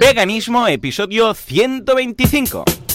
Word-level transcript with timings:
Veganismo, 0.00 0.66
episodio 0.66 1.34
125. 1.34 2.89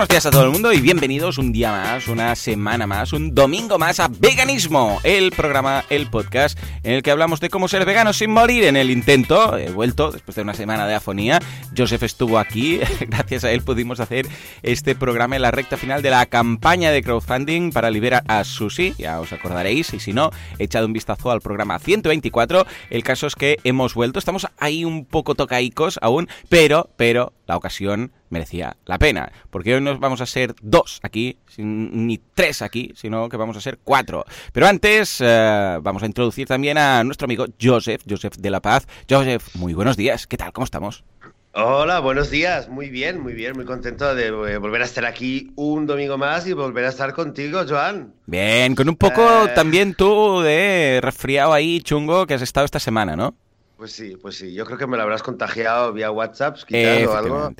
Buenos 0.00 0.08
días 0.08 0.24
a 0.24 0.30
todo 0.30 0.44
el 0.44 0.50
mundo 0.50 0.72
y 0.72 0.80
bienvenidos 0.80 1.36
un 1.36 1.52
día 1.52 1.72
más, 1.72 2.08
una 2.08 2.34
semana 2.34 2.86
más, 2.86 3.12
un 3.12 3.34
domingo 3.34 3.78
más 3.78 4.00
a 4.00 4.08
Veganismo, 4.08 4.98
el 5.04 5.30
programa, 5.30 5.84
el 5.90 6.08
podcast 6.08 6.58
en 6.84 6.94
el 6.94 7.02
que 7.02 7.10
hablamos 7.10 7.38
de 7.40 7.50
cómo 7.50 7.68
ser 7.68 7.84
vegano 7.84 8.14
sin 8.14 8.30
morir 8.30 8.64
en 8.64 8.78
el 8.78 8.90
intento. 8.90 9.58
He 9.58 9.70
vuelto 9.70 10.10
después 10.10 10.36
de 10.36 10.40
una 10.40 10.54
semana 10.54 10.86
de 10.86 10.94
afonía. 10.94 11.38
Joseph 11.76 12.02
estuvo 12.02 12.38
aquí, 12.38 12.80
gracias 13.08 13.44
a 13.44 13.50
él 13.50 13.60
pudimos 13.60 14.00
hacer 14.00 14.26
este 14.62 14.94
programa 14.94 15.36
en 15.36 15.42
la 15.42 15.50
recta 15.50 15.76
final 15.76 16.00
de 16.00 16.08
la 16.08 16.24
campaña 16.24 16.92
de 16.92 17.02
crowdfunding 17.02 17.70
para 17.70 17.90
liberar 17.90 18.24
a 18.26 18.42
Susi, 18.44 18.94
ya 18.96 19.20
os 19.20 19.34
acordaréis, 19.34 19.92
y 19.92 20.00
si 20.00 20.14
no, 20.14 20.30
echad 20.58 20.86
un 20.86 20.94
vistazo 20.94 21.30
al 21.30 21.42
programa 21.42 21.78
124. 21.78 22.64
El 22.88 23.02
caso 23.02 23.26
es 23.26 23.34
que 23.34 23.58
hemos 23.64 23.92
vuelto, 23.92 24.18
estamos 24.18 24.46
ahí 24.56 24.86
un 24.86 25.04
poco 25.04 25.34
tocaicos 25.34 25.98
aún, 26.00 26.26
pero, 26.48 26.88
pero, 26.96 27.34
la 27.46 27.58
ocasión 27.58 28.12
merecía 28.30 28.76
la 28.86 28.98
pena. 28.98 29.30
Porque 29.50 29.74
hoy 29.74 29.80
no 29.80 29.98
vamos 29.98 30.20
a 30.20 30.26
ser 30.26 30.54
dos 30.62 31.00
aquí, 31.02 31.36
ni 31.58 32.18
tres 32.34 32.62
aquí, 32.62 32.92
sino 32.96 33.28
que 33.28 33.36
vamos 33.36 33.56
a 33.56 33.60
ser 33.60 33.78
cuatro. 33.84 34.24
Pero 34.52 34.66
antes 34.66 35.18
eh, 35.20 35.78
vamos 35.82 36.02
a 36.02 36.06
introducir 36.06 36.46
también 36.48 36.78
a 36.78 37.04
nuestro 37.04 37.26
amigo 37.26 37.46
Joseph, 37.60 38.02
Joseph 38.08 38.36
de 38.38 38.50
la 38.50 38.60
Paz. 38.60 38.86
Joseph, 39.08 39.54
muy 39.56 39.74
buenos 39.74 39.96
días, 39.96 40.26
¿qué 40.26 40.36
tal? 40.36 40.52
¿Cómo 40.52 40.64
estamos? 40.64 41.04
Hola, 41.52 41.98
buenos 41.98 42.30
días. 42.30 42.68
Muy 42.68 42.90
bien, 42.90 43.20
muy 43.20 43.34
bien, 43.34 43.56
muy 43.56 43.64
contento 43.64 44.14
de 44.14 44.28
eh, 44.28 44.58
volver 44.58 44.82
a 44.82 44.84
estar 44.84 45.04
aquí 45.04 45.50
un 45.56 45.84
domingo 45.84 46.16
más 46.16 46.46
y 46.46 46.52
volver 46.52 46.84
a 46.84 46.90
estar 46.90 47.12
contigo, 47.12 47.62
Joan. 47.68 48.14
Bien, 48.26 48.76
con 48.76 48.88
un 48.88 48.94
poco 48.94 49.46
eh. 49.46 49.52
también 49.52 49.94
tú 49.94 50.42
de 50.42 51.00
resfriado 51.02 51.52
ahí 51.52 51.80
chungo 51.80 52.28
que 52.28 52.34
has 52.34 52.42
estado 52.42 52.66
esta 52.66 52.78
semana, 52.78 53.16
¿no? 53.16 53.34
Pues 53.80 53.92
sí, 53.92 54.14
pues 54.20 54.36
sí. 54.36 54.52
Yo 54.52 54.66
creo 54.66 54.76
que 54.76 54.86
me 54.86 54.98
lo 54.98 55.04
habrás 55.04 55.22
contagiado 55.22 55.90
vía 55.94 56.10
WhatsApp, 56.10 56.58
quizás, 56.66 57.06
o 57.06 57.16
algo. 57.16 57.50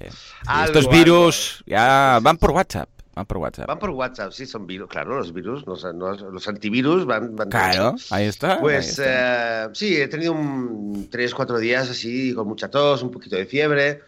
Estos 0.66 0.86
virus 0.90 1.64
ya 1.64 2.18
van 2.20 2.36
por 2.36 2.50
WhatsApp. 2.50 2.90
Van 3.14 3.24
por 3.24 3.38
WhatsApp. 3.38 3.66
Van 3.66 3.78
por 3.78 3.88
WhatsApp, 3.88 4.30
sí, 4.30 4.44
son 4.44 4.66
virus. 4.66 4.90
Claro, 4.90 5.16
los 5.16 5.32
virus, 5.32 5.64
los, 5.66 5.82
los 5.82 6.46
antivirus 6.46 7.06
van, 7.06 7.34
van 7.36 7.48
Claro, 7.48 7.94
ahí 8.10 8.26
está. 8.26 8.60
Pues 8.60 9.00
Eh, 9.02 9.68
sí, 9.72 9.96
he 9.96 10.08
tenido 10.08 10.34
un, 10.34 11.08
tres, 11.10 11.34
cuatro 11.34 11.58
días 11.58 11.88
así, 11.88 12.34
con 12.34 12.46
mucha 12.46 12.68
tos, 12.68 13.02
un 13.02 13.10
poquito 13.10 13.36
de 13.36 13.46
fiebre. 13.46 14.02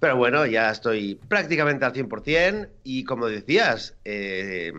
Pero 0.00 0.16
bueno, 0.16 0.46
ya 0.46 0.70
estoy 0.70 1.20
prácticamente 1.28 1.84
al 1.84 1.92
100%. 1.92 2.66
Y 2.82 3.04
como 3.04 3.26
decías, 3.26 3.94
eh, 4.06 4.72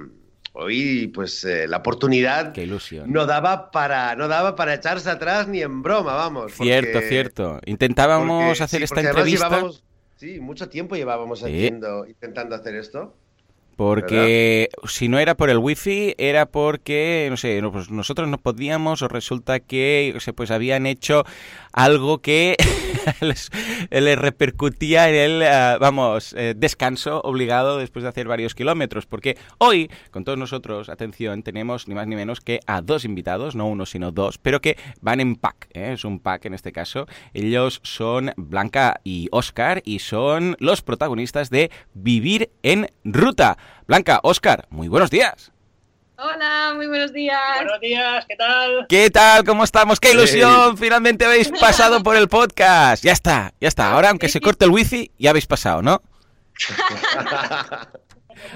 hoy 0.53 1.07
pues 1.07 1.43
eh, 1.43 1.67
la 1.67 1.77
oportunidad 1.77 2.53
Qué 2.53 2.63
ilusión. 2.63 3.11
no 3.11 3.25
daba 3.25 3.71
para 3.71 4.15
no 4.15 4.27
daba 4.27 4.55
para 4.55 4.73
echarse 4.73 5.09
atrás 5.09 5.47
ni 5.47 5.61
en 5.61 5.81
broma, 5.81 6.13
vamos. 6.15 6.53
Cierto, 6.53 7.01
cierto. 7.01 7.59
Intentábamos 7.65 8.61
hacer 8.61 8.83
esta 8.83 9.01
entrevista. 9.01 9.61
sí, 10.15 10.39
mucho 10.39 10.69
tiempo 10.69 10.95
llevábamos 10.95 11.43
haciendo, 11.43 12.05
intentando 12.07 12.55
hacer 12.55 12.75
esto. 12.75 13.15
Porque 13.75 14.69
si 14.87 15.07
no 15.07 15.19
era 15.19 15.35
por 15.35 15.49
el 15.49 15.57
wifi, 15.57 16.15
era 16.17 16.45
porque, 16.45 17.27
no 17.29 17.37
sé, 17.37 17.61
pues 17.71 17.89
nosotros 17.89 18.27
no 18.27 18.37
podíamos 18.37 19.01
o 19.01 19.07
resulta 19.07 19.59
que 19.59 20.17
pues 20.35 20.51
habían 20.51 20.85
hecho 20.85 21.23
algo 21.71 22.19
que 22.19 22.55
les, 23.21 23.49
repercutía 24.19 25.09
en 25.09 25.15
el, 25.15 25.41
eh, 25.41 25.77
vamos, 25.79 26.33
eh, 26.37 26.53
descanso 26.55 27.21
obligado 27.21 27.79
después 27.79 28.03
de 28.03 28.09
hacer 28.09 28.27
varios 28.27 28.55
kilómetros. 28.55 29.05
Porque 29.05 29.37
hoy, 29.57 29.89
con 30.11 30.23
todos 30.23 30.37
nosotros, 30.37 30.89
atención, 30.89 31.43
tenemos 31.43 31.87
ni 31.87 31.95
más 31.95 32.07
ni 32.07 32.15
menos 32.15 32.39
que 32.39 32.59
a 32.67 32.81
dos 32.81 33.05
invitados, 33.05 33.55
no 33.55 33.67
uno, 33.67 33.85
sino 33.85 34.11
dos, 34.11 34.37
pero 34.37 34.61
que 34.61 34.77
van 35.01 35.19
en 35.19 35.35
pack, 35.35 35.67
¿eh? 35.73 35.93
es 35.93 36.05
un 36.05 36.19
pack 36.19 36.45
en 36.45 36.53
este 36.53 36.71
caso. 36.71 37.07
Ellos 37.33 37.79
son 37.83 38.31
Blanca 38.37 39.01
y 39.03 39.27
Oscar 39.31 39.81
y 39.85 39.99
son 39.99 40.55
los 40.59 40.81
protagonistas 40.81 41.49
de 41.49 41.71
Vivir 41.93 42.51
en 42.61 42.87
Ruta. 43.03 43.57
Blanca, 43.87 44.19
Oscar, 44.23 44.67
muy 44.69 44.87
buenos 44.87 45.09
días. 45.09 45.51
Hola, 46.17 46.73
muy 46.75 46.87
buenos 46.87 47.11
días. 47.11 47.39
Buenos 47.57 47.81
días, 47.81 48.25
¿qué 48.27 48.35
tal? 48.35 48.85
¿Qué 48.87 49.09
tal? 49.09 49.43
¿Cómo 49.43 49.63
estamos? 49.63 49.99
¡Qué 49.99 50.11
ilusión! 50.11 50.77
Finalmente 50.77 51.25
habéis 51.25 51.49
pasado 51.59 52.03
por 52.03 52.15
el 52.15 52.27
podcast. 52.27 53.03
Ya 53.03 53.11
está, 53.11 53.53
ya 53.59 53.67
está. 53.67 53.91
Ahora, 53.91 54.09
aunque 54.09 54.29
se 54.29 54.39
corte 54.39 54.65
el 54.65 54.71
wifi, 54.71 55.11
ya 55.17 55.31
habéis 55.31 55.47
pasado, 55.47 55.81
¿no? 55.81 56.01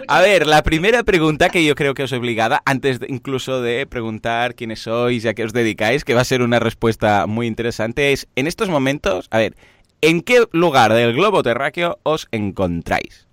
A 0.07 0.21
ver, 0.21 0.47
la 0.47 0.63
primera 0.63 1.03
pregunta 1.03 1.49
que 1.49 1.65
yo 1.65 1.75
creo 1.75 1.93
que 1.93 2.03
os 2.03 2.13
obligada, 2.13 2.61
antes 2.65 2.99
incluso 3.07 3.61
de 3.61 3.85
preguntar 3.85 4.55
quiénes 4.55 4.81
sois 4.81 5.23
y 5.25 5.27
a 5.27 5.33
qué 5.33 5.43
os 5.43 5.53
dedicáis, 5.53 6.03
que 6.03 6.13
va 6.13 6.21
a 6.21 6.25
ser 6.25 6.41
una 6.41 6.59
respuesta 6.59 7.25
muy 7.27 7.47
interesante, 7.47 8.11
es, 8.11 8.27
en 8.35 8.47
estos 8.47 8.69
momentos, 8.69 9.27
a 9.31 9.39
ver, 9.39 9.55
¿en 10.01 10.21
qué 10.21 10.45
lugar 10.51 10.93
del 10.93 11.13
globo 11.13 11.43
terráqueo 11.43 11.99
os 12.03 12.27
encontráis? 12.31 13.26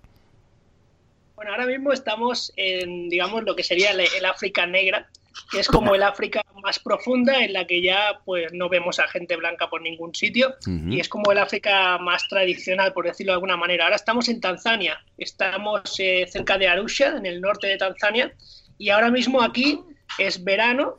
Bueno, 1.45 1.61
ahora 1.61 1.71
mismo 1.71 1.93
estamos 1.93 2.51
en, 2.55 3.07
digamos, 3.07 3.43
lo 3.43 3.55
que 3.55 3.61
sería 3.61 3.91
el, 3.91 4.25
África 4.25 4.65
negra, 4.65 5.07
que 5.51 5.59
es 5.59 5.67
como 5.67 5.93
el 5.93 6.01
África 6.01 6.41
más 6.63 6.79
profunda 6.79 7.43
en 7.43 7.53
la 7.53 7.67
que 7.67 7.83
ya 7.83 8.19
pues 8.25 8.51
no 8.51 8.67
vemos 8.67 8.97
a 8.97 9.07
gente 9.07 9.35
blanca 9.35 9.69
por 9.69 9.83
ningún 9.83 10.15
sitio 10.15 10.55
y 10.65 10.99
es 10.99 11.07
como 11.07 11.31
el 11.31 11.37
África 11.37 11.99
más 11.99 12.27
tradicional, 12.29 12.93
por 12.93 13.05
decirlo 13.05 13.33
de 13.33 13.35
alguna 13.35 13.57
manera. 13.57 13.83
Ahora 13.83 13.95
estamos 13.95 14.27
en 14.27 14.41
Tanzania, 14.41 14.99
estamos 15.19 15.81
eh, 15.99 16.25
cerca 16.27 16.57
de 16.57 16.67
Arusha, 16.67 17.15
en 17.15 17.27
el 17.27 17.39
norte 17.41 17.67
de 17.67 17.77
Tanzania, 17.77 18.33
y 18.79 18.89
ahora 18.89 19.11
mismo 19.11 19.43
aquí 19.43 19.81
es 20.17 20.43
verano 20.43 20.95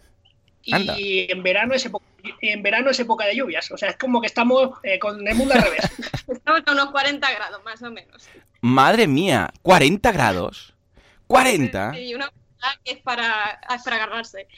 y 0.62 1.26
en 1.28 1.42
verano 1.42 1.74
es 1.74 1.86
época 1.86 2.06
en 2.40 2.62
verano 2.62 2.90
es 2.90 3.00
época 3.00 3.26
de 3.26 3.36
lluvias. 3.36 3.70
O 3.70 3.76
sea, 3.76 3.90
es 3.90 3.96
como 3.96 4.20
que 4.20 4.26
estamos 4.26 4.78
eh, 4.82 4.98
con 4.98 5.26
el 5.26 5.34
mundo 5.34 5.54
al 5.54 5.62
revés. 5.62 5.90
Estamos 6.28 6.62
a 6.66 6.72
unos 6.72 6.90
40 6.90 7.34
grados, 7.34 7.64
más 7.64 7.82
o 7.82 7.90
menos. 7.90 8.28
Madre 8.66 9.06
mía, 9.06 9.52
40 9.62 10.10
grados. 10.10 10.74
40. 11.28 11.92
Sí, 11.94 12.14
una 12.16 12.32
que 12.82 12.94
es 12.94 12.98
para, 12.98 13.60
para 13.84 13.96
agarrarse. 13.96 14.48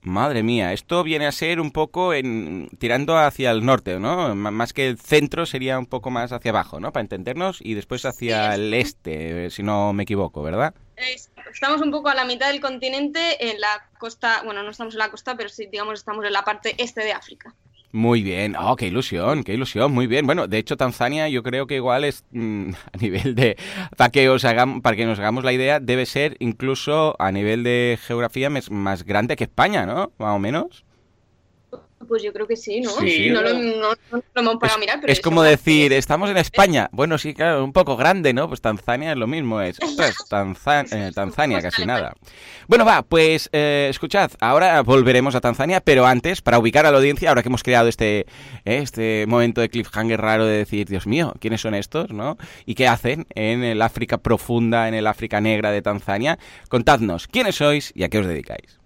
Madre 0.00 0.42
mía, 0.42 0.72
esto 0.72 1.02
viene 1.02 1.26
a 1.26 1.32
ser 1.32 1.60
un 1.60 1.70
poco 1.70 2.14
en, 2.14 2.70
tirando 2.78 3.18
hacia 3.18 3.50
el 3.50 3.66
norte, 3.66 4.00
¿no? 4.00 4.34
más 4.34 4.72
que 4.72 4.88
el 4.88 4.98
centro 4.98 5.44
sería 5.44 5.78
un 5.78 5.84
poco 5.84 6.08
más 6.08 6.32
hacia 6.32 6.50
abajo, 6.50 6.80
¿no? 6.80 6.94
Para 6.94 7.02
entendernos 7.02 7.58
y 7.60 7.74
después 7.74 8.06
hacia 8.06 8.54
el 8.54 8.72
este, 8.72 9.50
si 9.50 9.62
no 9.62 9.92
me 9.92 10.04
equivoco, 10.04 10.42
¿verdad? 10.42 10.72
Estamos 11.52 11.82
un 11.82 11.90
poco 11.90 12.08
a 12.08 12.14
la 12.14 12.24
mitad 12.24 12.50
del 12.50 12.62
continente, 12.62 13.50
en 13.50 13.60
la 13.60 13.90
costa, 13.98 14.40
bueno, 14.46 14.62
no 14.62 14.70
estamos 14.70 14.94
en 14.94 14.98
la 14.98 15.10
costa, 15.10 15.36
pero 15.36 15.50
sí, 15.50 15.66
digamos, 15.70 15.98
estamos 15.98 16.24
en 16.24 16.32
la 16.32 16.42
parte 16.42 16.74
este 16.78 17.04
de 17.04 17.12
África. 17.12 17.54
Muy 17.90 18.22
bien, 18.22 18.54
oh, 18.56 18.76
qué 18.76 18.86
ilusión, 18.86 19.44
qué 19.44 19.54
ilusión, 19.54 19.92
muy 19.92 20.06
bien. 20.06 20.26
Bueno, 20.26 20.46
de 20.46 20.58
hecho 20.58 20.76
Tanzania 20.76 21.28
yo 21.28 21.42
creo 21.42 21.66
que 21.66 21.76
igual 21.76 22.04
es 22.04 22.24
mm, 22.32 22.70
a 22.92 22.96
nivel 22.98 23.34
de 23.34 23.56
para 23.96 24.10
que 24.10 24.28
os 24.28 24.44
hagamos, 24.44 24.82
para 24.82 24.96
que 24.96 25.06
nos 25.06 25.18
hagamos 25.18 25.42
la 25.44 25.52
idea, 25.52 25.80
debe 25.80 26.04
ser 26.04 26.36
incluso 26.38 27.16
a 27.18 27.32
nivel 27.32 27.62
de 27.64 27.98
geografía 28.02 28.50
más 28.50 29.04
grande 29.04 29.36
que 29.36 29.44
España, 29.44 29.86
¿no? 29.86 30.12
Más 30.18 30.36
o 30.36 30.38
menos. 30.38 30.84
Pues 32.06 32.22
yo 32.22 32.32
creo 32.32 32.46
que 32.46 32.56
sí, 32.56 32.80
¿no? 32.80 32.90
Sí, 32.90 33.28
no, 33.30 33.42
lo, 33.42 33.50
hemos 33.50 34.56
pagado 34.58 34.78
mirar. 34.78 35.00
es 35.06 35.20
como 35.20 35.42
decir, 35.42 35.92
estamos 35.92 36.30
en 36.30 36.36
España. 36.36 36.88
Bueno, 36.92 37.18
sí, 37.18 37.34
claro, 37.34 37.64
un 37.64 37.72
poco 37.72 37.96
grande, 37.96 38.32
¿no? 38.32 38.48
Pues 38.48 38.60
Tanzania 38.60 39.12
es 39.12 39.18
lo 39.18 39.26
mismo, 39.26 39.60
es 39.60 39.78
eh, 39.80 41.10
Tanzania, 41.14 41.60
casi 41.60 41.84
nada. 41.84 42.14
Bueno, 42.68 42.84
va, 42.84 43.02
pues 43.02 43.50
eh, 43.52 43.88
escuchad, 43.90 44.30
ahora 44.40 44.82
volveremos 44.82 45.34
a 45.34 45.40
Tanzania, 45.40 45.80
pero 45.80 46.06
antes, 46.06 46.40
para 46.40 46.58
ubicar 46.58 46.86
a 46.86 46.92
la 46.92 46.98
audiencia, 46.98 47.30
ahora 47.30 47.42
que 47.42 47.48
hemos 47.48 47.64
creado 47.64 47.88
este, 47.88 48.20
eh, 48.20 48.26
este 48.64 49.26
momento 49.26 49.60
de 49.60 49.68
cliffhanger 49.68 50.20
raro 50.20 50.46
de 50.46 50.58
decir, 50.58 50.86
Dios 50.88 51.06
mío, 51.06 51.34
¿quiénes 51.40 51.60
son 51.60 51.74
estos, 51.74 52.10
no? 52.10 52.38
¿Y 52.64 52.74
qué 52.74 52.86
hacen 52.86 53.26
en 53.34 53.64
el 53.64 53.82
África 53.82 54.18
profunda, 54.18 54.86
en 54.86 54.94
el 54.94 55.06
África 55.06 55.40
negra 55.40 55.72
de 55.72 55.82
Tanzania? 55.82 56.38
Contadnos, 56.68 57.26
¿quiénes 57.26 57.56
sois 57.56 57.92
y 57.94 58.04
a 58.04 58.08
qué 58.08 58.18
os 58.18 58.26
dedicáis? 58.26 58.77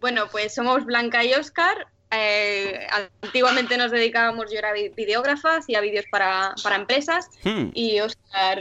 Bueno, 0.00 0.28
pues 0.30 0.54
somos 0.54 0.84
Blanca 0.84 1.24
y 1.24 1.32
Oscar. 1.34 1.86
Eh, 2.12 2.86
antiguamente 3.22 3.76
nos 3.76 3.92
dedicábamos, 3.92 4.50
yo 4.50 4.58
era 4.58 4.72
videógrafa, 4.72 5.58
hacía 5.58 5.80
vídeos 5.80 6.06
para, 6.10 6.54
empresas 6.74 7.28
hmm. 7.44 7.68
y 7.74 8.00
Oscar... 8.00 8.58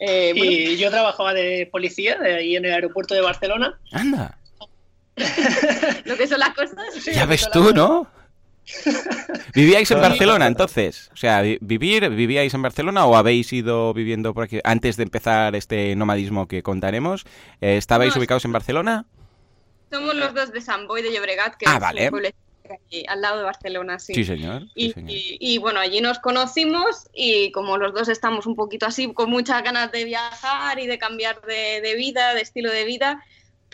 Eh, 0.00 0.32
y 0.34 0.76
yo 0.76 0.90
trabajaba 0.90 1.32
de 1.34 1.68
policía 1.72 2.18
de 2.18 2.34
ahí 2.34 2.56
en 2.56 2.64
el 2.64 2.72
aeropuerto 2.72 3.14
de 3.14 3.20
Barcelona. 3.20 3.78
Anda. 3.92 4.38
Lo 6.04 6.16
que 6.16 6.26
son 6.26 6.40
las 6.40 6.50
cosas. 6.50 7.04
ya 7.04 7.24
ves 7.26 7.48
tú, 7.52 7.72
¿no? 7.72 8.06
¿Vivíais 9.54 9.90
en 9.90 10.00
Barcelona 10.00 10.46
entonces? 10.46 11.10
O 11.12 11.16
sea, 11.16 11.42
vivir, 11.42 12.08
¿vivíais 12.10 12.54
en 12.54 12.62
Barcelona 12.62 13.06
o 13.06 13.16
habéis 13.16 13.52
ido 13.52 13.92
viviendo 13.92 14.34
por 14.34 14.44
aquí 14.44 14.60
antes 14.64 14.96
de 14.96 15.04
empezar 15.04 15.54
este 15.54 15.94
nomadismo 15.96 16.48
que 16.48 16.62
contaremos? 16.62 17.24
Eh, 17.60 17.76
¿Estabais 17.76 18.16
ubicados 18.16 18.44
en 18.44 18.52
Barcelona? 18.52 19.06
Somos 19.90 20.14
los 20.14 20.34
dos 20.34 20.52
de 20.52 20.60
San 20.60 20.86
Boy 20.86 21.02
de 21.02 21.12
Llobregat, 21.12 21.56
que 21.56 21.66
ah, 21.68 21.78
vale. 21.78 22.10
al 23.08 23.20
lado 23.20 23.38
de 23.38 23.44
Barcelona, 23.44 23.98
sí. 23.98 24.14
Sí, 24.14 24.24
señor. 24.24 24.62
y, 24.74 25.58
bueno, 25.58 25.80
allí 25.80 26.00
nos 26.00 26.18
conocimos 26.18 27.08
y 27.14 27.52
como 27.52 27.76
los 27.76 27.94
dos 27.94 28.08
estamos 28.08 28.46
un 28.46 28.56
poquito 28.56 28.86
así, 28.86 29.12
con 29.12 29.30
muchas 29.30 29.62
ganas 29.62 29.92
de 29.92 30.04
viajar 30.04 30.78
y 30.78 30.86
de 30.86 30.98
cambiar 30.98 31.40
de 31.42 31.94
vida, 31.96 32.34
de 32.34 32.40
estilo 32.40 32.70
de 32.70 32.84
vida, 32.84 33.22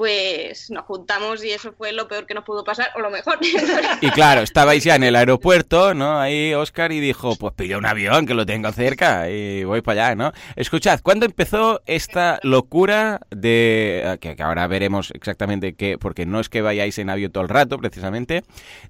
pues 0.00 0.70
nos 0.70 0.86
juntamos 0.86 1.44
y 1.44 1.50
eso 1.50 1.74
fue 1.74 1.92
lo 1.92 2.08
peor 2.08 2.24
que 2.24 2.32
nos 2.32 2.42
pudo 2.42 2.64
pasar, 2.64 2.88
o 2.96 3.00
lo 3.00 3.10
mejor. 3.10 3.38
Y 4.00 4.08
claro, 4.12 4.40
estabais 4.40 4.82
ya 4.82 4.94
en 4.94 5.02
el 5.02 5.14
aeropuerto, 5.14 5.92
¿no? 5.92 6.18
Ahí 6.18 6.54
Oscar 6.54 6.90
y 6.90 7.00
dijo, 7.00 7.36
pues 7.36 7.52
pide 7.52 7.76
un 7.76 7.84
avión 7.84 8.24
que 8.24 8.32
lo 8.32 8.46
tengo 8.46 8.72
cerca 8.72 9.28
y 9.28 9.62
voy 9.64 9.82
para 9.82 10.06
allá, 10.06 10.14
¿no? 10.14 10.32
Escuchad, 10.56 11.00
¿cuándo 11.02 11.26
empezó 11.26 11.82
esta 11.84 12.40
locura 12.42 13.20
de, 13.28 14.16
que, 14.22 14.42
ahora 14.42 14.66
veremos 14.68 15.10
exactamente 15.10 15.74
qué, 15.74 15.98
porque 15.98 16.24
no 16.24 16.40
es 16.40 16.48
que 16.48 16.62
vayáis 16.62 16.96
en 16.96 17.10
avión 17.10 17.30
todo 17.30 17.42
el 17.42 17.50
rato, 17.50 17.76
precisamente, 17.76 18.42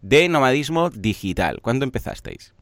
de 0.02 0.28
nomadismo 0.28 0.90
digital? 0.90 1.60
¿Cuándo 1.60 1.84
empezasteis? 1.84 2.54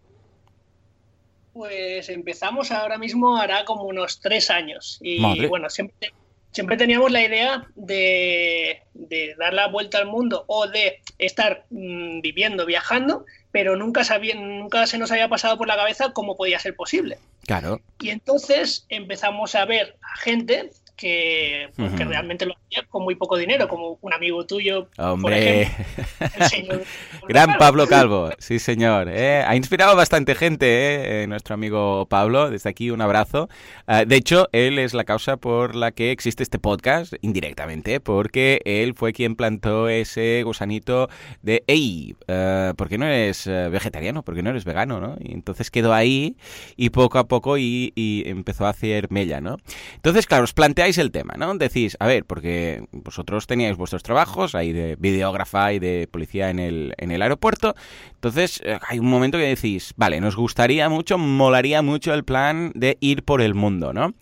Pues 1.53 2.09
empezamos 2.09 2.71
ahora 2.71 2.97
mismo, 2.97 3.37
hará 3.37 3.67
como 3.67 3.83
unos 3.83 4.21
tres 4.21 4.49
años. 4.49 4.99
Y 5.03 5.45
bueno, 5.49 5.69
siempre 5.69 6.15
siempre 6.53 6.77
teníamos 6.77 7.11
la 7.11 7.23
idea 7.23 7.67
de, 7.75 8.83
dar 9.39 9.55
la 9.55 9.69
vuelta 9.69 9.99
al 9.99 10.07
mundo 10.07 10.45
o 10.47 10.67
de 10.67 11.01
estar 11.19 11.65
mm, 11.71 12.21
viviendo, 12.21 12.67
viajando, 12.67 13.25
pero 13.53 13.77
nunca, 13.77 14.03
nunca 14.37 14.87
se 14.87 14.99
nos 14.99 15.11
había 15.11 15.29
pasado 15.29 15.57
por 15.57 15.69
la 15.69 15.77
cabeza 15.77 16.13
cómo 16.13 16.37
podía 16.37 16.59
ser 16.59 16.75
posible. 16.77 17.19
Claro. 17.47 17.81
Y 18.01 18.11
entonces 18.11 18.87
empezamos 18.89 19.55
a 19.55 19.65
ver 19.65 19.97
a 20.03 20.19
gente 20.19 20.71
que, 20.99 21.71
pues, 21.77 21.97
realmente 21.97 22.45
lo 22.45 22.55
hacía 22.55 22.83
con 22.89 23.05
muy 23.05 23.15
poco 23.15 23.39
dinero, 23.39 23.69
como 23.69 23.99
un 24.03 24.13
amigo 24.13 24.45
tuyo. 24.45 24.89
Hombre, 24.99 25.71
gran 27.29 27.57
Pablo 27.57 27.87
Calvo, 27.87 28.31
sí 28.39 28.59
señor. 28.59 29.09
Eh, 29.09 29.45
ha 29.47 29.55
inspirado 29.55 29.95
bastante 29.95 30.35
gente, 30.35 31.23
eh, 31.23 31.27
nuestro 31.29 31.55
amigo 31.55 32.07
Pablo. 32.07 32.51
Desde 32.51 32.69
aquí 32.69 32.91
un 32.91 33.01
abrazo. 33.01 33.49
Ah, 33.87 34.05
de 34.05 34.17
hecho, 34.17 34.49
él 34.53 34.79
es 34.79 34.93
la 34.93 35.05
causa 35.05 35.37
por 35.37 35.77
la 35.77 35.93
que 35.93 36.11
existe 36.11 36.43
este 36.43 36.59
podcast, 36.59 37.15
indirectamente, 37.23 38.01
porque 38.01 38.61
él 38.65 38.95
fue 38.95 39.13
quien 39.13 39.37
plantó 39.37 39.89
ese 39.89 40.43
gusanito 40.45 41.09
de, 41.43 41.63
hey, 41.69 42.17
uh, 42.27 42.75
¿por 42.75 42.89
qué 42.89 42.99
no 42.99 43.07
eres 43.07 43.47
vegetariano? 43.47 44.25
¿Por 44.25 44.35
qué 44.35 44.43
no 44.43 44.51
eres 44.51 44.65
vegano? 44.65 45.01
¿no? 45.01 45.17
Y 45.21 45.33
entonces 45.33 45.71
quedó 45.71 45.95
ahí 45.95 46.37
y 46.77 46.91
poco 46.91 47.19
a 47.19 47.29
poco 47.29 47.57
y, 47.57 47.93
y 47.95 48.25
empezó 48.27 48.67
a 48.67 48.71
hacer 48.71 49.13
mella, 49.13 49.41
¿no? 49.41 49.59
Entonces, 49.95 50.27
claro, 50.27 50.43
os 50.43 50.53
el 50.97 51.11
tema, 51.11 51.35
¿no? 51.37 51.55
Decís, 51.57 51.97
a 52.01 52.07
ver, 52.07 52.25
porque 52.25 52.85
vosotros 52.93 53.47
teníais 53.47 53.77
vuestros 53.77 54.03
trabajos, 54.03 54.55
ahí 54.55 54.73
de 54.73 54.97
videógrafa 54.97 55.75
y 55.75 55.79
de 55.79 56.09
policía 56.11 56.49
en 56.49 56.59
el, 56.59 56.95
en 56.97 57.11
el 57.11 57.21
aeropuerto, 57.21 57.75
entonces 58.15 58.63
eh, 58.65 58.79
hay 58.89 58.99
un 58.99 59.11
momento 59.11 59.37
que 59.37 59.45
decís, 59.45 59.93
vale, 59.97 60.21
nos 60.21 60.37
gustaría 60.37 60.89
mucho, 60.89 61.19
molaría 61.19 61.83
mucho 61.83 62.15
el 62.15 62.25
plan 62.25 62.73
de 62.75 62.97
ir 63.01 63.25
por 63.25 63.43
el 63.43 63.55
mundo, 63.55 63.93
¿no? 63.93 64.15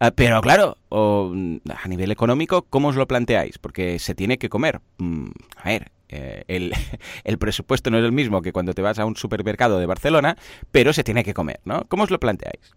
Ah, 0.00 0.10
pero 0.10 0.40
claro, 0.40 0.78
a 0.90 1.88
nivel 1.88 2.10
económico, 2.10 2.62
¿cómo 2.62 2.88
os 2.88 2.96
lo 2.96 3.06
planteáis? 3.06 3.58
Porque 3.58 3.98
se 3.98 4.14
tiene 4.14 4.38
que 4.38 4.48
comer. 4.48 4.80
Mm, 4.98 5.28
a 5.56 5.68
ver, 5.68 5.92
eh, 6.08 6.44
el, 6.48 6.72
el, 7.24 7.38
presupuesto 7.38 7.90
no 7.90 7.98
es 7.98 8.04
el 8.04 8.12
mismo 8.12 8.42
que 8.42 8.52
cuando 8.52 8.72
te 8.74 8.82
vas 8.82 8.98
a 8.98 9.04
un 9.04 9.16
supermercado 9.16 9.78
de 9.78 9.86
Barcelona, 9.86 10.36
pero 10.70 10.92
se 10.92 11.04
tiene 11.04 11.24
que 11.24 11.34
comer, 11.34 11.60
¿no? 11.64 11.84
¿Cómo 11.88 12.04
os 12.04 12.10
lo 12.10 12.20
planteáis? 12.20 12.74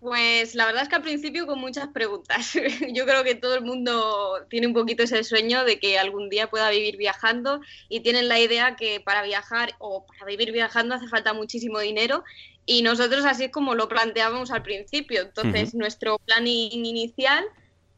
Pues 0.00 0.54
la 0.54 0.64
verdad 0.64 0.84
es 0.84 0.88
que 0.88 0.96
al 0.96 1.02
principio 1.02 1.46
con 1.46 1.60
muchas 1.60 1.88
preguntas. 1.88 2.52
Yo 2.94 3.04
creo 3.04 3.22
que 3.22 3.34
todo 3.34 3.54
el 3.54 3.62
mundo 3.62 4.46
tiene 4.48 4.66
un 4.66 4.72
poquito 4.72 5.02
ese 5.02 5.22
sueño 5.24 5.64
de 5.64 5.78
que 5.78 5.98
algún 5.98 6.30
día 6.30 6.48
pueda 6.48 6.70
vivir 6.70 6.96
viajando 6.96 7.60
y 7.90 8.00
tienen 8.00 8.28
la 8.28 8.40
idea 8.40 8.76
que 8.76 9.00
para 9.00 9.22
viajar 9.22 9.74
o 9.78 10.06
para 10.06 10.24
vivir 10.24 10.52
viajando 10.52 10.94
hace 10.94 11.06
falta 11.06 11.34
muchísimo 11.34 11.80
dinero 11.80 12.24
y 12.64 12.82
nosotros 12.82 13.26
así 13.26 13.44
es 13.44 13.52
como 13.52 13.74
lo 13.74 13.88
planteábamos 13.88 14.50
al 14.50 14.62
principio. 14.62 15.20
Entonces 15.20 15.74
nuestro 15.74 16.18
plan 16.18 16.46
inicial 16.46 17.44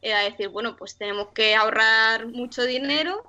era 0.01 0.19
decir, 0.19 0.49
bueno, 0.49 0.75
pues 0.75 0.97
tenemos 0.97 1.29
que 1.29 1.55
ahorrar 1.55 2.27
mucho 2.27 2.63
dinero 2.65 3.23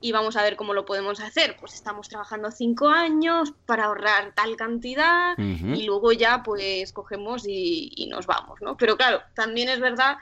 y 0.00 0.12
vamos 0.12 0.36
a 0.36 0.42
ver 0.42 0.56
cómo 0.56 0.74
lo 0.74 0.84
podemos 0.84 1.20
hacer. 1.20 1.56
Pues 1.58 1.74
estamos 1.74 2.08
trabajando 2.08 2.50
cinco 2.50 2.88
años 2.88 3.52
para 3.64 3.86
ahorrar 3.86 4.32
tal 4.34 4.56
cantidad 4.56 5.36
y 5.38 5.84
luego 5.84 6.12
ya 6.12 6.42
pues 6.42 6.92
cogemos 6.92 7.44
y, 7.46 8.06
nos 8.10 8.26
vamos, 8.26 8.60
¿no? 8.60 8.76
Pero 8.76 8.96
claro, 8.96 9.22
también 9.34 9.68
es 9.68 9.80
verdad 9.80 10.18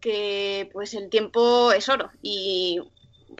que 0.00 0.68
pues 0.72 0.94
el 0.94 1.08
tiempo 1.08 1.72
es 1.72 1.88
oro 1.88 2.10
y 2.20 2.80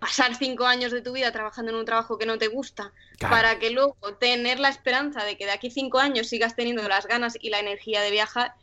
pasar 0.00 0.34
cinco 0.36 0.64
años 0.64 0.92
de 0.92 1.02
tu 1.02 1.12
vida 1.12 1.32
trabajando 1.32 1.72
en 1.72 1.78
un 1.78 1.84
trabajo 1.84 2.16
que 2.16 2.26
no 2.26 2.38
te 2.38 2.48
gusta 2.48 2.92
para 3.18 3.58
que 3.58 3.70
luego 3.70 3.96
tener 4.18 4.58
la 4.58 4.68
esperanza 4.68 5.24
de 5.24 5.36
que 5.36 5.44
de 5.44 5.52
aquí 5.52 5.70
cinco 5.70 5.98
años 5.98 6.28
sigas 6.28 6.56
teniendo 6.56 6.88
las 6.88 7.06
ganas 7.06 7.36
y 7.40 7.50
la 7.50 7.60
energía 7.60 8.00
de 8.00 8.10
viajar, 8.10 8.54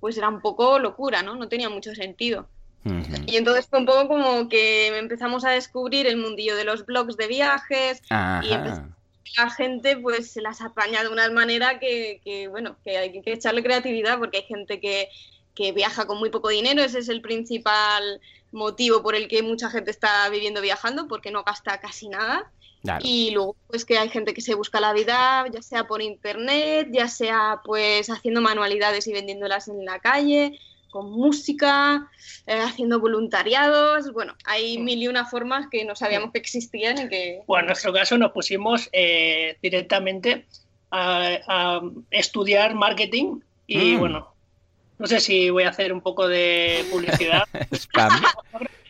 pues 0.00 0.16
era 0.16 0.28
un 0.28 0.40
poco 0.40 0.78
locura, 0.78 1.22
¿no? 1.22 1.34
No 1.34 1.48
tenía 1.48 1.68
mucho 1.68 1.94
sentido. 1.94 2.48
Y 3.26 3.36
entonces 3.36 3.66
fue 3.66 3.80
un 3.80 3.86
poco 3.86 4.08
como 4.08 4.48
que 4.48 4.96
empezamos 4.96 5.44
a 5.44 5.50
descubrir 5.50 6.06
el 6.06 6.16
mundillo 6.16 6.56
de 6.56 6.64
los 6.64 6.86
blogs 6.86 7.16
de 7.16 7.26
viajes 7.26 8.00
y 8.08 8.50
la 9.36 9.50
gente 9.50 9.96
pues 9.96 10.30
se 10.30 10.40
las 10.40 10.60
apaña 10.60 11.02
de 11.02 11.08
una 11.08 11.30
manera 11.30 11.78
que, 11.78 12.48
bueno, 12.50 12.76
que 12.84 12.96
hay 12.96 13.20
que 13.20 13.32
echarle 13.32 13.62
creatividad 13.62 14.18
porque 14.18 14.38
hay 14.38 14.44
gente 14.44 14.80
que, 14.80 15.08
que 15.54 15.72
viaja 15.72 16.06
con 16.06 16.18
muy 16.18 16.30
poco 16.30 16.48
dinero, 16.48 16.82
ese 16.82 17.00
es 17.00 17.08
el 17.08 17.20
principal 17.20 18.20
motivo 18.52 19.02
por 19.02 19.14
el 19.14 19.28
que 19.28 19.42
mucha 19.42 19.68
gente 19.68 19.90
está 19.90 20.28
viviendo 20.30 20.62
viajando 20.62 21.08
porque 21.08 21.30
no 21.30 21.44
gasta 21.44 21.80
casi 21.80 22.08
nada. 22.08 22.50
Y 23.02 23.32
luego, 23.32 23.56
pues 23.66 23.84
que 23.84 23.98
hay 23.98 24.08
gente 24.08 24.32
que 24.32 24.40
se 24.40 24.54
busca 24.54 24.80
la 24.80 24.94
vida, 24.94 25.44
ya 25.52 25.60
sea 25.60 25.86
por 25.86 26.00
internet, 26.00 26.88
ya 26.90 27.08
sea 27.08 27.60
pues 27.64 28.08
haciendo 28.08 28.40
manualidades 28.40 29.06
y 29.08 29.12
vendiéndolas 29.12 29.68
en 29.68 29.84
la 29.84 29.98
calle 29.98 30.58
con 30.90 31.10
música, 31.10 32.08
eh, 32.46 32.60
haciendo 32.60 33.00
voluntariados. 33.00 34.12
Bueno, 34.12 34.34
hay 34.44 34.78
mil 34.78 35.02
y 35.02 35.08
una 35.08 35.26
formas 35.26 35.66
que 35.70 35.84
no 35.84 35.94
sabíamos 35.96 36.32
que 36.32 36.38
existían 36.38 36.98
y 36.98 37.08
que... 37.08 37.40
Bueno, 37.46 37.62
en 37.62 37.66
nuestro 37.68 37.92
caso 37.92 38.18
nos 38.18 38.32
pusimos 38.32 38.88
eh, 38.92 39.56
directamente 39.62 40.46
a, 40.90 41.80
estudiar 42.10 42.74
marketing 42.74 43.40
y 43.66 43.96
mm. 43.96 43.98
bueno, 43.98 44.34
no 44.98 45.06
sé 45.06 45.20
si 45.20 45.50
voy 45.50 45.64
a 45.64 45.70
hacer 45.70 45.92
un 45.92 46.00
poco 46.00 46.28
de 46.28 46.84
publicidad. 46.90 47.44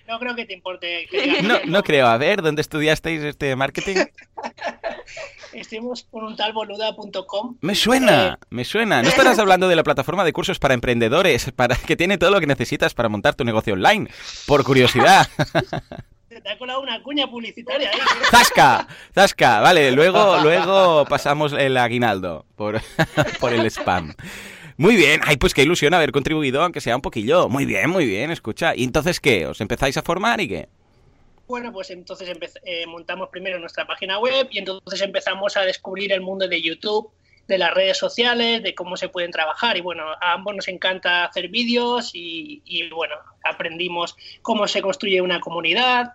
No, 0.08 0.18
creo 0.18 0.34
que 0.34 0.46
te 0.46 0.54
importe. 0.54 1.06
no, 1.42 1.58
no 1.66 1.82
creo. 1.82 2.06
A 2.06 2.16
ver, 2.16 2.40
¿dónde 2.40 2.62
estudiasteis 2.62 3.22
este 3.22 3.54
marketing? 3.56 3.96
Estuvimos 5.52 6.02
por 6.02 6.24
un 6.24 6.36
tal 6.36 6.52
boluda.com. 6.52 7.56
Me 7.60 7.74
suena, 7.74 8.38
eh, 8.40 8.46
me 8.50 8.64
suena. 8.64 9.02
¿No 9.02 9.08
estarás 9.08 9.38
hablando 9.38 9.68
de 9.68 9.76
la 9.76 9.82
plataforma 9.82 10.24
de 10.24 10.32
cursos 10.32 10.58
para 10.58 10.74
emprendedores, 10.74 11.50
para 11.52 11.76
que 11.76 11.96
tiene 11.96 12.18
todo 12.18 12.30
lo 12.30 12.40
que 12.40 12.46
necesitas 12.46 12.94
para 12.94 13.08
montar 13.08 13.34
tu 13.34 13.44
negocio 13.44 13.74
online? 13.74 14.08
Por 14.46 14.64
curiosidad. 14.64 15.28
te 16.40 16.50
ha 16.50 16.58
colado 16.58 16.80
una 16.80 17.02
cuña 17.02 17.28
publicitaria 17.28 17.90
ahí. 17.90 17.98
¡Zasca! 18.30 18.86
¡Zasca! 19.14 19.60
Vale, 19.60 19.92
luego, 19.92 20.38
luego 20.42 21.04
pasamos 21.06 21.52
el 21.52 21.76
aguinaldo 21.76 22.46
por, 22.56 22.80
por 23.40 23.52
el 23.52 23.66
spam. 23.66 24.14
Muy 24.76 24.94
bien, 24.94 25.20
ay, 25.24 25.36
pues 25.36 25.54
qué 25.54 25.62
ilusión 25.62 25.92
haber 25.94 26.12
contribuido, 26.12 26.62
aunque 26.62 26.80
sea 26.80 26.94
un 26.94 27.02
poquillo. 27.02 27.48
Muy 27.48 27.66
bien, 27.66 27.90
muy 27.90 28.06
bien, 28.06 28.30
escucha. 28.30 28.76
¿Y 28.76 28.84
entonces 28.84 29.18
qué? 29.18 29.46
¿Os 29.46 29.60
empezáis 29.60 29.96
a 29.96 30.02
formar 30.02 30.40
y 30.40 30.48
qué? 30.48 30.68
Bueno, 31.48 31.72
pues 31.72 31.88
entonces 31.90 32.28
eh, 32.62 32.86
montamos 32.86 33.30
primero 33.30 33.58
nuestra 33.58 33.86
página 33.86 34.18
web 34.18 34.48
y 34.50 34.58
entonces 34.58 35.00
empezamos 35.00 35.56
a 35.56 35.62
descubrir 35.62 36.12
el 36.12 36.20
mundo 36.20 36.46
de 36.46 36.60
YouTube, 36.60 37.10
de 37.46 37.56
las 37.56 37.72
redes 37.72 37.96
sociales, 37.96 38.62
de 38.62 38.74
cómo 38.74 38.98
se 38.98 39.08
pueden 39.08 39.30
trabajar. 39.30 39.78
Y 39.78 39.80
bueno, 39.80 40.04
a 40.20 40.34
ambos 40.34 40.54
nos 40.54 40.68
encanta 40.68 41.24
hacer 41.24 41.48
vídeos 41.48 42.10
y, 42.12 42.62
bueno, 42.90 43.14
aprendimos 43.42 44.14
cómo 44.42 44.68
se 44.68 44.82
construye 44.82 45.22
una 45.22 45.40
comunidad, 45.40 46.12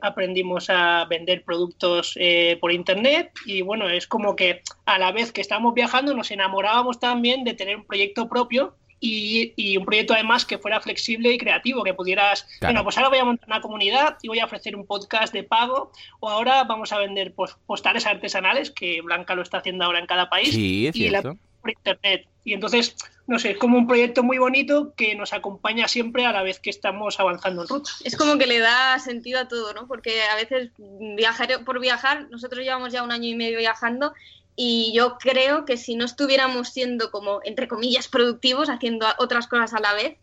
aprendimos 0.00 0.70
a 0.70 1.06
vender 1.06 1.42
productos 1.42 2.12
eh, 2.14 2.56
por 2.60 2.70
internet 2.70 3.32
y 3.44 3.62
bueno, 3.62 3.88
es 3.88 4.06
como 4.06 4.36
que 4.36 4.62
a 4.86 4.96
la 5.00 5.10
vez 5.10 5.32
que 5.32 5.40
estamos 5.40 5.74
viajando 5.74 6.14
nos 6.14 6.30
enamorábamos 6.30 7.00
también 7.00 7.42
de 7.42 7.54
tener 7.54 7.74
un 7.74 7.84
proyecto 7.84 8.28
propio 8.28 8.76
y, 9.04 9.76
un 9.76 9.84
proyecto 9.84 10.14
además 10.14 10.44
que 10.44 10.58
fuera 10.58 10.80
flexible 10.80 11.32
y 11.32 11.38
creativo, 11.38 11.82
que 11.82 11.92
pudieras, 11.92 12.46
bueno, 12.60 12.84
pues 12.84 12.96
ahora 12.96 13.08
voy 13.08 13.18
a 13.18 13.24
montar 13.24 13.48
una 13.48 13.60
comunidad 13.60 14.16
y 14.22 14.28
voy 14.28 14.38
a 14.38 14.44
ofrecer 14.44 14.76
un 14.76 14.86
podcast 14.86 15.32
de 15.32 15.42
pago, 15.42 15.90
o 16.20 16.30
ahora 16.30 16.62
vamos 16.64 16.92
a 16.92 16.98
vender 16.98 17.34
postales 17.34 18.06
artesanales, 18.06 18.70
que 18.70 19.00
Blanca 19.02 19.34
lo 19.34 19.42
está 19.42 19.58
haciendo 19.58 19.84
ahora 19.84 19.98
en 19.98 20.06
cada 20.06 20.30
país, 20.30 20.54
y 20.54 21.10
la, 21.10 21.20
por 21.22 21.70
internet. 21.70 22.28
Y 22.44 22.54
entonces, 22.54 22.94
no 23.26 23.40
sé, 23.40 23.52
es 23.52 23.58
como 23.58 23.76
un 23.76 23.88
proyecto 23.88 24.22
muy 24.22 24.38
bonito 24.38 24.94
que 24.96 25.16
nos 25.16 25.32
acompaña 25.32 25.88
siempre 25.88 26.24
a 26.24 26.32
la 26.32 26.42
vez 26.42 26.60
que 26.60 26.70
estamos 26.70 27.18
avanzando 27.18 27.62
en 27.62 27.68
ruta. 27.68 27.90
Es 28.04 28.16
como 28.16 28.38
que 28.38 28.46
le 28.46 28.60
da 28.60 29.00
sentido 29.00 29.40
a 29.40 29.48
todo, 29.48 29.74
¿no? 29.74 29.88
Porque 29.88 30.22
a 30.22 30.36
veces 30.36 30.70
viajar 30.78 31.64
por 31.64 31.80
viajar, 31.80 32.28
nosotros 32.30 32.64
llevamos 32.64 32.92
ya 32.92 33.02
un 33.02 33.10
año 33.10 33.28
y 33.28 33.34
medio 33.34 33.58
viajando 33.58 34.12
y 34.54 34.92
yo 34.94 35.16
creo 35.18 35.64
que 35.64 35.76
si 35.76 35.96
no 35.96 36.04
estuviéramos 36.04 36.68
siendo 36.68 37.10
como, 37.10 37.40
entre 37.44 37.68
comillas, 37.68 38.08
productivos, 38.08 38.68
haciendo 38.68 39.06
otras 39.18 39.46
cosas 39.46 39.72
a 39.72 39.80
la 39.80 39.94
vez, 39.94 40.18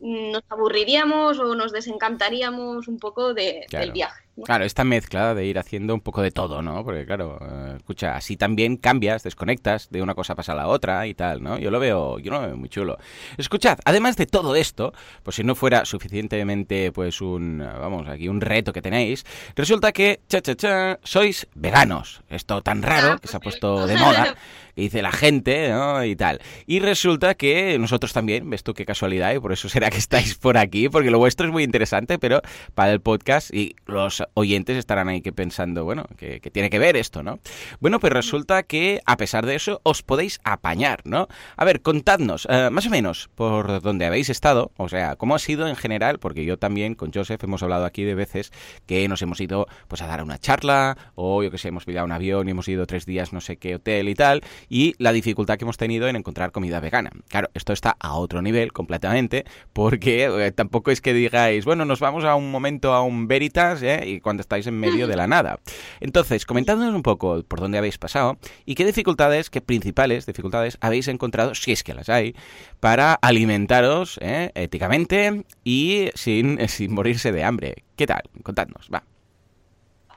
nos 0.00 0.42
aburriríamos 0.48 1.38
o 1.38 1.54
nos 1.54 1.72
desencantaríamos 1.72 2.86
un 2.86 2.98
poco 2.98 3.34
del 3.34 3.92
viaje. 3.92 4.22
Claro, 4.44 4.64
esta 4.64 4.82
mezcla 4.82 5.34
de 5.34 5.44
ir 5.44 5.58
haciendo 5.58 5.92
un 5.92 6.00
poco 6.00 6.22
de 6.22 6.30
todo, 6.30 6.62
¿no? 6.62 6.82
Porque 6.84 7.04
claro, 7.04 7.38
eh, 7.42 7.74
escucha, 7.76 8.16
así 8.16 8.38
también 8.38 8.78
cambias, 8.78 9.22
desconectas, 9.22 9.90
de 9.90 10.00
una 10.00 10.14
cosa 10.14 10.34
pasa 10.34 10.52
a 10.52 10.54
la 10.54 10.68
otra 10.68 11.06
y 11.06 11.12
tal, 11.12 11.42
¿no? 11.42 11.58
Yo 11.58 11.70
lo 11.70 11.78
veo, 11.78 12.18
yo 12.18 12.32
lo 12.32 12.40
veo 12.40 12.56
muy 12.56 12.70
chulo. 12.70 12.96
Escuchad, 13.36 13.78
además 13.84 14.16
de 14.16 14.24
todo 14.24 14.56
esto, 14.56 14.94
pues 15.22 15.36
si 15.36 15.44
no 15.44 15.54
fuera 15.54 15.84
suficientemente, 15.84 16.92
pues 16.92 17.20
un, 17.20 17.58
vamos, 17.58 18.08
aquí 18.08 18.28
un 18.28 18.40
reto 18.40 18.72
que 18.72 18.80
tenéis, 18.80 19.26
resulta 19.54 19.92
que, 19.92 20.20
cha, 20.28 20.40
cha, 20.40 20.54
cha, 20.54 20.98
sois 21.02 21.46
veganos. 21.54 22.22
Esto 22.30 22.62
tan 22.62 22.82
raro 22.82 23.18
que 23.18 23.28
se 23.28 23.36
ha 23.36 23.40
puesto 23.40 23.86
de 23.86 23.96
moda 23.96 24.34
que 24.74 24.82
dice 24.82 25.02
la 25.02 25.12
gente, 25.12 25.70
¿no? 25.70 26.04
Y 26.04 26.16
tal. 26.16 26.40
Y 26.66 26.80
resulta 26.80 27.34
que 27.34 27.78
nosotros 27.78 28.12
también, 28.12 28.48
ves 28.48 28.62
tú 28.62 28.74
qué 28.74 28.84
casualidad, 28.84 29.34
y 29.34 29.38
por 29.38 29.52
eso 29.52 29.68
será 29.68 29.90
que 29.90 29.98
estáis 29.98 30.36
por 30.36 30.56
aquí, 30.56 30.88
porque 30.88 31.10
lo 31.10 31.18
vuestro 31.18 31.46
es 31.46 31.52
muy 31.52 31.62
interesante, 31.62 32.18
pero 32.18 32.40
para 32.74 32.92
el 32.92 33.00
podcast 33.00 33.52
y 33.52 33.76
los 33.86 34.22
oyentes 34.34 34.76
estarán 34.76 35.08
ahí 35.08 35.20
que 35.20 35.32
pensando, 35.32 35.84
bueno, 35.84 36.04
que, 36.16 36.40
tiene 36.52 36.70
que 36.70 36.78
ver 36.78 36.96
esto, 36.96 37.22
¿no? 37.22 37.38
Bueno, 37.80 38.00
pues 38.00 38.12
resulta 38.12 38.62
que 38.62 39.00
a 39.06 39.16
pesar 39.16 39.46
de 39.46 39.54
eso 39.54 39.80
os 39.84 40.02
podéis 40.02 40.40
apañar, 40.44 41.00
¿no? 41.04 41.28
A 41.56 41.64
ver, 41.64 41.82
contadnos, 41.82 42.46
eh, 42.50 42.68
más 42.70 42.86
o 42.86 42.90
menos, 42.90 43.30
por 43.34 43.80
dónde 43.80 44.06
habéis 44.06 44.28
estado, 44.28 44.70
o 44.76 44.88
sea, 44.88 45.16
cómo 45.16 45.34
ha 45.34 45.38
sido 45.38 45.68
en 45.68 45.76
general, 45.76 46.18
porque 46.18 46.44
yo 46.44 46.58
también 46.58 46.94
con 46.94 47.12
Joseph 47.12 47.42
hemos 47.44 47.62
hablado 47.62 47.84
aquí 47.84 48.04
de 48.04 48.14
veces 48.14 48.52
que 48.86 49.06
nos 49.08 49.22
hemos 49.22 49.40
ido 49.40 49.66
pues 49.88 50.02
a 50.02 50.06
dar 50.06 50.22
una 50.22 50.38
charla, 50.38 50.96
o 51.14 51.42
yo 51.42 51.50
que 51.50 51.58
sé, 51.58 51.68
hemos 51.68 51.84
pillado 51.84 52.06
un 52.06 52.12
avión 52.12 52.48
y 52.48 52.50
hemos 52.50 52.68
ido 52.68 52.86
tres 52.86 53.06
días 53.06 53.32
no 53.32 53.40
sé 53.40 53.56
qué 53.56 53.76
hotel 53.76 54.08
y 54.08 54.14
tal, 54.14 54.42
y 54.68 54.94
la 54.98 55.12
dificultad 55.12 55.58
que 55.58 55.64
hemos 55.64 55.76
tenido 55.76 56.08
en 56.08 56.16
encontrar 56.16 56.52
comida 56.52 56.80
vegana. 56.80 57.10
Claro, 57.28 57.48
esto 57.54 57.72
está 57.72 57.96
a 57.98 58.14
otro 58.14 58.42
nivel 58.42 58.72
completamente, 58.72 59.44
porque 59.72 60.24
eh, 60.24 60.52
tampoco 60.52 60.90
es 60.90 61.00
que 61.00 61.14
digáis, 61.14 61.64
bueno, 61.64 61.84
nos 61.84 62.00
vamos 62.00 62.24
a 62.24 62.34
un 62.34 62.50
momento 62.50 62.92
a 62.92 63.02
un 63.02 63.28
Veritas, 63.28 63.82
¿eh? 63.82 64.04
y 64.06 64.20
cuando 64.20 64.40
estáis 64.40 64.66
en 64.66 64.78
medio 64.78 65.06
de 65.06 65.16
la 65.16 65.26
nada. 65.26 65.58
Entonces, 66.00 66.46
comentadnos 66.46 66.94
un 66.94 67.02
poco 67.02 67.42
por 67.44 67.60
dónde 67.60 67.78
habéis 67.78 67.98
pasado 67.98 68.38
y 68.64 68.74
qué 68.74 68.84
dificultades, 68.84 69.50
qué 69.50 69.60
principales 69.60 70.26
dificultades 70.26 70.78
habéis 70.80 71.08
encontrado, 71.08 71.54
si 71.54 71.72
es 71.72 71.82
que 71.82 71.94
las 71.94 72.08
hay, 72.08 72.34
para 72.80 73.14
alimentaros 73.14 74.18
¿eh? 74.22 74.50
éticamente 74.54 75.44
y 75.64 76.10
sin, 76.14 76.58
sin 76.68 76.94
morirse 76.94 77.32
de 77.32 77.44
hambre. 77.44 77.84
¿Qué 77.96 78.06
tal? 78.06 78.22
Contadnos, 78.42 78.88
va. 78.92 79.11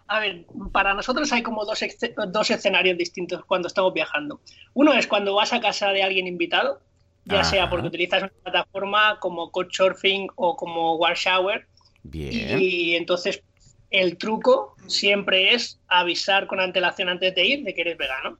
A 0.08 0.20
ver, 0.20 0.46
para 0.72 0.94
nosotros 0.94 1.32
hay 1.32 1.42
como 1.42 1.66
dos, 1.66 1.84
dos 2.28 2.52
escenarios 2.52 2.98
distintos 2.98 3.44
cuando 3.46 3.68
estamos 3.68 3.94
viajando. 3.94 4.40
Uno 4.74 4.94
es 4.94 5.08
cuando 5.08 5.34
vas 5.34 5.52
a 5.52 5.60
casa 5.60 5.90
de 5.90 6.04
alguien 6.04 6.28
invitado, 6.28 6.80
ya 7.26 7.44
sea 7.44 7.70
porque 7.70 7.88
utilizas 7.88 8.22
una 8.22 8.32
plataforma 8.44 9.20
como 9.20 9.52
Couchsurfing 9.52 10.28
o 10.36 10.56
como 10.56 10.96
Warshower. 10.98 11.66
Bien. 12.04 12.62
Y, 12.62 12.96
entonces 12.96 13.42
el 13.90 14.18
truco 14.18 14.76
siempre 14.86 15.56
es 15.56 15.80
avisar 15.88 16.46
con 16.46 16.60
antelación 16.60 17.10
antes 17.10 17.34
de 17.34 17.46
ir 17.46 17.64
de 17.64 17.74
que 17.74 17.82
eres 17.82 17.98
vegano. 17.98 18.38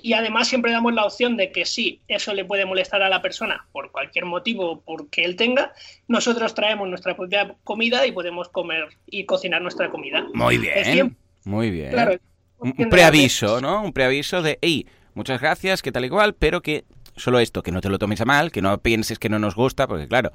Y 0.00 0.12
además 0.12 0.48
siempre 0.48 0.70
damos 0.70 0.94
la 0.94 1.04
opción 1.04 1.36
de 1.36 1.50
que 1.50 1.64
si 1.66 2.00
eso 2.06 2.32
le 2.32 2.44
puede 2.44 2.64
molestar 2.64 3.02
a 3.02 3.08
la 3.08 3.20
persona 3.20 3.66
por 3.72 3.90
cualquier 3.90 4.24
motivo, 4.24 4.80
porque 4.86 5.24
él 5.24 5.34
tenga, 5.36 5.72
nosotros 6.06 6.54
traemos 6.54 6.88
nuestra 6.88 7.16
propia 7.16 7.56
comida 7.64 8.06
y 8.06 8.12
podemos 8.12 8.48
comer 8.48 8.88
y 9.06 9.24
cocinar 9.24 9.60
nuestra 9.60 9.90
comida. 9.90 10.24
Muy 10.32 10.58
bien. 10.58 11.16
Muy 11.44 11.70
bien. 11.70 12.20
un 12.58 12.72
preaviso, 12.88 13.60
¿no? 13.60 13.82
Un 13.82 13.92
preaviso 13.92 14.40
de, 14.40 14.58
hey, 14.62 14.86
muchas 15.14 15.40
gracias, 15.40 15.82
que 15.82 15.90
tal 15.90 16.04
igual, 16.04 16.34
pero 16.34 16.62
que 16.62 16.84
solo 17.16 17.40
esto, 17.40 17.62
que 17.62 17.72
no 17.72 17.80
te 17.80 17.88
lo 17.88 17.98
tomes 17.98 18.20
a 18.20 18.24
mal, 18.24 18.52
que 18.52 18.62
no 18.62 18.78
pienses 18.78 19.18
que 19.18 19.28
no 19.28 19.38
nos 19.38 19.54
gusta, 19.54 19.86
porque 19.86 20.08
claro, 20.08 20.32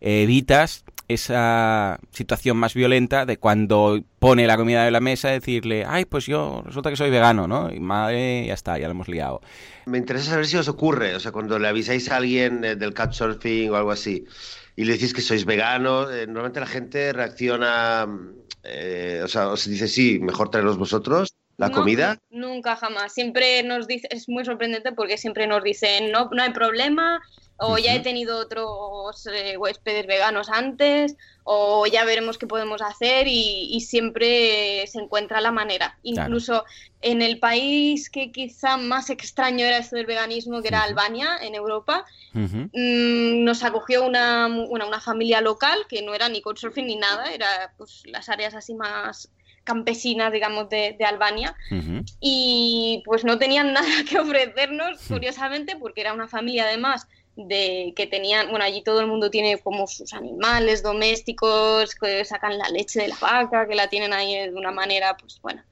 evitas 0.00 0.84
esa 1.08 1.98
situación 2.10 2.56
más 2.56 2.74
violenta 2.74 3.26
de 3.26 3.36
cuando 3.38 4.00
pone 4.18 4.46
la 4.46 4.56
comida 4.56 4.84
de 4.84 4.90
la 4.90 5.00
mesa 5.00 5.28
decirle, 5.30 5.84
ay, 5.86 6.04
pues 6.04 6.26
yo 6.26 6.62
resulta 6.64 6.90
que 6.90 6.96
soy 6.96 7.10
vegano, 7.10 7.46
¿no? 7.46 7.72
Y 7.72 7.80
madre, 7.80 8.46
ya 8.46 8.54
está, 8.54 8.78
ya 8.78 8.86
lo 8.86 8.92
hemos 8.92 9.08
liado. 9.08 9.40
Me 9.86 9.98
interesa 9.98 10.30
saber 10.30 10.46
si 10.46 10.56
os 10.56 10.68
ocurre, 10.68 11.14
o 11.14 11.20
sea, 11.20 11.32
cuando 11.32 11.58
le 11.58 11.68
avisáis 11.68 12.10
a 12.10 12.16
alguien 12.16 12.64
eh, 12.64 12.76
del 12.76 12.94
couchsurfing 12.94 13.70
o 13.70 13.76
algo 13.76 13.90
así 13.90 14.24
y 14.76 14.84
le 14.84 14.92
decís 14.92 15.14
que 15.14 15.22
sois 15.22 15.44
vegano, 15.44 16.10
eh, 16.10 16.26
normalmente 16.26 16.60
la 16.60 16.66
gente 16.66 17.12
reacciona, 17.12 18.06
eh, 18.62 19.22
o 19.24 19.28
sea, 19.28 19.48
os 19.48 19.66
dice, 19.66 19.88
sí, 19.88 20.18
mejor 20.18 20.50
traeros 20.50 20.76
vosotros 20.76 21.34
la 21.56 21.70
comida? 21.70 22.18
Nunca, 22.30 22.76
jamás. 22.76 23.14
Siempre 23.14 23.62
nos 23.62 23.86
dice, 23.86 24.08
es 24.10 24.28
muy 24.28 24.44
sorprendente 24.44 24.92
porque 24.92 25.16
siempre 25.16 25.46
nos 25.46 25.62
dicen, 25.62 26.12
no, 26.12 26.28
no 26.30 26.42
hay 26.42 26.50
problema, 26.50 27.22
o 27.58 27.78
ya 27.78 27.94
he 27.94 28.00
tenido 28.00 28.38
otros 28.38 29.26
eh, 29.26 29.56
huéspedes 29.56 30.06
veganos 30.06 30.50
antes, 30.50 31.16
o 31.44 31.86
ya 31.86 32.04
veremos 32.04 32.38
qué 32.38 32.46
podemos 32.46 32.82
hacer 32.82 33.26
y, 33.28 33.80
siempre 33.80 34.86
se 34.88 34.98
encuentra 34.98 35.40
la 35.40 35.52
manera. 35.52 35.98
Incluso 36.02 36.64
en 37.00 37.22
el 37.22 37.38
país 37.38 38.10
que 38.10 38.32
quizá 38.32 38.76
más 38.76 39.10
extraño 39.10 39.64
era 39.64 39.78
esto 39.78 39.96
del 39.96 40.06
veganismo, 40.06 40.60
que 40.60 40.68
era 40.68 40.82
Albania, 40.82 41.38
en 41.40 41.54
Europa, 41.54 42.04
mm, 42.32 43.44
nos 43.44 43.62
acogió 43.62 44.04
una, 44.04 44.46
una, 44.48 45.00
familia 45.00 45.40
local 45.40 45.78
que 45.88 46.02
no 46.02 46.14
era 46.14 46.28
ni 46.28 46.42
couchsurfing 46.42 46.86
ni 46.86 46.96
nada, 46.96 47.32
era 47.32 47.72
pues, 47.78 48.02
las 48.06 48.28
áreas 48.28 48.54
así 48.54 48.74
más 48.74 49.30
campesinas, 49.66 50.32
digamos, 50.32 50.68
de, 50.70 50.96
Albania. 51.06 51.54
Y 52.20 53.02
pues 53.04 53.24
no 53.24 53.38
tenían 53.38 53.72
nada 53.74 54.04
que 54.08 54.18
ofrecernos, 54.18 55.00
curiosamente, 55.06 55.76
porque 55.76 56.00
era 56.00 56.14
una 56.14 56.28
familia 56.28 56.64
además 56.64 57.06
de 57.36 57.92
que 57.94 58.06
tenían, 58.06 58.50
bueno, 58.50 58.64
allí 58.64 58.82
todo 58.82 59.00
el 59.00 59.06
mundo 59.06 59.30
tiene 59.30 59.58
como 59.58 59.86
sus 59.86 60.14
animales 60.14 60.82
domésticos, 60.82 61.94
que 61.94 62.24
sacan 62.24 62.58
la 62.58 62.68
leche 62.70 63.02
de 63.02 63.08
la 63.08 63.16
vaca, 63.20 63.68
que 63.68 63.74
la 63.74 63.88
tienen 63.88 64.12
ahí 64.14 64.34
de 64.34 64.54
una 64.54 64.72
manera, 64.72 65.16
pues 65.16 65.38
bueno, 65.42 65.62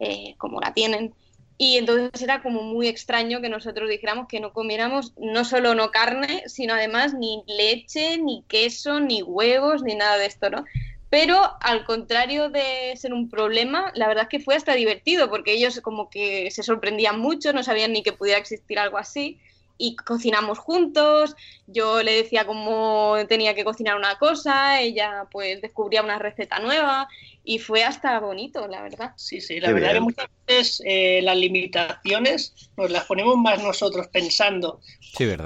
eh, 0.00 0.34
como 0.38 0.60
la 0.60 0.72
tienen. 0.72 1.14
Y 1.56 1.76
entonces 1.76 2.20
era 2.22 2.42
como 2.42 2.62
muy 2.62 2.88
extraño 2.88 3.40
que 3.40 3.48
nosotros 3.48 3.88
dijéramos 3.88 4.26
que 4.26 4.40
no 4.40 4.52
comiéramos 4.52 5.12
no 5.18 5.44
solo 5.44 5.74
no 5.74 5.90
carne, 5.90 6.42
sino 6.46 6.74
además 6.74 7.14
ni 7.14 7.44
leche, 7.46 8.18
ni 8.18 8.42
queso, 8.48 8.98
ni 8.98 9.22
huevos, 9.22 9.82
ni 9.82 9.94
nada 9.94 10.16
de 10.16 10.26
esto, 10.26 10.50
¿no? 10.50 10.64
Pero 11.10 11.38
al 11.60 11.84
contrario 11.84 12.48
de 12.48 12.96
ser 12.96 13.12
un 13.12 13.28
problema, 13.28 13.92
la 13.94 14.08
verdad 14.08 14.24
es 14.24 14.30
que 14.30 14.40
fue 14.40 14.56
hasta 14.56 14.74
divertido, 14.74 15.30
porque 15.30 15.52
ellos 15.52 15.80
como 15.80 16.10
que 16.10 16.50
se 16.50 16.64
sorprendían 16.64 17.20
mucho, 17.20 17.52
no 17.52 17.62
sabían 17.62 17.92
ni 17.92 18.02
que 18.02 18.12
pudiera 18.12 18.40
existir 18.40 18.78
algo 18.80 18.98
así 18.98 19.38
y 19.76 19.96
cocinamos 19.96 20.58
juntos, 20.58 21.34
yo 21.66 22.02
le 22.02 22.12
decía 22.12 22.46
cómo 22.46 23.16
tenía 23.28 23.54
que 23.54 23.64
cocinar 23.64 23.96
una 23.96 24.16
cosa, 24.18 24.80
ella 24.80 25.26
pues 25.30 25.60
descubría 25.60 26.02
una 26.02 26.18
receta 26.18 26.60
nueva 26.60 27.08
y 27.42 27.58
fue 27.58 27.84
hasta 27.84 28.18
bonito, 28.20 28.66
la 28.68 28.82
verdad. 28.82 29.12
Sí, 29.16 29.40
sí, 29.40 29.60
la 29.60 29.72
verdad 29.72 29.92
que 29.92 30.00
muchas 30.00 30.28
veces 30.46 30.82
eh, 30.84 31.20
las 31.22 31.36
limitaciones 31.36 32.54
nos 32.76 32.90
las 32.90 33.04
ponemos 33.04 33.36
más 33.36 33.62
nosotros 33.62 34.08
pensando 34.08 34.80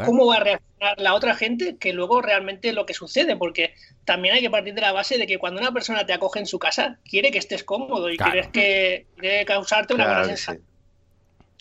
cómo 0.05 0.27
va 0.27 0.37
a 0.37 0.41
reaccionar 0.41 1.01
la 1.01 1.15
otra 1.15 1.35
gente 1.35 1.77
que 1.77 1.93
luego 1.93 2.21
realmente 2.21 2.73
lo 2.73 2.87
que 2.87 2.95
sucede, 2.95 3.37
porque 3.37 3.75
también 4.05 4.35
hay 4.35 4.41
que 4.43 4.51
partir 4.51 4.75
de 4.75 4.81
la 4.81 4.93
base 4.93 5.19
de 5.19 5.27
que 5.27 5.39
cuando 5.39 5.61
una 5.61 5.73
persona 5.73 6.07
te 6.07 6.13
acoge 6.13 6.39
en 6.39 6.47
su 6.47 6.59
casa, 6.59 6.99
quiere 7.09 7.31
que 7.31 7.39
estés 7.39 7.65
cómodo 7.65 8.11
y 8.11 8.17
quieres 8.17 8.49
que 8.49 9.07
quiere 9.17 9.45
causarte 9.45 9.95
una 9.95 10.07
buena 10.07 10.25
sensación. 10.25 10.65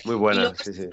Muy 0.04 0.16
buena, 0.16 0.54
sí, 0.56 0.74
sí. 0.74 0.90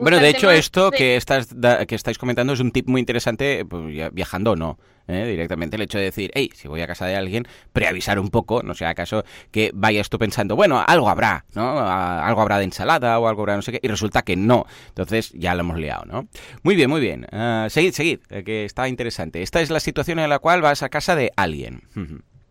Bueno, 0.00 0.18
de 0.18 0.28
hecho, 0.28 0.50
esto 0.50 0.90
que, 0.90 1.16
estás, 1.16 1.48
que 1.86 1.94
estáis 1.94 2.18
comentando 2.18 2.52
es 2.52 2.60
un 2.60 2.72
tip 2.72 2.88
muy 2.88 3.00
interesante, 3.00 3.64
pues, 3.64 4.12
viajando 4.12 4.52
o 4.52 4.56
no. 4.56 4.78
¿eh? 5.08 5.26
Directamente 5.26 5.76
el 5.76 5.82
hecho 5.82 5.98
de 5.98 6.04
decir, 6.04 6.30
hey, 6.34 6.50
si 6.54 6.68
voy 6.68 6.80
a 6.80 6.86
casa 6.86 7.06
de 7.06 7.16
alguien, 7.16 7.46
preavisar 7.72 8.18
un 8.18 8.30
poco, 8.30 8.62
no 8.62 8.74
sea 8.74 8.90
acaso 8.90 9.24
que 9.50 9.70
vayas 9.74 10.08
tú 10.08 10.18
pensando, 10.18 10.56
bueno, 10.56 10.82
algo 10.86 11.08
habrá, 11.08 11.44
¿no? 11.54 11.78
Algo 11.78 12.40
habrá 12.40 12.58
de 12.58 12.64
ensalada 12.64 13.18
o 13.18 13.28
algo 13.28 13.42
habrá 13.42 13.56
no 13.56 13.62
sé 13.62 13.72
qué, 13.72 13.80
y 13.82 13.88
resulta 13.88 14.22
que 14.22 14.36
no. 14.36 14.66
Entonces 14.88 15.32
ya 15.32 15.54
lo 15.54 15.60
hemos 15.60 15.78
liado, 15.78 16.04
¿no? 16.04 16.28
Muy 16.62 16.76
bien, 16.76 16.90
muy 16.90 17.00
bien. 17.00 17.26
Uh, 17.32 17.68
seguid, 17.70 17.92
seguid, 17.92 18.20
eh, 18.30 18.44
que 18.44 18.64
está 18.64 18.88
interesante. 18.88 19.42
Esta 19.42 19.60
es 19.60 19.70
la 19.70 19.80
situación 19.80 20.18
en 20.18 20.30
la 20.30 20.38
cual 20.38 20.62
vas 20.62 20.82
a 20.82 20.88
casa 20.88 21.16
de 21.16 21.32
alguien. 21.36 21.82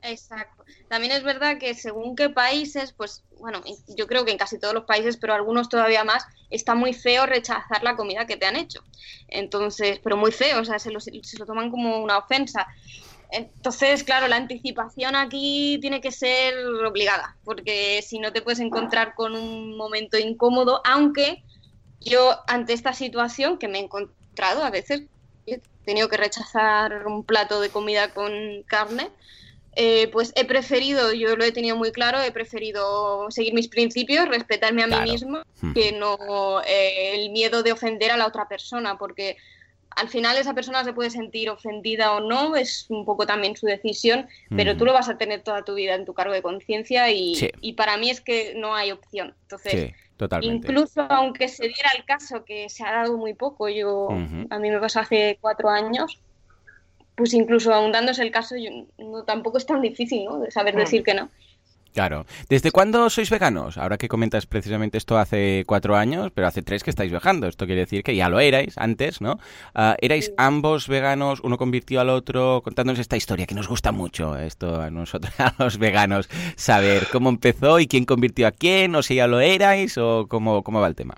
Exacto. 0.01 0.63
También 0.87 1.13
es 1.13 1.23
verdad 1.23 1.57
que 1.57 1.73
según 1.73 2.15
qué 2.15 2.29
países, 2.29 2.93
pues 2.93 3.23
bueno, 3.39 3.61
yo 3.87 4.07
creo 4.07 4.23
que 4.23 4.31
en 4.31 4.37
casi 4.37 4.59
todos 4.59 4.73
los 4.73 4.85
países, 4.85 5.17
pero 5.17 5.33
algunos 5.33 5.69
todavía 5.69 6.03
más, 6.03 6.25
está 6.49 6.75
muy 6.75 6.93
feo 6.93 7.25
rechazar 7.25 7.83
la 7.83 7.95
comida 7.95 8.27
que 8.27 8.37
te 8.37 8.45
han 8.45 8.55
hecho. 8.55 8.83
Entonces, 9.27 9.99
pero 10.03 10.15
muy 10.15 10.31
feo, 10.31 10.61
o 10.61 10.65
sea, 10.65 10.77
se 10.77 10.91
lo, 10.91 10.99
se 10.99 11.11
lo 11.39 11.45
toman 11.45 11.71
como 11.71 12.03
una 12.03 12.17
ofensa. 12.17 12.67
Entonces, 13.31 14.03
claro, 14.03 14.27
la 14.27 14.35
anticipación 14.35 15.15
aquí 15.15 15.79
tiene 15.81 16.01
que 16.01 16.11
ser 16.11 16.55
obligada, 16.85 17.37
porque 17.43 18.01
si 18.01 18.19
no 18.19 18.31
te 18.31 18.41
puedes 18.41 18.59
encontrar 18.59 19.15
con 19.15 19.35
un 19.35 19.75
momento 19.75 20.17
incómodo, 20.17 20.81
aunque 20.85 21.43
yo 21.99 22.39
ante 22.47 22.73
esta 22.73 22.93
situación 22.93 23.57
que 23.57 23.67
me 23.67 23.79
he 23.79 23.83
encontrado 23.83 24.63
a 24.63 24.69
veces, 24.69 25.03
he 25.47 25.61
tenido 25.83 26.07
que 26.07 26.17
rechazar 26.17 27.07
un 27.07 27.23
plato 27.23 27.59
de 27.59 27.69
comida 27.69 28.13
con 28.13 28.31
carne, 28.67 29.09
eh, 29.75 30.07
pues 30.07 30.31
he 30.35 30.45
preferido, 30.45 31.11
yo 31.13 31.35
lo 31.35 31.43
he 31.43 31.51
tenido 31.51 31.75
muy 31.75 31.91
claro, 31.91 32.21
he 32.21 32.31
preferido 32.31 33.29
seguir 33.29 33.53
mis 33.53 33.67
principios, 33.67 34.27
respetarme 34.27 34.83
a 34.83 34.87
mí 34.87 35.11
mismo, 35.11 35.43
hmm. 35.61 35.73
que 35.73 35.91
no 35.91 36.61
eh, 36.65 37.15
el 37.15 37.29
miedo 37.31 37.61
de 37.61 37.73
ofender 37.73 38.11
a 38.11 38.17
la 38.17 38.25
otra 38.25 38.47
persona, 38.47 38.97
porque 38.97 39.35
al 39.89 40.09
final 40.09 40.37
esa 40.37 40.53
persona 40.53 40.83
se 40.83 40.93
puede 40.93 41.09
sentir 41.09 41.49
ofendida 41.49 42.13
o 42.13 42.19
no, 42.21 42.55
es 42.55 42.85
un 42.89 43.05
poco 43.05 43.25
también 43.25 43.55
su 43.55 43.65
decisión, 43.65 44.27
pero 44.49 44.75
tú 44.75 44.85
lo 44.85 44.93
vas 44.93 45.09
a 45.09 45.17
tener 45.17 45.41
toda 45.41 45.63
tu 45.63 45.73
vida 45.73 45.95
en 45.95 46.05
tu 46.05 46.13
cargo 46.13 46.33
de 46.33 46.41
conciencia 46.41 47.09
y, 47.11 47.73
para 47.77 47.97
mí 47.97 48.09
es 48.09 48.21
que 48.21 48.53
no 48.55 48.75
hay 48.75 48.91
opción. 48.91 49.33
Entonces, 49.43 49.93
incluso 50.41 51.01
aunque 51.09 51.47
se 51.47 51.63
diera 51.63 51.91
el 51.97 52.03
caso 52.03 52.43
que 52.43 52.69
se 52.69 52.83
ha 52.83 52.91
dado 52.91 53.17
muy 53.17 53.33
poco, 53.33 53.69
yo 53.69 54.09
a 54.49 54.59
mí 54.59 54.69
me 54.69 54.79
pasó 54.79 54.99
hace 54.99 55.37
cuatro 55.39 55.69
años, 55.69 56.19
pues 57.15 57.33
incluso 57.33 57.73
aun 57.73 57.91
dándose 57.91 58.21
el 58.21 58.31
caso, 58.31 58.55
no, 58.97 59.23
tampoco 59.23 59.57
es 59.57 59.65
tan 59.65 59.81
difícil 59.81 60.25
¿no? 60.25 60.39
de 60.39 60.51
saber 60.51 60.75
decir 60.75 61.03
que 61.03 61.13
no. 61.13 61.29
Claro. 61.95 62.25
¿Desde 62.49 62.71
cuándo 62.71 63.09
sois 63.09 63.29
veganos? 63.29 63.77
Ahora 63.77 63.97
que 63.97 64.09
comentas 64.09 64.45
precisamente 64.45 64.97
esto 64.97 65.17
hace 65.17 65.63
cuatro 65.65 65.95
años, 65.95 66.29
pero 66.35 66.45
hace 66.45 66.61
tres 66.61 66.83
que 66.83 66.89
estáis 66.89 67.09
viajando. 67.09 67.47
Esto 67.47 67.65
quiere 67.65 67.81
decir 67.81 68.03
que 68.03 68.17
ya 68.17 68.27
lo 68.27 68.41
erais 68.41 68.77
antes, 68.77 69.21
¿no? 69.21 69.39
Ah, 69.73 69.95
¿Erais 70.01 70.33
ambos 70.35 70.89
veganos? 70.89 71.39
¿Uno 71.39 71.57
convirtió 71.57 72.01
al 72.01 72.09
otro? 72.09 72.61
Contándonos 72.65 72.99
esta 72.99 73.15
historia 73.15 73.45
que 73.45 73.55
nos 73.55 73.69
gusta 73.69 73.93
mucho, 73.93 74.37
esto 74.37 74.81
a 74.81 74.89
nosotros, 74.89 75.33
a 75.39 75.53
los 75.57 75.77
veganos, 75.77 76.27
saber 76.57 77.07
cómo 77.13 77.29
empezó 77.29 77.79
y 77.79 77.87
quién 77.87 78.03
convirtió 78.03 78.47
a 78.47 78.51
quién, 78.51 78.93
o 78.93 79.01
si 79.01 79.15
ya 79.15 79.27
lo 79.27 79.39
erais, 79.39 79.97
o 79.97 80.27
cómo, 80.27 80.63
cómo 80.63 80.81
va 80.81 80.87
el 80.87 80.95
tema. 80.95 81.15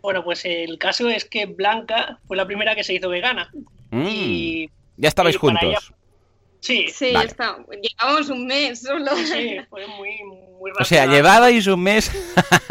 Bueno, 0.00 0.24
pues 0.24 0.46
el 0.46 0.78
caso 0.78 1.10
es 1.10 1.26
que 1.26 1.44
Blanca 1.44 2.20
fue 2.26 2.38
la 2.38 2.46
primera 2.46 2.74
que 2.74 2.84
se 2.84 2.94
hizo 2.94 3.10
vegana. 3.10 3.50
Mm. 3.90 4.06
Y, 4.08 4.70
ya 4.96 5.08
estabais 5.08 5.36
juntos. 5.36 5.92
Sí, 6.64 6.86
sí 6.88 7.12
está. 7.14 7.58
llevamos 7.82 8.30
un 8.30 8.46
mes 8.46 8.80
solo. 8.80 9.14
Sí, 9.16 9.58
fue 9.68 9.86
muy, 9.86 10.16
muy 10.58 10.70
rápido. 10.70 10.80
O 10.80 10.84
sea, 10.86 11.04
llevabais 11.04 11.66
un 11.66 11.82
mes. 11.82 12.10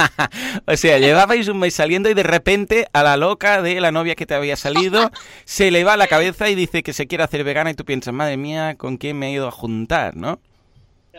o 0.66 0.76
sea, 0.76 0.98
llevabais 0.98 1.48
un 1.48 1.60
mes 1.60 1.76
saliendo 1.76 2.10
y 2.10 2.16
de 2.16 2.24
repente 2.24 2.88
a 2.92 3.04
la 3.04 3.18
loca 3.18 3.62
de 3.62 3.80
la 3.80 3.92
novia 3.92 4.16
que 4.16 4.26
te 4.26 4.34
había 4.34 4.56
salido 4.56 5.12
se 5.46 5.70
le 5.70 5.84
va 5.84 5.96
la 5.96 6.08
cabeza 6.08 6.50
y 6.50 6.56
dice 6.56 6.82
que 6.82 6.92
se 6.92 7.06
quiere 7.06 7.24
hacer 7.24 7.44
vegana 7.44 7.70
y 7.70 7.76
tú 7.76 7.86
piensas, 7.86 8.16
madre 8.16 8.36
mía, 8.36 8.74
¿con 8.80 8.98
quién 8.98 9.20
me 9.20 9.28
he 9.28 9.32
ido 9.34 9.48
a 9.48 9.52
juntar, 9.52 10.16
no? 10.16 10.40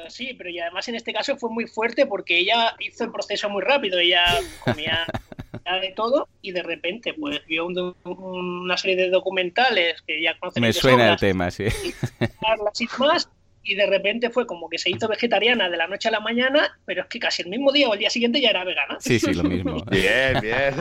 Sí, 0.09 0.35
pero 0.37 0.51
y 0.51 0.59
además 0.59 0.89
en 0.89 0.97
este 0.97 1.13
caso 1.13 1.37
fue 1.37 1.51
muy 1.51 1.69
fuerte 1.69 2.07
porque 2.07 2.39
ella 2.41 2.75
hizo 2.81 3.05
el 3.05 3.13
proceso 3.13 3.49
muy 3.49 3.63
rápido. 3.63 4.01
Ella 4.01 4.25
comía 4.65 5.07
de 5.81 5.93
todo 5.95 6.29
y 6.43 6.53
de 6.53 6.63
repente 6.63 7.15
pues 7.15 7.45
vio 7.47 7.67
una 7.67 8.77
serie 8.77 8.97
de 8.97 9.11
documentales 9.11 10.03
que 10.03 10.23
ya 10.23 10.39
conocen. 10.39 10.63
Me 10.63 10.73
suena 10.73 11.13
el 11.13 11.17
tema, 11.19 11.51
sí. 11.51 11.65
Y, 11.65 12.87
más, 12.99 13.29
y 13.65 13.75
de 13.75 13.87
repente 13.87 14.31
fue 14.31 14.47
como 14.47 14.69
que 14.69 14.79
se 14.79 14.91
hizo 14.91 15.09
vegetariana 15.09 15.69
de 15.69 15.77
la 15.77 15.87
noche 15.87 16.09
a 16.09 16.13
la 16.13 16.21
mañana, 16.21 16.79
pero 16.85 17.03
es 17.03 17.09
que 17.09 17.19
casi 17.19 17.43
el 17.43 17.49
mismo 17.49 17.73
día 17.73 17.89
o 17.89 17.95
el 17.95 17.99
día 17.99 18.11
siguiente 18.11 18.41
ya 18.41 18.51
era 18.51 18.65
vegana. 18.65 18.97
Sí, 19.01 19.19
sí, 19.19 19.33
lo 19.33 19.43
mismo. 19.45 19.83
bien, 19.91 20.41
bien. 20.41 20.75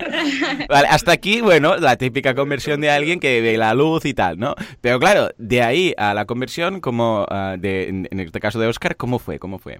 Vale, 0.68 0.88
hasta 0.88 1.12
aquí, 1.12 1.40
bueno, 1.40 1.76
la 1.76 1.96
típica 1.96 2.34
conversión 2.34 2.80
de 2.80 2.90
alguien 2.90 3.20
que 3.20 3.40
ve 3.40 3.56
la 3.56 3.74
luz 3.74 4.04
y 4.04 4.14
tal, 4.14 4.38
¿no? 4.38 4.54
Pero 4.80 4.98
claro, 4.98 5.30
de 5.38 5.62
ahí 5.62 5.94
a 5.96 6.14
la 6.14 6.24
conversión, 6.24 6.80
como 6.80 7.26
ah, 7.28 7.56
de, 7.58 7.88
en 7.88 8.20
este 8.20 8.40
caso 8.40 8.58
de 8.58 8.66
Oscar, 8.66 8.96
¿cómo 8.96 9.18
fue? 9.18 9.38
¿Cómo 9.38 9.58
fue? 9.58 9.78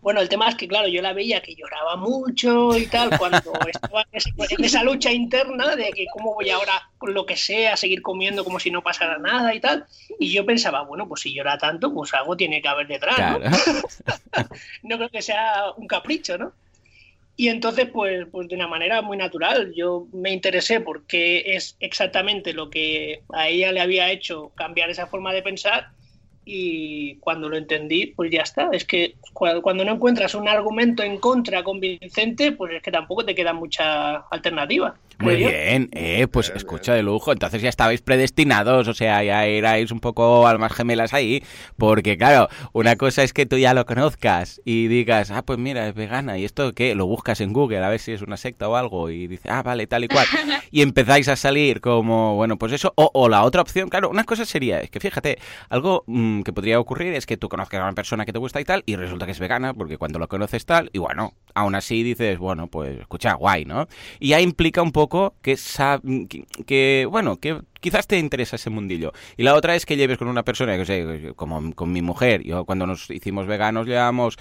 Bueno, 0.00 0.20
el 0.20 0.28
tema 0.30 0.48
es 0.48 0.54
que, 0.54 0.66
claro, 0.66 0.88
yo 0.88 1.02
la 1.02 1.12
veía 1.12 1.42
que 1.42 1.54
lloraba 1.54 1.96
mucho 1.96 2.76
y 2.76 2.86
tal, 2.86 3.18
cuando 3.18 3.38
estaba 3.68 4.06
en, 4.12 4.64
esa 4.64 4.82
lucha 4.82 5.12
interna 5.12 5.76
de 5.76 5.90
que 5.90 6.06
cómo 6.12 6.34
voy 6.34 6.48
ahora 6.48 6.88
con 6.96 7.12
lo 7.12 7.26
que 7.26 7.36
sea, 7.36 7.76
seguir 7.76 8.00
comiendo 8.00 8.42
como 8.42 8.58
si 8.58 8.70
no 8.70 8.82
pasara 8.82 9.18
nada 9.18 9.54
y 9.54 9.60
tal. 9.60 9.84
Y 10.18 10.32
yo 10.32 10.46
pensaba, 10.46 10.82
bueno, 10.82 11.06
pues 11.06 11.20
si 11.20 11.34
llora 11.34 11.58
tanto, 11.58 11.92
pues 11.92 12.14
algo 12.14 12.36
tiene 12.36 12.62
que 12.62 12.68
haber 12.68 12.86
detrás, 12.86 13.38
¿no? 13.38 13.38
no 14.84 14.96
creo 14.96 15.10
que 15.10 15.22
sea 15.22 15.72
un 15.76 15.86
capricho, 15.86 16.38
¿no? 16.38 16.52
Y 17.36 17.48
entonces, 17.48 17.88
pues, 17.90 18.26
pues 18.30 18.48
de 18.48 18.54
una 18.54 18.68
manera 18.68 19.00
muy 19.00 19.16
natural, 19.16 19.72
yo 19.74 20.06
me 20.12 20.30
interesé 20.30 20.80
porque 20.80 21.54
es 21.56 21.76
exactamente 21.80 22.52
lo 22.52 22.68
que 22.68 23.22
a 23.32 23.48
ella 23.48 23.72
le 23.72 23.80
había 23.80 24.10
hecho 24.10 24.50
cambiar 24.54 24.90
esa 24.90 25.06
forma 25.06 25.32
de 25.32 25.42
pensar 25.42 25.88
y 26.52 27.14
cuando 27.20 27.48
lo 27.48 27.56
entendí, 27.56 28.06
pues 28.06 28.28
ya 28.32 28.42
está. 28.42 28.70
Es 28.72 28.84
que 28.84 29.14
cuando 29.32 29.84
no 29.84 29.92
encuentras 29.92 30.34
un 30.34 30.48
argumento 30.48 31.04
en 31.04 31.18
contra 31.18 31.62
convincente, 31.62 32.50
pues 32.50 32.74
es 32.74 32.82
que 32.82 32.90
tampoco 32.90 33.24
te 33.24 33.36
queda 33.36 33.52
mucha 33.52 34.16
alternativa. 34.16 34.96
Muy 35.20 35.36
bien, 35.36 35.90
eh, 35.92 36.26
pues 36.28 36.50
escucha 36.54 36.94
de 36.94 37.02
lujo. 37.02 37.32
Entonces 37.32 37.60
ya 37.60 37.68
estabais 37.68 38.00
predestinados, 38.00 38.88
o 38.88 38.94
sea, 38.94 39.22
ya 39.22 39.44
erais 39.46 39.90
un 39.90 40.00
poco 40.00 40.46
almas 40.46 40.72
gemelas 40.72 41.12
ahí, 41.12 41.44
porque 41.76 42.16
claro, 42.16 42.48
una 42.72 42.96
cosa 42.96 43.22
es 43.22 43.32
que 43.32 43.46
tú 43.46 43.58
ya 43.58 43.74
lo 43.74 43.84
conozcas 43.84 44.60
y 44.64 44.88
digas, 44.88 45.30
ah, 45.30 45.42
pues 45.42 45.58
mira, 45.58 45.86
es 45.86 45.94
vegana, 45.94 46.38
¿y 46.38 46.44
esto 46.44 46.72
qué? 46.72 46.94
Lo 46.94 47.06
buscas 47.06 47.40
en 47.40 47.52
Google 47.52 47.84
a 47.84 47.88
ver 47.90 48.00
si 48.00 48.12
es 48.12 48.22
una 48.22 48.36
secta 48.38 48.68
o 48.68 48.76
algo, 48.76 49.10
y 49.10 49.26
dices, 49.26 49.50
ah, 49.50 49.62
vale, 49.62 49.86
tal 49.86 50.04
y 50.04 50.08
cual. 50.08 50.26
Y 50.72 50.82
empezáis 50.82 51.26
a 51.28 51.34
salir 51.34 51.80
como, 51.80 52.36
bueno, 52.36 52.56
pues 52.56 52.72
eso, 52.72 52.92
o, 52.94 53.28
la 53.28 53.42
otra 53.42 53.60
opción, 53.60 53.88
claro, 53.88 54.08
una 54.08 54.22
cosa 54.22 54.44
sería, 54.44 54.80
es 54.80 54.88
que 54.88 55.00
fíjate, 55.00 55.38
algo 55.68 56.04
mm, 56.06 56.39
que 56.44 56.52
podría 56.52 56.80
ocurrir 56.80 57.14
es 57.14 57.26
que 57.26 57.36
tú 57.36 57.48
conozcas 57.48 57.80
a 57.80 57.84
una 57.84 57.92
persona 57.92 58.24
que 58.26 58.32
te 58.32 58.38
gusta 58.38 58.60
y 58.60 58.64
tal, 58.64 58.82
y 58.86 58.96
resulta 58.96 59.26
que 59.26 59.32
es 59.32 59.40
vegana, 59.40 59.74
porque 59.74 59.98
cuando 59.98 60.18
lo 60.18 60.28
conoces 60.28 60.66
tal, 60.66 60.90
y 60.92 60.98
bueno, 60.98 61.34
aún 61.54 61.74
así 61.74 62.02
dices, 62.02 62.38
bueno, 62.38 62.66
pues 62.68 63.00
escucha, 63.00 63.34
guay, 63.34 63.64
¿no? 63.64 63.88
Y 64.18 64.28
ya 64.28 64.40
implica 64.40 64.82
un 64.82 64.92
poco 64.92 65.34
que, 65.42 65.56
que, 66.66 67.06
bueno, 67.10 67.36
que 67.38 67.60
quizás 67.80 68.06
te 68.06 68.18
interesa 68.18 68.56
ese 68.56 68.70
mundillo. 68.70 69.12
Y 69.36 69.42
la 69.42 69.54
otra 69.54 69.74
es 69.74 69.86
que 69.86 69.96
lleves 69.96 70.18
con 70.18 70.28
una 70.28 70.44
persona, 70.44 70.76
que 70.76 70.84
sé, 70.84 71.32
como 71.34 71.74
con 71.74 71.92
mi 71.92 72.02
mujer. 72.02 72.42
Yo 72.42 72.64
cuando 72.64 72.86
nos 72.86 73.10
hicimos 73.10 73.46
veganos 73.46 73.86
llevábamos, 73.86 74.36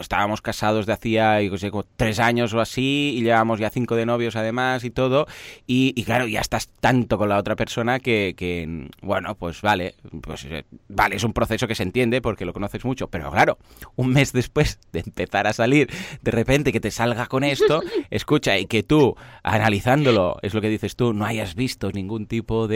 estábamos 0.00 0.40
casados 0.42 0.86
de 0.86 0.92
hacía, 0.92 1.38
sé, 1.56 1.70
tres 1.96 2.18
años 2.18 2.52
o 2.54 2.60
así, 2.60 3.14
y 3.16 3.22
llevábamos 3.22 3.60
ya 3.60 3.70
cinco 3.70 3.96
de 3.96 4.06
novios 4.06 4.36
además 4.36 4.84
y 4.84 4.90
todo. 4.90 5.26
Y, 5.66 6.02
claro, 6.04 6.26
ya 6.26 6.40
estás 6.40 6.68
tanto 6.80 7.18
con 7.18 7.28
la 7.28 7.38
otra 7.38 7.56
persona 7.56 8.00
que, 8.00 8.34
que, 8.36 8.88
bueno, 9.02 9.34
pues 9.34 9.60
vale, 9.62 9.94
pues 10.22 10.44
eh, 10.44 10.64
vale, 10.88 11.16
es 11.16 11.24
un 11.24 11.32
proceso 11.32 11.68
que 11.68 11.74
se 11.74 11.82
entiende 11.82 12.20
porque 12.20 12.44
lo 12.44 12.52
conoces 12.52 12.84
mucho. 12.84 13.08
Pero 13.08 13.30
claro, 13.30 13.58
un 13.96 14.08
mes 14.08 14.32
después 14.32 14.78
de 14.92 15.00
empezar 15.00 15.46
a 15.46 15.52
salir, 15.52 15.88
de 16.22 16.30
repente 16.30 16.72
que 16.72 16.80
te 16.80 16.90
salga 16.90 17.26
con 17.26 17.44
esto, 17.44 17.82
escucha, 18.10 18.58
y 18.58 18.66
que 18.66 18.82
tú, 18.82 19.16
analizándolo, 19.42 20.38
es 20.42 20.54
lo 20.54 20.60
que 20.60 20.68
dices 20.68 20.96
tú, 20.96 21.12
no 21.12 21.24
hayas 21.24 21.54
visto 21.54 21.90
ningún 21.92 22.26
tipo 22.26 22.68
de, 22.68 22.69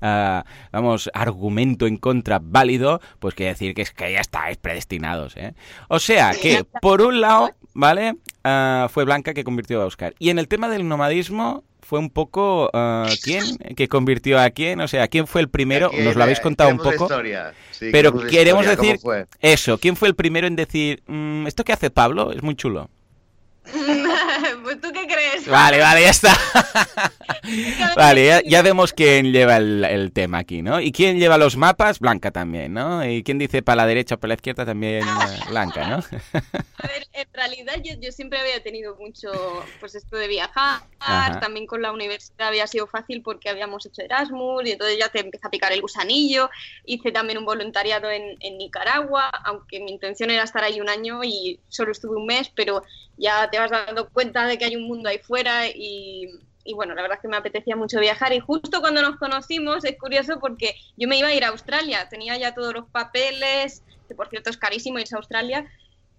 ah, 0.00 0.44
vamos, 0.72 1.10
argumento 1.14 1.86
en 1.86 1.96
contra 1.96 2.40
válido, 2.42 3.00
pues 3.18 3.34
quiere 3.34 3.52
decir 3.52 3.74
que 3.74 3.82
es 3.82 3.92
que 3.92 4.12
ya 4.12 4.20
estáis 4.20 4.56
predestinados, 4.56 5.36
¿eh? 5.36 5.54
O 5.88 5.98
sea 5.98 6.32
que, 6.32 6.64
por 6.80 7.02
un 7.02 7.20
lado, 7.20 7.50
¿vale? 7.74 8.16
Ah, 8.44 8.88
fue 8.90 9.04
Blanca 9.04 9.34
que 9.34 9.44
convirtió 9.44 9.82
a 9.82 9.86
Oscar. 9.86 10.14
Y 10.18 10.30
en 10.30 10.38
el 10.38 10.48
tema 10.48 10.68
del 10.68 10.88
nomadismo, 10.88 11.64
fue 11.90 11.98
un 11.98 12.10
poco 12.10 12.70
uh, 12.72 13.08
quién 13.22 13.56
que 13.74 13.88
convirtió 13.88 14.38
a 14.38 14.50
quién, 14.50 14.80
o 14.80 14.86
sea, 14.86 15.08
quién 15.08 15.26
fue 15.26 15.40
el 15.40 15.48
primero, 15.48 15.90
nos 16.04 16.14
lo 16.14 16.22
habéis 16.22 16.38
contado 16.38 16.70
un 16.70 16.78
poco, 16.78 17.08
pero 17.80 18.16
queremos 18.28 18.64
decir 18.64 19.00
eso, 19.40 19.76
quién 19.78 19.96
fue 19.96 20.06
el 20.06 20.14
primero 20.14 20.46
en 20.46 20.54
decir, 20.54 21.02
mm, 21.08 21.48
esto 21.48 21.64
que 21.64 21.72
hace 21.72 21.90
Pablo 21.90 22.30
es 22.32 22.44
muy 22.44 22.54
chulo. 22.54 22.90
pues 24.62 24.80
tú 24.80 24.92
qué 24.92 25.06
crees. 25.06 25.46
Vale, 25.46 25.78
vale, 25.78 26.02
ya 26.02 26.10
está. 26.10 26.36
vale, 27.96 28.42
ya, 28.44 28.62
vemos 28.62 28.92
quién 28.92 29.32
lleva 29.32 29.56
el, 29.56 30.10
tema 30.12 30.38
aquí, 30.38 30.62
¿no? 30.62 30.80
Y 30.80 30.92
quién 30.92 31.18
lleva 31.18 31.38
los 31.38 31.56
mapas, 31.56 31.98
Blanca 31.98 32.30
también, 32.30 32.74
¿no? 32.74 33.04
Y 33.04 33.22
quién 33.22 33.38
dice 33.38 33.62
para 33.62 33.76
la 33.76 33.86
derecha 33.86 34.16
o 34.16 34.18
para 34.18 34.28
la 34.28 34.34
izquierda 34.34 34.66
también 34.66 35.06
eh, 35.06 35.40
Blanca, 35.48 35.88
¿no? 35.88 35.96
A 36.82 36.86
ver, 36.86 37.06
en 37.12 37.28
realidad 37.32 37.74
yo, 37.82 38.12
siempre 38.12 38.38
había 38.38 38.62
tenido 38.62 38.96
mucho, 38.96 39.30
pues 39.80 39.94
esto 39.94 40.16
de 40.16 40.28
viajar, 40.28 40.80
también 41.40 41.66
con 41.66 41.82
la 41.82 41.92
universidad 41.92 42.48
había 42.48 42.66
sido 42.66 42.86
fácil 42.86 43.22
porque 43.22 43.50
habíamos 43.50 43.84
hecho 43.84 44.02
Erasmus 44.02 44.66
y 44.66 44.72
entonces 44.72 44.98
ya 44.98 45.08
te 45.08 45.20
empieza 45.20 45.48
a 45.48 45.50
picar 45.50 45.72
el 45.72 45.82
gusanillo. 45.82 46.48
Hice 46.86 47.12
también 47.12 47.38
un 47.38 47.44
voluntariado 47.44 48.10
en, 48.10 48.36
en 48.40 48.58
Nicaragua, 48.58 49.28
aunque 49.44 49.80
mi 49.80 49.90
intención 49.90 50.30
era 50.30 50.44
estar 50.44 50.64
ahí 50.64 50.80
un 50.80 50.88
año 50.88 51.22
y 51.22 51.60
solo 51.68 51.92
estuve 51.92 52.16
un 52.16 52.26
mes, 52.26 52.50
pero 52.54 52.82
ya 53.20 53.50
te 53.50 53.58
vas 53.58 53.70
dando 53.70 54.08
cuenta 54.12 54.46
de 54.46 54.58
que 54.58 54.64
hay 54.64 54.76
un 54.76 54.86
mundo 54.86 55.08
ahí 55.08 55.18
fuera 55.18 55.68
y, 55.68 56.28
bueno, 56.74 56.94
la 56.94 57.02
verdad 57.02 57.18
es 57.18 57.22
que 57.22 57.28
me 57.28 57.36
apetecía 57.36 57.76
mucho 57.76 57.98
viajar 58.00 58.32
y 58.32 58.40
justo 58.40 58.80
cuando 58.80 59.02
nos 59.02 59.16
conocimos 59.16 59.84
es 59.84 59.98
curioso 59.98 60.38
porque 60.38 60.74
yo 60.96 61.08
me 61.08 61.18
iba 61.18 61.28
a 61.28 61.34
ir 61.34 61.44
a 61.44 61.48
Australia, 61.48 62.08
tenía 62.08 62.36
ya 62.36 62.54
todos 62.54 62.72
los 62.72 62.88
papeles, 62.88 63.82
que 64.06 64.14
por 64.14 64.28
cierto 64.28 64.50
es 64.50 64.56
carísimo 64.56 64.98
irse 64.98 65.14
a 65.14 65.18
Australia, 65.18 65.68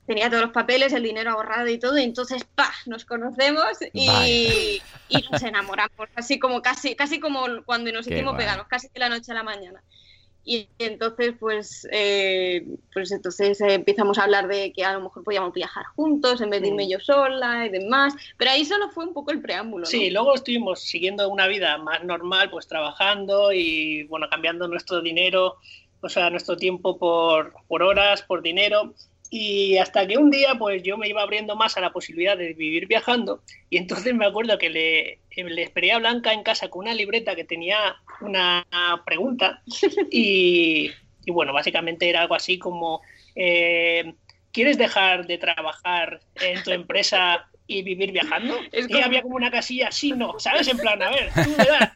tenía 0.06 0.30
todos 0.30 0.44
los 0.44 0.52
papeles, 0.52 0.94
el 0.94 1.04
dinero 1.04 1.32
ahorrado 1.32 1.68
y 1.68 1.80
todo, 1.80 1.98
y 1.98 2.04
entonces 2.04 2.44
¡pa! 2.56 2.72
nos 2.86 3.06
conocemos 3.06 3.78
y, 3.94 4.82
nos 5.32 5.42
enamoramos, 5.44 6.10
así 6.16 6.40
como 6.40 6.62
casi, 6.62 6.96
casi 6.96 7.20
como 7.20 7.46
cuando 7.66 7.92
nos 7.92 8.08
hicimos 8.08 8.36
veganos, 8.36 8.68
casi 8.68 8.90
de 8.94 9.00
la 9.00 9.10
noche 9.10 9.32
a 9.32 9.36
la 9.36 9.44
mañana. 9.44 9.82
Y 10.44 10.68
entonces, 10.80 11.36
pues, 11.40 11.88
eh, 11.92 12.66
pues 12.94 13.12
entonces 13.12 13.62
eh, 13.62 13.76
empezamos 13.76 14.18
a 14.18 14.24
hablar 14.24 14.48
de 14.48 14.74
que 14.74 14.84
a 14.84 14.94
lo 14.94 15.02
mejor 15.02 15.24
podíamos 15.24 15.54
viajar 15.54 15.86
juntos 15.96 16.42
en 16.42 16.50
vez 16.50 16.62
de 16.62 16.70
irme 16.70 16.90
yo 16.90 17.00
sola 17.00 17.68
y 17.68 17.70
demás. 17.70 18.16
Pero 18.38 18.52
ahí 18.52 18.66
solo 18.66 18.90
fue 18.90 19.06
un 19.06 19.14
poco 19.14 19.32
el 19.32 19.42
preámbulo. 19.42 19.86
Sí, 19.86 20.10
luego 20.10 20.34
estuvimos 20.34 20.82
siguiendo 20.82 21.30
una 21.30 21.48
vida 21.48 21.78
más 21.78 22.04
normal, 22.04 22.50
pues 22.50 22.68
trabajando 22.68 23.54
y, 23.54 24.04
bueno, 24.04 24.28
cambiando 24.30 24.68
nuestro 24.68 25.02
dinero, 25.02 25.58
o 26.02 26.10
sea, 26.10 26.32
nuestro 26.32 26.58
tiempo 26.58 26.98
por, 26.98 27.54
por 27.68 27.84
horas, 27.84 28.24
por 28.24 28.42
dinero. 28.42 28.96
Y 29.30 29.78
hasta 29.78 30.06
que 30.08 30.18
un 30.18 30.32
día, 30.32 30.56
pues 30.58 30.82
yo 30.84 30.98
me 30.98 31.08
iba 31.08 31.22
abriendo 31.22 31.56
más 31.56 31.78
a 31.78 31.82
la 31.82 31.94
posibilidad 31.94 32.36
de 32.36 32.54
vivir 32.54 32.88
viajando. 32.88 33.42
Y 33.70 33.78
entonces 33.78 34.14
me 34.16 34.26
acuerdo 34.26 34.58
que 34.58 34.70
le, 34.70 35.21
le 35.36 35.64
esperé 35.64 35.92
a 35.92 36.00
Blanca 36.00 36.34
en 36.34 36.44
casa 36.44 36.70
con 36.70 36.82
una 36.82 36.94
libreta 36.94 37.36
que 37.36 37.44
tenía 37.44 37.96
una 38.22 38.66
pregunta. 39.06 39.62
Y, 40.12 40.92
y 41.26 41.32
bueno, 41.32 41.54
básicamente 41.54 42.10
era 42.10 42.22
algo 42.22 42.36
así 42.36 42.58
como: 42.58 43.02
eh, 43.36 44.14
¿Quieres 44.52 44.78
dejar 44.78 45.28
de 45.28 45.38
trabajar 45.38 46.20
en 46.42 46.62
tu 46.64 46.72
empresa 46.72 47.51
y 47.72 47.84
vivir 47.84 48.12
viajando. 48.12 48.58
Y 48.92 49.02
había 49.02 49.22
como 49.22 49.36
una 49.36 49.52
casilla, 49.52 49.92
sí, 49.92 50.12
no, 50.12 50.38
¿sabes? 50.38 50.68
En 50.68 50.78
plan, 50.78 51.02
a 51.02 51.10
ver, 51.10 51.30
tú 51.44 51.50
me 51.52 51.66
das. 51.66 51.92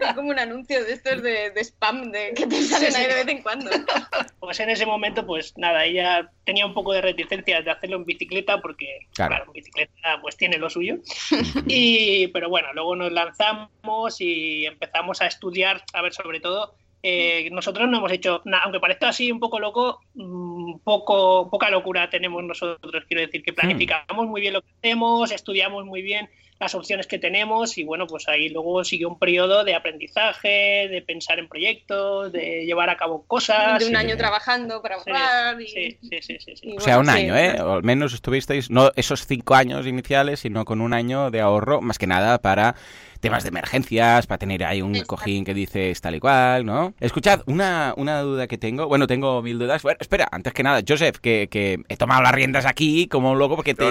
Es 0.00 0.12
como 0.14 0.28
un 0.28 0.38
anuncio 0.38 0.84
de 0.84 0.92
estos 0.92 1.22
de, 1.22 1.52
spam 1.64 2.12
de 2.12 2.32
que 2.34 2.46
te 2.46 2.62
salen 2.62 2.94
ahí 2.94 3.06
de 3.06 3.14
vez 3.14 3.28
en 3.28 3.42
cuando. 3.42 3.70
Pues 4.38 4.60
en 4.60 4.68
ese 4.68 4.84
momento, 4.84 5.24
pues 5.24 5.54
nada, 5.56 5.86
ella 5.86 6.30
tenía 6.44 6.66
un 6.66 6.74
poco 6.74 6.92
de 6.92 7.00
reticencia 7.00 7.62
de 7.62 7.70
hacerlo 7.70 7.96
en 7.96 8.04
bicicleta 8.04 8.60
porque, 8.60 8.98
claro, 9.14 9.46
en 9.46 9.52
bicicleta 9.52 10.18
pues 10.20 10.36
tiene 10.36 10.58
lo 10.58 10.68
suyo. 10.68 10.96
y, 11.66 12.26
pero 12.28 12.50
bueno, 12.50 12.68
luego 12.74 12.94
nos 12.94 13.10
lanzamos 13.10 14.20
y 14.20 14.66
empezamos 14.66 15.22
a 15.22 15.26
estudiar, 15.26 15.82
a 15.94 16.02
ver, 16.02 16.12
sobre 16.12 16.40
todo 16.40 16.74
eh, 17.06 17.50
nosotros 17.52 17.86
no 17.86 17.98
hemos 17.98 18.10
hecho 18.12 18.40
nada, 18.46 18.62
aunque 18.62 18.80
parezca 18.80 19.10
así 19.10 19.30
un 19.30 19.38
poco 19.38 19.60
loco, 19.60 20.00
mm, 20.14 20.78
poco, 20.84 21.50
poca 21.50 21.68
locura 21.68 22.08
tenemos 22.08 22.42
nosotros. 22.42 23.04
Quiero 23.06 23.20
decir 23.20 23.42
que 23.42 23.52
hmm. 23.52 23.56
planificamos 23.56 24.26
muy 24.26 24.40
bien 24.40 24.54
lo 24.54 24.62
que 24.62 24.70
hacemos, 24.78 25.30
estudiamos 25.30 25.84
muy 25.84 26.00
bien 26.00 26.30
las 26.60 26.74
opciones 26.74 27.06
que 27.06 27.18
tenemos 27.18 27.76
y 27.78 27.84
bueno, 27.84 28.06
pues 28.06 28.28
ahí 28.28 28.48
luego 28.48 28.84
sigue 28.84 29.06
un 29.06 29.18
periodo 29.18 29.64
de 29.64 29.74
aprendizaje, 29.74 30.88
de 30.88 31.02
pensar 31.06 31.38
en 31.38 31.48
proyectos, 31.48 32.32
de 32.32 32.64
llevar 32.64 32.90
a 32.90 32.96
cabo 32.96 33.24
cosas. 33.26 33.80
De 33.80 33.88
un 33.88 33.96
año 33.96 34.16
trabajando 34.16 34.80
para 34.80 34.96
ahorrar. 34.96 35.56
Sí, 35.58 35.98
sí, 36.00 36.22
sí, 36.22 36.38
sí, 36.40 36.74
O 36.76 36.80
sea, 36.80 36.98
un 36.98 37.08
año, 37.08 37.36
¿eh? 37.36 37.60
O 37.60 37.72
al 37.72 37.82
menos 37.82 38.14
estuvisteis, 38.14 38.70
no 38.70 38.90
esos 38.96 39.26
cinco 39.26 39.54
años 39.54 39.86
iniciales, 39.86 40.40
sino 40.40 40.64
con 40.64 40.80
un 40.80 40.92
año 40.92 41.30
de 41.30 41.40
ahorro, 41.40 41.80
más 41.80 41.98
que 41.98 42.06
nada 42.06 42.38
para 42.38 42.76
temas 43.24 43.42
de 43.42 43.48
emergencias, 43.48 44.26
para 44.26 44.36
tener 44.36 44.62
ahí 44.64 44.82
un 44.82 45.00
cojín 45.04 45.46
que 45.46 45.54
dices 45.54 45.98
tal 46.02 46.14
y 46.14 46.20
cual, 46.20 46.66
¿no? 46.66 46.92
Escuchad, 47.00 47.40
una, 47.46 47.94
una 47.96 48.20
duda 48.20 48.46
que 48.46 48.58
tengo, 48.58 48.86
bueno, 48.86 49.06
tengo 49.06 49.40
mil 49.40 49.58
dudas. 49.58 49.80
Bueno, 49.80 49.96
espera, 49.98 50.28
antes 50.30 50.52
que 50.52 50.62
nada, 50.62 50.82
Joseph, 50.86 51.16
que, 51.22 51.48
que 51.50 51.80
he 51.88 51.96
tomado 51.96 52.20
las 52.20 52.32
riendas 52.32 52.66
aquí 52.66 53.08
como 53.08 53.32
un 53.32 53.38
loco 53.38 53.56
porque 53.56 53.72
te, 53.72 53.90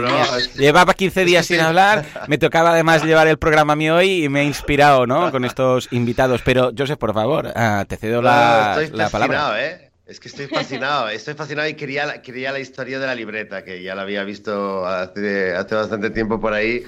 llevaba 0.56 0.93
15 0.93 1.26
días 1.26 1.47
sin 1.47 1.62
hablar, 1.62 2.06
me 2.28 2.38
tocaba 2.53 2.73
además 2.73 3.03
llevar 3.03 3.27
el 3.27 3.39
programa 3.39 3.73
a 3.73 3.75
mí 3.75 3.89
hoy 3.89 4.25
y 4.25 4.29
me 4.29 4.41
he 4.41 4.43
inspirado, 4.43 5.07
¿no? 5.07 5.31
Con 5.31 5.43
estos 5.43 5.87
invitados. 5.89 6.43
Pero, 6.45 6.71
Joseph, 6.77 6.99
por 6.99 7.11
favor, 7.11 7.51
ah, 7.55 7.83
te 7.87 7.97
cedo 7.97 8.21
la, 8.21 8.77
estoy 8.79 8.95
la 8.95 9.09
palabra. 9.09 9.65
¿eh? 9.65 9.89
Es 10.05 10.19
que 10.19 10.27
estoy 10.27 10.45
fascinado, 10.45 11.09
estoy 11.09 11.33
fascinado 11.33 11.67
y 11.67 11.73
quería, 11.73 12.21
quería 12.21 12.51
la 12.51 12.59
historia 12.59 12.99
de 12.99 13.07
la 13.07 13.15
libreta, 13.15 13.63
que 13.63 13.81
ya 13.81 13.95
la 13.95 14.03
había 14.03 14.23
visto 14.23 14.85
hace, 14.85 15.55
hace 15.55 15.73
bastante 15.73 16.11
tiempo 16.11 16.39
por 16.39 16.53
ahí. 16.53 16.83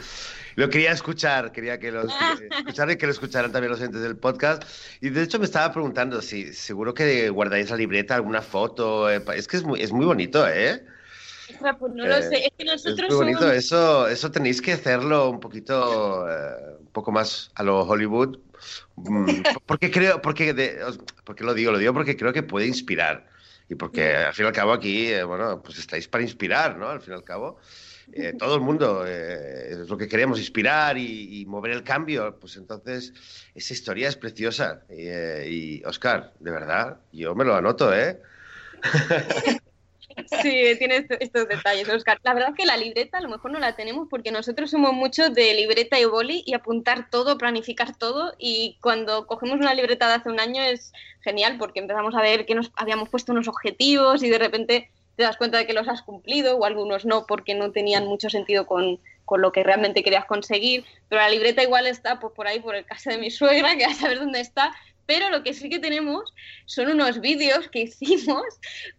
Lo 0.54 0.70
quería 0.70 0.92
escuchar, 0.92 1.52
quería 1.52 1.80
que 1.80 1.92
lo, 1.92 2.04
escuchar 2.60 2.92
y 2.92 2.98
que 2.98 3.08
lo 3.08 3.12
escucharan 3.12 3.52
también 3.52 3.72
los 3.72 3.82
entes 3.82 4.02
del 4.02 4.18
podcast. 4.18 4.62
Y 5.02 5.10
de 5.10 5.24
hecho 5.24 5.40
me 5.40 5.46
estaba 5.46 5.74
preguntando 5.74 6.22
si 6.22 6.54
seguro 6.54 6.94
que 6.94 7.28
guardáis 7.30 7.72
la 7.72 7.78
libreta, 7.78 8.14
alguna 8.14 8.44
foto. 8.44 9.10
Eh, 9.10 9.20
es 9.36 9.48
que 9.48 9.58
es 9.58 9.64
muy, 9.64 9.82
es 9.82 9.92
muy 9.92 10.06
bonito, 10.06 10.48
¿eh? 10.48 10.84
Pues 11.80 11.94
no 11.94 12.06
lo 12.06 12.22
sé, 12.22 12.46
es 12.46 12.52
que 12.58 12.66
nosotros 12.66 13.10
es 13.10 13.16
muy 13.16 13.26
bonito. 13.26 13.52
Eso, 13.52 14.08
eso 14.08 14.32
tenéis 14.32 14.62
que 14.62 14.74
hacerlo 14.74 15.30
un 15.30 15.40
poquito, 15.40 16.30
eh, 16.30 16.78
un 16.80 16.92
poco 16.92 17.12
más 17.12 17.52
a 17.56 17.64
lo 17.64 17.82
Hollywood. 17.82 18.40
Mm, 18.96 19.26
porque 19.66 19.92
creo, 19.92 20.22
porque, 20.22 20.80
porque 21.24 21.44
lo 21.44 21.54
digo, 21.54 21.72
lo 21.72 21.78
digo 21.78 21.94
porque 21.94 22.16
creo 22.18 22.34
que 22.34 22.44
puede 22.44 22.68
inspirar. 22.68 23.28
Y 23.68 23.76
porque 23.76 24.16
al 24.16 24.34
fin 24.34 24.46
y 24.46 24.48
al 24.48 24.54
cabo 24.54 24.74
aquí, 24.74 25.08
eh, 25.08 25.24
bueno, 25.24 25.62
pues 25.64 25.80
estáis 25.80 26.08
para 26.08 26.24
inspirar, 26.24 26.78
¿no? 26.78 26.90
Al 26.90 27.02
fin 27.02 27.14
y 27.14 27.18
al 27.18 27.24
cabo. 27.24 27.60
Eh, 28.14 28.34
todo 28.38 28.56
el 28.56 28.62
mundo 28.62 29.06
eh, 29.06 29.70
es 29.72 29.90
lo 29.90 29.98
que 29.98 30.08
queremos, 30.08 30.40
inspirar 30.40 30.98
y, 30.98 31.46
mover 31.48 31.72
el 31.72 31.84
cambio, 31.84 32.38
pues 32.40 32.58
entonces 32.58 33.14
esa 33.54 33.74
historia 33.74 34.10
es 34.10 34.16
preciosa. 34.16 34.84
Eh, 34.90 35.48
y, 35.50 35.84
Oscar, 35.84 36.34
de 36.40 36.52
verdad, 36.52 36.98
yo 37.12 37.36
me 37.36 37.46
lo 37.46 37.56
anoto, 37.56 37.94
¿eh? 37.94 38.22
Sí, 40.42 40.76
tiene 40.78 41.06
estos 41.20 41.48
detalles, 41.48 41.90
Oscar. 41.90 42.20
La 42.24 42.34
verdad 42.34 42.52
es 42.52 42.56
que 42.56 42.66
la 42.66 42.78
libreta 42.78 43.18
a 43.18 43.22
lo 43.22 43.30
mejor 43.30 43.52
no 43.52 43.60
la 43.60 43.76
tenemos 43.76 44.08
porque 44.10 44.32
nosotros 44.32 44.72
somos 44.72 44.94
muchos 44.94 45.34
de 45.34 45.54
libreta 45.54 46.00
y 46.00 46.06
boli 46.06 46.44
y 46.46 46.54
apuntar 46.54 47.10
todo, 47.10 47.38
planificar 47.38 47.96
todo. 47.98 48.34
Y 48.38 48.78
cuando 48.82 49.28
cogemos 49.28 49.60
una 49.60 49.74
libreta 49.74 50.08
de 50.08 50.16
hace 50.16 50.30
un 50.30 50.40
año 50.40 50.62
es 50.62 50.94
genial 51.22 51.58
porque 51.58 51.80
empezamos 51.80 52.16
a 52.16 52.22
ver 52.22 52.46
que 52.46 52.56
nos 52.56 52.72
habíamos 52.76 53.10
puesto 53.10 53.32
unos 53.32 53.48
objetivos 53.48 54.24
y 54.24 54.30
de 54.30 54.38
repente 54.38 54.90
te 55.16 55.24
das 55.24 55.38
cuenta 55.38 55.58
de 55.58 55.66
que 55.66 55.74
los 55.74 55.88
has 55.88 56.02
cumplido 56.02 56.58
o 56.58 56.66
algunos 56.66 57.06
no 57.06 57.26
porque 57.26 57.56
no 57.56 57.72
tenían 57.72 58.06
mucho 58.06 58.30
sentido 58.30 58.66
con, 58.66 59.00
con 59.24 59.42
lo 59.42 59.52
que 59.52 59.64
realmente 59.64 60.04
querías 60.04 60.26
conseguir, 60.26 60.86
pero 61.10 61.22
la 61.22 61.30
libreta 61.30 61.64
igual 61.64 61.88
está 61.88 62.20
pues, 62.20 62.34
por 62.34 62.48
ahí, 62.48 62.60
por 62.60 62.76
el 62.76 62.86
casa 62.86 63.12
de 63.12 63.18
mi 63.18 63.32
suegra, 63.32 63.76
que 63.78 63.86
a 63.86 63.94
saber 63.94 64.20
dónde 64.20 64.42
está, 64.42 64.74
pero 65.06 65.30
lo 65.30 65.44
que 65.44 65.54
sí 65.54 65.70
que 65.70 65.80
tenemos 65.80 66.34
son 66.66 66.90
unos 66.90 67.22
vídeos 67.22 67.68
que 67.70 67.82
hicimos 68.00 68.44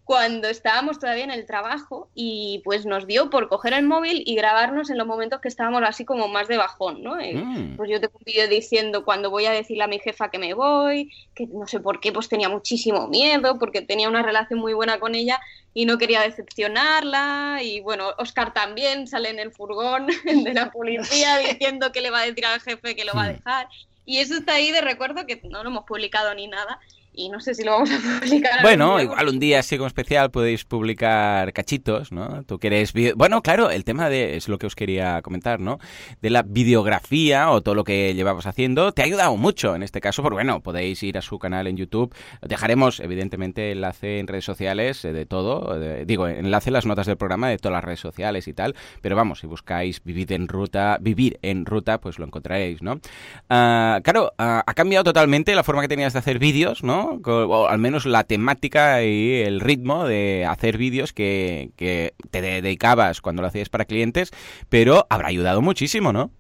cuando 0.05 0.49
estábamos 0.49 0.99
todavía 0.99 1.25
en 1.25 1.31
el 1.31 1.47
trabajo 1.47 2.09
y 2.15 2.63
pues 2.65 2.87
nos 2.87 3.07
dio 3.07 3.29
por 3.31 3.49
coger 3.49 3.73
el 3.73 3.85
móvil 3.85 4.23
y 4.25 4.37
grabarnos 4.37 4.91
en 4.91 4.99
los 4.99 5.07
momentos 5.07 5.41
que 5.41 5.49
estábamos 5.49 5.83
así 5.85 6.05
como 6.05 6.29
más 6.29 6.49
de 6.49 6.57
bajón, 6.57 7.03
¿no? 7.03 7.17
Mm. 7.17 7.77
Pues 7.77 7.91
yo 7.91 8.01
tengo 8.01 8.19
un 8.19 8.25
vídeo 8.25 8.49
diciendo 8.49 9.05
cuando 9.05 9.31
voy 9.31 9.47
a 9.47 9.51
decirle 9.51 9.85
a 9.85 9.89
mi 9.89 9.99
jefa 9.99 10.31
que 10.31 10.39
me 10.39 10.55
voy, 10.55 11.11
que 11.35 11.47
no 11.47 11.67
sé 11.67 11.81
por 11.81 12.01
qué, 12.01 12.13
pues 12.13 12.29
tenía 12.29 12.49
muchísimo 12.49 13.09
miedo 13.09 13.59
porque 13.59 13.83
tenía 13.83 14.09
una 14.09 14.23
relación 14.23 14.61
muy 14.61 14.75
buena 14.75 15.01
con 15.01 15.15
ella 15.15 15.41
y 15.75 15.87
no 15.87 15.99
quería 15.99 16.23
decepcionarla 16.23 17.59
y 17.63 17.81
bueno, 17.81 18.11
Oscar 18.19 18.55
también 18.55 19.07
sale 19.07 19.31
en 19.31 19.39
el 19.39 19.53
furgón 19.53 20.07
de 20.25 20.55
la 20.55 20.71
policía 20.71 21.37
diciendo 21.51 21.93
que 21.93 22.01
le 22.01 22.11
va 22.11 22.21
a 22.21 22.27
decir 22.27 22.47
al 22.47 22.61
jefe 22.61 22.97
que 22.97 23.05
lo 23.05 23.13
va 23.15 23.25
a 23.25 23.33
mm. 23.33 23.69
Y 24.07 24.21
eso 24.21 24.35
está 24.37 24.55
ahí 24.55 24.71
de 24.73 24.81
recuerdo 24.81 25.27
que 25.27 25.43
no 25.45 25.63
lo 25.63 25.69
hemos 25.71 25.85
publicado 25.85 26.35
ni 26.35 26.47
nada 26.49 26.81
y 27.17 27.31
no 27.31 27.41
sé 27.41 27.55
si 27.55 27.65
lo 27.65 27.73
vamos 27.73 27.91
a 27.91 27.99
publicar. 28.21 28.63
Bueno, 28.63 29.01
igual 29.01 29.29
un 29.29 29.41
día 29.41 29.61
así 29.61 29.77
como 29.77 29.87
especial 29.87 30.31
podéis 30.31 30.65
publicar 30.65 31.53
cachitos, 31.53 32.13
¿no? 32.13 32.45
Tú 32.45 32.59
querés... 32.59 32.93
Bueno, 33.17 33.43
claro, 33.43 33.71
el 33.71 33.85
tema 33.85 34.09
de... 34.09 34.37
es 34.37 34.49
lo 34.49 34.59
que 34.59 34.67
os 34.67 34.77
quería 34.77 35.23
comentar, 35.23 35.59
¿no? 35.59 35.79
De 36.21 36.31
la 36.31 36.43
videografía 36.43 37.51
o 37.51 37.63
todo 37.63 37.75
lo 37.75 37.85
que 37.85 38.15
llevamos 38.15 38.47
haciendo 38.47 38.93
te 38.93 39.03
ha 39.03 39.07
ayudado 39.07 39.37
mucho 39.37 39.75
en 39.75 39.83
este 39.83 40.01
caso, 40.01 40.23
porque 40.23 40.35
bueno, 40.35 40.61
podéis 40.61 41.03
ir 41.03 41.19
a 41.19 41.23
su 41.23 41.39
canal 41.39 41.67
en 41.67 41.77
YouTube. 41.77 42.15
Dejaremos, 42.43 43.01
evidentemente, 43.01 43.73
enlace 43.73 44.19
en 44.19 44.27
redes 44.27 44.45
sociales 44.45 45.05
eh, 45.05 45.13
de 45.13 45.27
todo. 45.27 45.79
digo, 46.05 46.29
enlace 46.29 46.69
en 46.69 46.75
las 46.75 46.87
notas 46.87 47.07
del 47.07 47.17
programa 47.17 47.49
de 47.49 47.59
todas 47.59 47.73
las 47.73 47.85
redes 47.85 48.01
sociales 48.01 48.47
y 48.47 48.53
tal. 48.53 48.75
Pero 49.01 49.17
vamos, 49.17 49.41
si 49.41 49.47
buscáis 49.47 50.03
vivir 50.05 50.33
en 50.33 50.49
ruta, 50.49 50.99
vivir 51.01 51.39
en 51.43 51.65
ruta, 51.65 51.99
pues 51.99 52.19
lo 52.19 52.27
encontraréis, 52.27 52.83
¿no? 52.83 53.01
Ah, 53.49 54.01
claro, 54.05 54.33
ah, 54.39 54.63
ha 54.67 54.75
cambiado 54.75 55.05
totalmente 55.05 55.55
la 55.55 55.63
forma 55.63 55.83
que 55.83 55.89
tenías 55.89 56.13
de 56.13 56.19
hacer 56.19 56.39
vídeos, 56.39 56.83
¿no? 56.83 57.06
O 57.25 57.69
al 57.69 57.79
menos 57.79 58.07
la 58.07 58.25
temática 58.25 59.03
y 59.03 59.43
el 59.43 59.61
ritmo 59.61 60.07
de 60.07 60.47
hacer 60.49 60.79
vídeos 60.79 61.13
que, 61.13 61.71
que 61.77 62.15
te 62.31 62.43
dedicabas 62.43 63.21
cuando 63.21 63.43
lo 63.43 63.49
hacías 63.49 63.69
para 63.69 63.85
clientes, 63.85 64.33
pero 64.69 65.07
habrá 65.09 65.29
ayudado 65.29 65.63
muchísimo, 65.63 66.13
¿no? 66.13 66.31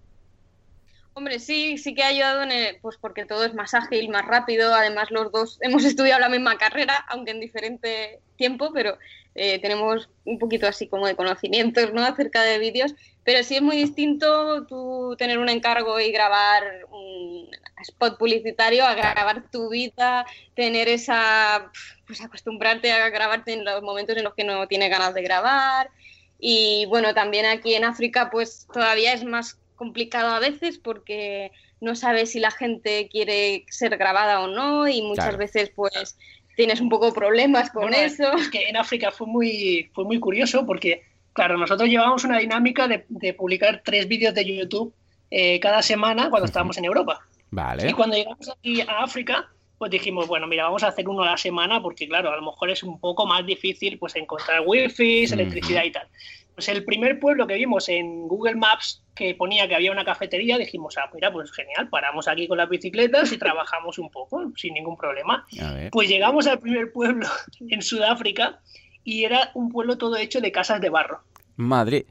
Hombre, 1.18 1.38
sí, 1.38 1.78
sí 1.78 1.94
que 1.94 2.02
ha 2.02 2.08
ayudado 2.08 2.42
en 2.42 2.78
pues 2.82 2.98
porque 2.98 3.24
todo 3.24 3.46
es 3.46 3.54
más 3.54 3.72
ágil, 3.72 4.10
más 4.10 4.26
rápido. 4.26 4.74
Además, 4.74 5.10
los 5.10 5.32
dos 5.32 5.58
hemos 5.62 5.84
estudiado 5.86 6.20
la 6.20 6.28
misma 6.28 6.58
carrera, 6.58 7.06
aunque 7.08 7.30
en 7.30 7.40
diferente 7.40 8.20
tiempo, 8.36 8.70
pero 8.72 8.98
eh, 9.34 9.58
tenemos 9.60 10.08
un 10.24 10.38
poquito 10.38 10.66
así 10.66 10.88
como 10.88 11.06
de 11.06 11.16
conocimientos 11.16 11.92
¿no? 11.92 12.02
acerca 12.02 12.42
de 12.42 12.58
vídeos. 12.58 12.94
Pero 13.24 13.42
sí 13.42 13.56
es 13.56 13.62
muy 13.62 13.76
distinto 13.76 14.66
tú 14.66 15.16
tener 15.18 15.38
un 15.38 15.48
encargo 15.48 15.98
y 16.00 16.12
grabar 16.12 16.86
un 16.90 17.48
spot 17.82 18.18
publicitario 18.18 18.84
a 18.84 18.94
grabar 18.94 19.50
tu 19.50 19.68
vida, 19.68 20.26
tener 20.54 20.88
esa, 20.88 21.70
pues 22.06 22.20
acostumbrarte 22.20 22.92
a 22.92 23.08
grabarte 23.10 23.52
en 23.52 23.64
los 23.64 23.82
momentos 23.82 24.16
en 24.16 24.24
los 24.24 24.34
que 24.34 24.44
no 24.44 24.66
tienes 24.68 24.90
ganas 24.90 25.14
de 25.14 25.22
grabar. 25.22 25.90
Y 26.38 26.86
bueno, 26.86 27.14
también 27.14 27.46
aquí 27.46 27.74
en 27.74 27.84
África 27.84 28.30
pues 28.30 28.66
todavía 28.72 29.12
es 29.12 29.24
más 29.24 29.58
complicado 29.74 30.28
a 30.28 30.40
veces 30.40 30.78
porque 30.78 31.52
no 31.80 31.94
sabes 31.94 32.32
si 32.32 32.40
la 32.40 32.50
gente 32.50 33.08
quiere 33.10 33.64
ser 33.68 33.96
grabada 33.96 34.40
o 34.40 34.46
no 34.46 34.88
y 34.88 35.02
muchas 35.02 35.36
veces 35.36 35.70
pues 35.74 36.16
tienes 36.56 36.80
un 36.80 36.88
poco 36.88 37.12
problemas 37.12 37.70
con 37.70 37.94
eso. 37.94 38.32
Es 38.32 38.48
que 38.48 38.68
en 38.68 38.76
África 38.76 39.12
fue 39.12 39.28
muy, 39.28 39.88
fue 39.94 40.04
muy 40.04 40.18
curioso 40.18 40.66
porque, 40.66 41.02
claro, 41.32 41.56
nosotros 41.56 41.88
llevábamos 41.88 42.24
una 42.24 42.38
dinámica 42.38 42.88
de, 42.88 43.34
publicar 43.34 43.82
tres 43.84 44.08
vídeos 44.08 44.34
de 44.34 44.44
YouTube 44.44 44.92
eh, 45.30 45.60
cada 45.60 45.82
semana 45.82 46.30
cuando 46.30 46.46
estábamos 46.46 46.76
en 46.78 46.86
Europa. 46.86 47.20
Vale. 47.50 47.88
Y 47.88 47.92
cuando 47.92 48.16
llegamos 48.16 48.48
aquí 48.48 48.80
a 48.80 49.04
África, 49.04 49.48
pues 49.78 49.90
dijimos, 49.90 50.26
bueno, 50.26 50.46
mira, 50.46 50.64
vamos 50.64 50.82
a 50.82 50.88
hacer 50.88 51.08
uno 51.08 51.22
a 51.22 51.32
la 51.32 51.36
semana 51.36 51.82
porque, 51.82 52.08
claro, 52.08 52.32
a 52.32 52.36
lo 52.36 52.42
mejor 52.42 52.70
es 52.70 52.82
un 52.82 52.98
poco 52.98 53.26
más 53.26 53.44
difícil 53.44 53.98
pues 53.98 54.16
encontrar 54.16 54.62
wifi, 54.66 55.24
electricidad 55.24 55.84
y 55.84 55.92
tal. 55.92 56.08
Pues 56.56 56.70
el 56.70 56.84
primer 56.84 57.20
pueblo 57.20 57.46
que 57.46 57.54
vimos 57.54 57.86
en 57.90 58.26
Google 58.28 58.54
Maps 58.54 59.02
que 59.14 59.34
ponía 59.34 59.68
que 59.68 59.74
había 59.74 59.92
una 59.92 60.06
cafetería, 60.06 60.56
dijimos, 60.56 60.96
ah, 60.96 61.10
mira, 61.12 61.30
pues 61.30 61.52
genial, 61.52 61.90
paramos 61.90 62.28
aquí 62.28 62.48
con 62.48 62.56
las 62.56 62.68
bicicletas 62.70 63.30
y 63.30 63.36
trabajamos 63.36 63.98
un 63.98 64.10
poco, 64.10 64.52
sin 64.56 64.72
ningún 64.72 64.96
problema. 64.96 65.46
Pues 65.92 66.08
llegamos 66.08 66.46
al 66.46 66.58
primer 66.58 66.92
pueblo 66.92 67.28
en 67.68 67.82
Sudáfrica 67.82 68.60
y 69.04 69.24
era 69.24 69.50
un 69.52 69.70
pueblo 69.70 69.98
todo 69.98 70.16
hecho 70.16 70.40
de 70.40 70.50
casas 70.50 70.80
de 70.80 70.88
barro. 70.88 71.20
Madre. 71.56 72.06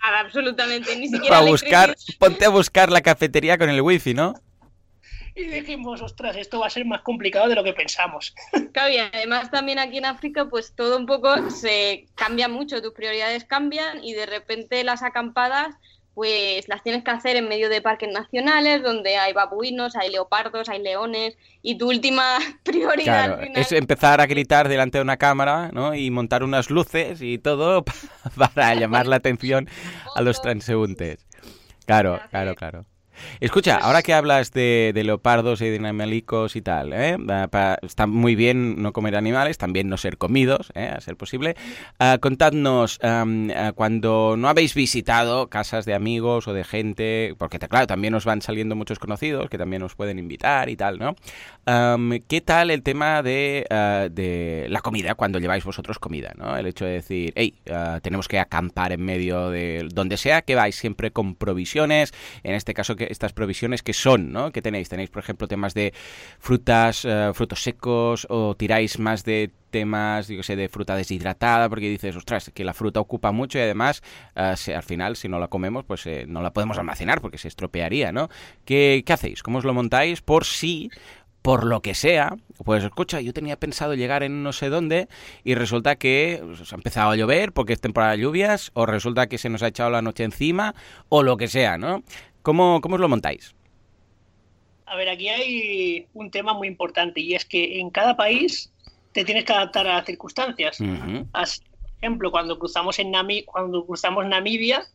Nada, 0.00 0.20
absolutamente, 0.20 0.96
ni 0.96 1.08
siquiera 1.08 1.38
A 1.38 1.42
buscar, 1.42 1.96
ponte 2.20 2.44
a 2.44 2.48
buscar 2.48 2.92
la 2.92 3.00
cafetería 3.00 3.58
con 3.58 3.70
el 3.70 3.80
wifi, 3.80 4.14
¿no? 4.14 4.34
Y 5.34 5.44
dijimos, 5.44 6.02
ostras, 6.02 6.36
esto 6.36 6.60
va 6.60 6.66
a 6.66 6.70
ser 6.70 6.84
más 6.84 7.02
complicado 7.02 7.48
de 7.48 7.54
lo 7.54 7.64
que 7.64 7.72
pensamos. 7.72 8.34
Claro, 8.72 8.92
y 8.92 8.98
además 8.98 9.50
también 9.50 9.78
aquí 9.78 9.98
en 9.98 10.04
África, 10.04 10.48
pues 10.48 10.74
todo 10.74 10.96
un 10.96 11.06
poco 11.06 11.50
se 11.50 12.06
cambia 12.14 12.48
mucho, 12.48 12.80
tus 12.80 12.92
prioridades 12.92 13.44
cambian 13.44 14.02
y 14.04 14.12
de 14.12 14.26
repente 14.26 14.84
las 14.84 15.02
acampadas 15.02 15.74
pues 16.14 16.68
las 16.68 16.82
tienes 16.82 17.04
que 17.04 17.10
hacer 17.10 17.36
en 17.36 17.48
medio 17.48 17.68
de 17.68 17.80
parques 17.80 18.10
nacionales 18.12 18.82
donde 18.82 19.16
hay 19.16 19.32
babuinos, 19.32 19.96
hay 19.96 20.10
leopardos, 20.10 20.68
hay 20.68 20.82
leones 20.82 21.36
y 21.62 21.78
tu 21.78 21.88
última 21.88 22.38
prioridad 22.62 23.38
claro, 23.38 23.52
es 23.54 23.72
empezar 23.72 24.20
a 24.20 24.26
gritar 24.26 24.68
delante 24.68 24.98
de 24.98 25.02
una 25.02 25.16
cámara 25.16 25.70
¿no? 25.72 25.94
y 25.94 26.10
montar 26.10 26.42
unas 26.42 26.70
luces 26.70 27.22
y 27.22 27.38
todo 27.38 27.84
para 28.36 28.74
llamar 28.74 29.06
la 29.06 29.16
atención 29.16 29.68
a 30.14 30.20
los 30.20 30.42
transeúntes. 30.42 31.26
Claro, 31.86 32.20
claro, 32.30 32.54
claro. 32.54 32.84
Escucha, 33.40 33.74
pues 33.74 33.84
ahora 33.84 34.02
que 34.02 34.14
hablas 34.14 34.52
de, 34.52 34.92
leopardos 34.94 35.60
y 35.60 35.68
de 35.68 35.76
animalicos 35.76 36.56
y 36.56 36.62
tal, 36.62 36.92
¿eh? 36.92 37.16
está 37.82 38.06
muy 38.06 38.34
bien 38.34 38.82
no 38.82 38.92
comer 38.92 39.16
animales, 39.16 39.58
también 39.58 39.88
no 39.88 39.96
ser 39.96 40.18
comidos, 40.18 40.72
¿eh? 40.74 40.90
a 40.94 41.00
ser 41.00 41.16
posible. 41.16 41.56
Ah, 41.98 42.18
contadnos, 42.20 42.98
ah, 43.02 43.24
cuando 43.74 44.36
no 44.36 44.48
habéis 44.48 44.74
visitado 44.74 45.48
casas 45.48 45.84
de 45.84 45.94
amigos 45.94 46.48
o 46.48 46.52
de 46.52 46.64
gente, 46.64 47.34
porque 47.38 47.58
claro, 47.58 47.86
también 47.86 48.14
os 48.14 48.24
van 48.24 48.42
saliendo 48.42 48.76
muchos 48.76 48.98
conocidos 48.98 49.48
que 49.50 49.58
también 49.58 49.82
os 49.82 49.94
pueden 49.94 50.18
invitar 50.18 50.68
y 50.68 50.76
tal, 50.76 50.98
¿no? 50.98 51.14
¿Qué 52.26 52.40
tal 52.40 52.70
el 52.70 52.82
tema 52.82 53.22
de, 53.22 53.66
ah, 53.70 54.08
de, 54.10 54.66
la 54.68 54.80
comida 54.80 55.14
cuando 55.14 55.38
lleváis 55.38 55.64
vosotros 55.64 55.98
comida, 55.98 56.32
¿no? 56.36 56.56
El 56.56 56.66
hecho 56.66 56.84
de 56.84 56.92
decir, 56.92 57.32
hey, 57.36 57.54
tenemos 58.02 58.28
que 58.28 58.38
acampar 58.38 58.92
en 58.92 59.04
medio 59.04 59.50
de 59.50 59.88
donde 59.92 60.16
sea, 60.16 60.42
que 60.42 60.54
vais 60.54 60.74
siempre 60.74 61.10
con 61.10 61.34
provisiones, 61.34 62.12
en 62.42 62.54
este 62.54 62.74
caso 62.74 62.96
que 62.96 63.09
estas 63.10 63.32
provisiones 63.32 63.82
que 63.82 63.92
son, 63.92 64.32
¿no? 64.32 64.52
Que 64.52 64.62
tenéis? 64.62 64.88
Tenéis, 64.88 65.10
por 65.10 65.22
ejemplo, 65.22 65.48
temas 65.48 65.74
de 65.74 65.92
frutas, 66.38 67.04
eh, 67.04 67.30
frutos 67.34 67.62
secos 67.62 68.26
o 68.30 68.54
tiráis 68.54 68.98
más 68.98 69.24
de 69.24 69.50
temas, 69.70 70.26
digo 70.26 70.42
sé, 70.42 70.56
de 70.56 70.68
fruta 70.68 70.96
deshidratada, 70.96 71.68
porque 71.68 71.88
dices, 71.88 72.16
ostras, 72.16 72.50
que 72.52 72.64
la 72.64 72.74
fruta 72.74 73.00
ocupa 73.00 73.32
mucho 73.32 73.58
y 73.58 73.62
además, 73.62 74.02
eh, 74.34 74.74
al 74.74 74.82
final, 74.82 75.16
si 75.16 75.28
no 75.28 75.38
la 75.38 75.48
comemos, 75.48 75.84
pues 75.84 76.06
eh, 76.06 76.24
no 76.26 76.42
la 76.42 76.52
podemos 76.52 76.78
almacenar 76.78 77.20
porque 77.20 77.38
se 77.38 77.48
estropearía, 77.48 78.12
¿no? 78.12 78.28
¿Qué, 78.64 79.02
¿Qué 79.06 79.12
hacéis? 79.12 79.42
¿Cómo 79.42 79.58
os 79.58 79.64
lo 79.64 79.74
montáis? 79.74 80.20
Por 80.22 80.44
si 80.44 80.90
por 81.42 81.64
lo 81.64 81.80
que 81.80 81.94
sea, 81.94 82.36
pues 82.64 82.84
escucha, 82.84 83.20
yo 83.20 83.32
tenía 83.32 83.58
pensado 83.58 83.94
llegar 83.94 84.22
en 84.22 84.42
no 84.42 84.52
sé 84.52 84.68
dónde 84.68 85.08
y 85.42 85.54
resulta 85.54 85.96
que 85.96 86.42
pues, 86.44 86.72
ha 86.72 86.76
empezado 86.76 87.10
a 87.10 87.16
llover 87.16 87.52
porque 87.52 87.72
es 87.72 87.80
temporada 87.80 88.12
de 88.12 88.18
lluvias 88.18 88.70
o 88.74 88.84
resulta 88.84 89.26
que 89.26 89.38
se 89.38 89.48
nos 89.48 89.62
ha 89.62 89.68
echado 89.68 89.90
la 89.90 90.02
noche 90.02 90.24
encima 90.24 90.74
o 91.08 91.22
lo 91.22 91.36
que 91.36 91.48
sea, 91.48 91.78
¿no? 91.78 92.02
¿Cómo, 92.42 92.80
cómo 92.80 92.94
os 92.96 93.00
lo 93.00 93.08
montáis? 93.08 93.54
A 94.86 94.96
ver, 94.96 95.08
aquí 95.08 95.28
hay 95.28 96.06
un 96.14 96.30
tema 96.30 96.52
muy 96.52 96.66
importante 96.66 97.20
y 97.20 97.34
es 97.34 97.44
que 97.44 97.78
en 97.80 97.90
cada 97.90 98.16
país 98.16 98.72
te 99.12 99.24
tienes 99.24 99.44
que 99.44 99.52
adaptar 99.52 99.86
a 99.86 99.96
las 99.96 100.06
circunstancias. 100.06 100.78
por 100.78 101.46
ejemplo, 102.00 102.30
cuando 102.30 102.58
cruzamos 102.58 102.98
en 102.98 103.12
cuando 103.44 103.86
cruzamos 103.86 104.26
Namibia, 104.26 104.86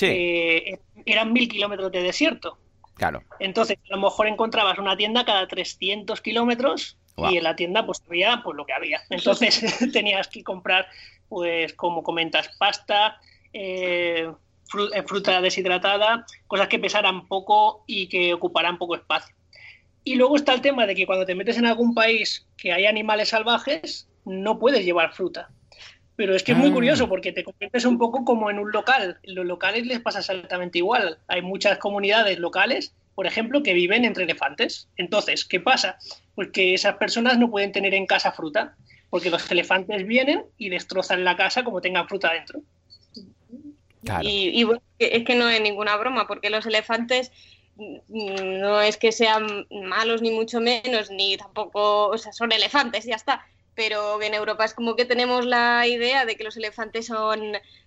eh, 0.00 0.78
eran 1.06 1.32
mil 1.32 1.48
kilómetros 1.48 1.92
de 1.92 2.02
desierto. 2.02 2.58
Claro. 2.94 3.22
Entonces, 3.40 3.78
a 3.90 3.96
lo 3.96 4.02
mejor 4.02 4.28
encontrabas 4.28 4.78
una 4.78 4.96
tienda 4.96 5.24
cada 5.24 5.46
300 5.46 6.20
kilómetros 6.20 6.96
y 7.16 7.36
en 7.36 7.44
la 7.44 7.54
tienda 7.54 7.86
pues 7.86 8.02
había 8.08 8.40
pues 8.42 8.56
lo 8.56 8.66
que 8.66 8.72
había. 8.72 9.02
Entonces 9.10 9.62
tenías 9.92 10.28
que 10.28 10.42
comprar, 10.42 10.88
pues 11.28 11.74
como 11.74 12.02
comentas, 12.02 12.50
pasta, 12.58 13.20
eh, 13.52 14.30
fruta 15.06 15.40
deshidratada, 15.40 16.26
cosas 16.46 16.68
que 16.68 16.78
pesaran 16.78 17.26
poco 17.26 17.84
y 17.86 18.08
que 18.08 18.34
ocuparan 18.34 18.78
poco 18.78 18.96
espacio. 18.96 19.34
Y 20.04 20.16
luego 20.16 20.36
está 20.36 20.52
el 20.52 20.60
tema 20.60 20.86
de 20.86 20.94
que 20.94 21.06
cuando 21.06 21.24
te 21.24 21.34
metes 21.34 21.56
en 21.56 21.66
algún 21.66 21.94
país 21.94 22.46
que 22.56 22.72
hay 22.72 22.86
animales 22.86 23.30
salvajes, 23.30 24.08
no 24.24 24.58
puedes 24.58 24.84
llevar 24.84 25.14
fruta. 25.14 25.48
Pero 26.16 26.36
es 26.36 26.42
que 26.42 26.52
es 26.52 26.58
muy 26.58 26.68
ah. 26.70 26.72
curioso 26.72 27.08
porque 27.08 27.32
te 27.32 27.42
conviertes 27.42 27.84
un 27.84 27.98
poco 27.98 28.24
como 28.24 28.50
en 28.50 28.58
un 28.58 28.70
local. 28.70 29.18
En 29.22 29.34
los 29.34 29.46
locales 29.46 29.86
les 29.86 30.00
pasa 30.00 30.20
exactamente 30.20 30.78
igual. 30.78 31.18
Hay 31.26 31.42
muchas 31.42 31.78
comunidades 31.78 32.38
locales, 32.38 32.94
por 33.14 33.26
ejemplo, 33.26 33.62
que 33.62 33.72
viven 33.72 34.04
entre 34.04 34.24
elefantes. 34.24 34.88
Entonces, 34.96 35.44
¿qué 35.44 35.58
pasa? 35.58 35.98
Pues 36.34 36.50
que 36.50 36.74
esas 36.74 36.96
personas 36.96 37.38
no 37.38 37.50
pueden 37.50 37.72
tener 37.72 37.94
en 37.94 38.06
casa 38.06 38.30
fruta, 38.32 38.76
porque 39.10 39.30
los 39.30 39.50
elefantes 39.50 40.06
vienen 40.06 40.44
y 40.58 40.68
destrozan 40.68 41.24
la 41.24 41.36
casa 41.36 41.64
como 41.64 41.80
tengan 41.80 42.08
fruta 42.08 42.32
dentro. 42.32 42.60
Y, 44.22 44.66
es 44.98 45.24
que 45.24 45.34
no 45.34 45.48
es 45.48 45.60
ninguna 45.60 45.96
broma, 45.96 46.26
porque 46.26 46.50
los 46.50 46.66
elefantes 46.66 47.32
mm, 47.76 48.60
no 48.60 48.80
es 48.80 48.96
que 48.96 49.12
sean 49.12 49.66
malos 49.70 50.22
ni 50.22 50.30
mucho 50.30 50.60
menos, 50.60 51.10
ni 51.10 51.36
tampoco, 51.36 52.08
o 52.08 52.18
sea, 52.18 52.32
son 52.32 52.52
elefantes, 52.52 53.04
ya 53.04 53.16
está. 53.16 53.46
Pero 53.76 54.22
en 54.22 54.34
Europa 54.34 54.64
es 54.64 54.72
como 54.72 54.94
que 54.94 55.04
tenemos 55.04 55.46
la 55.46 55.84
idea 55.88 56.24
de 56.24 56.36
que 56.36 56.44
los 56.44 56.56
elefantes 56.56 57.06
son 57.06 57.40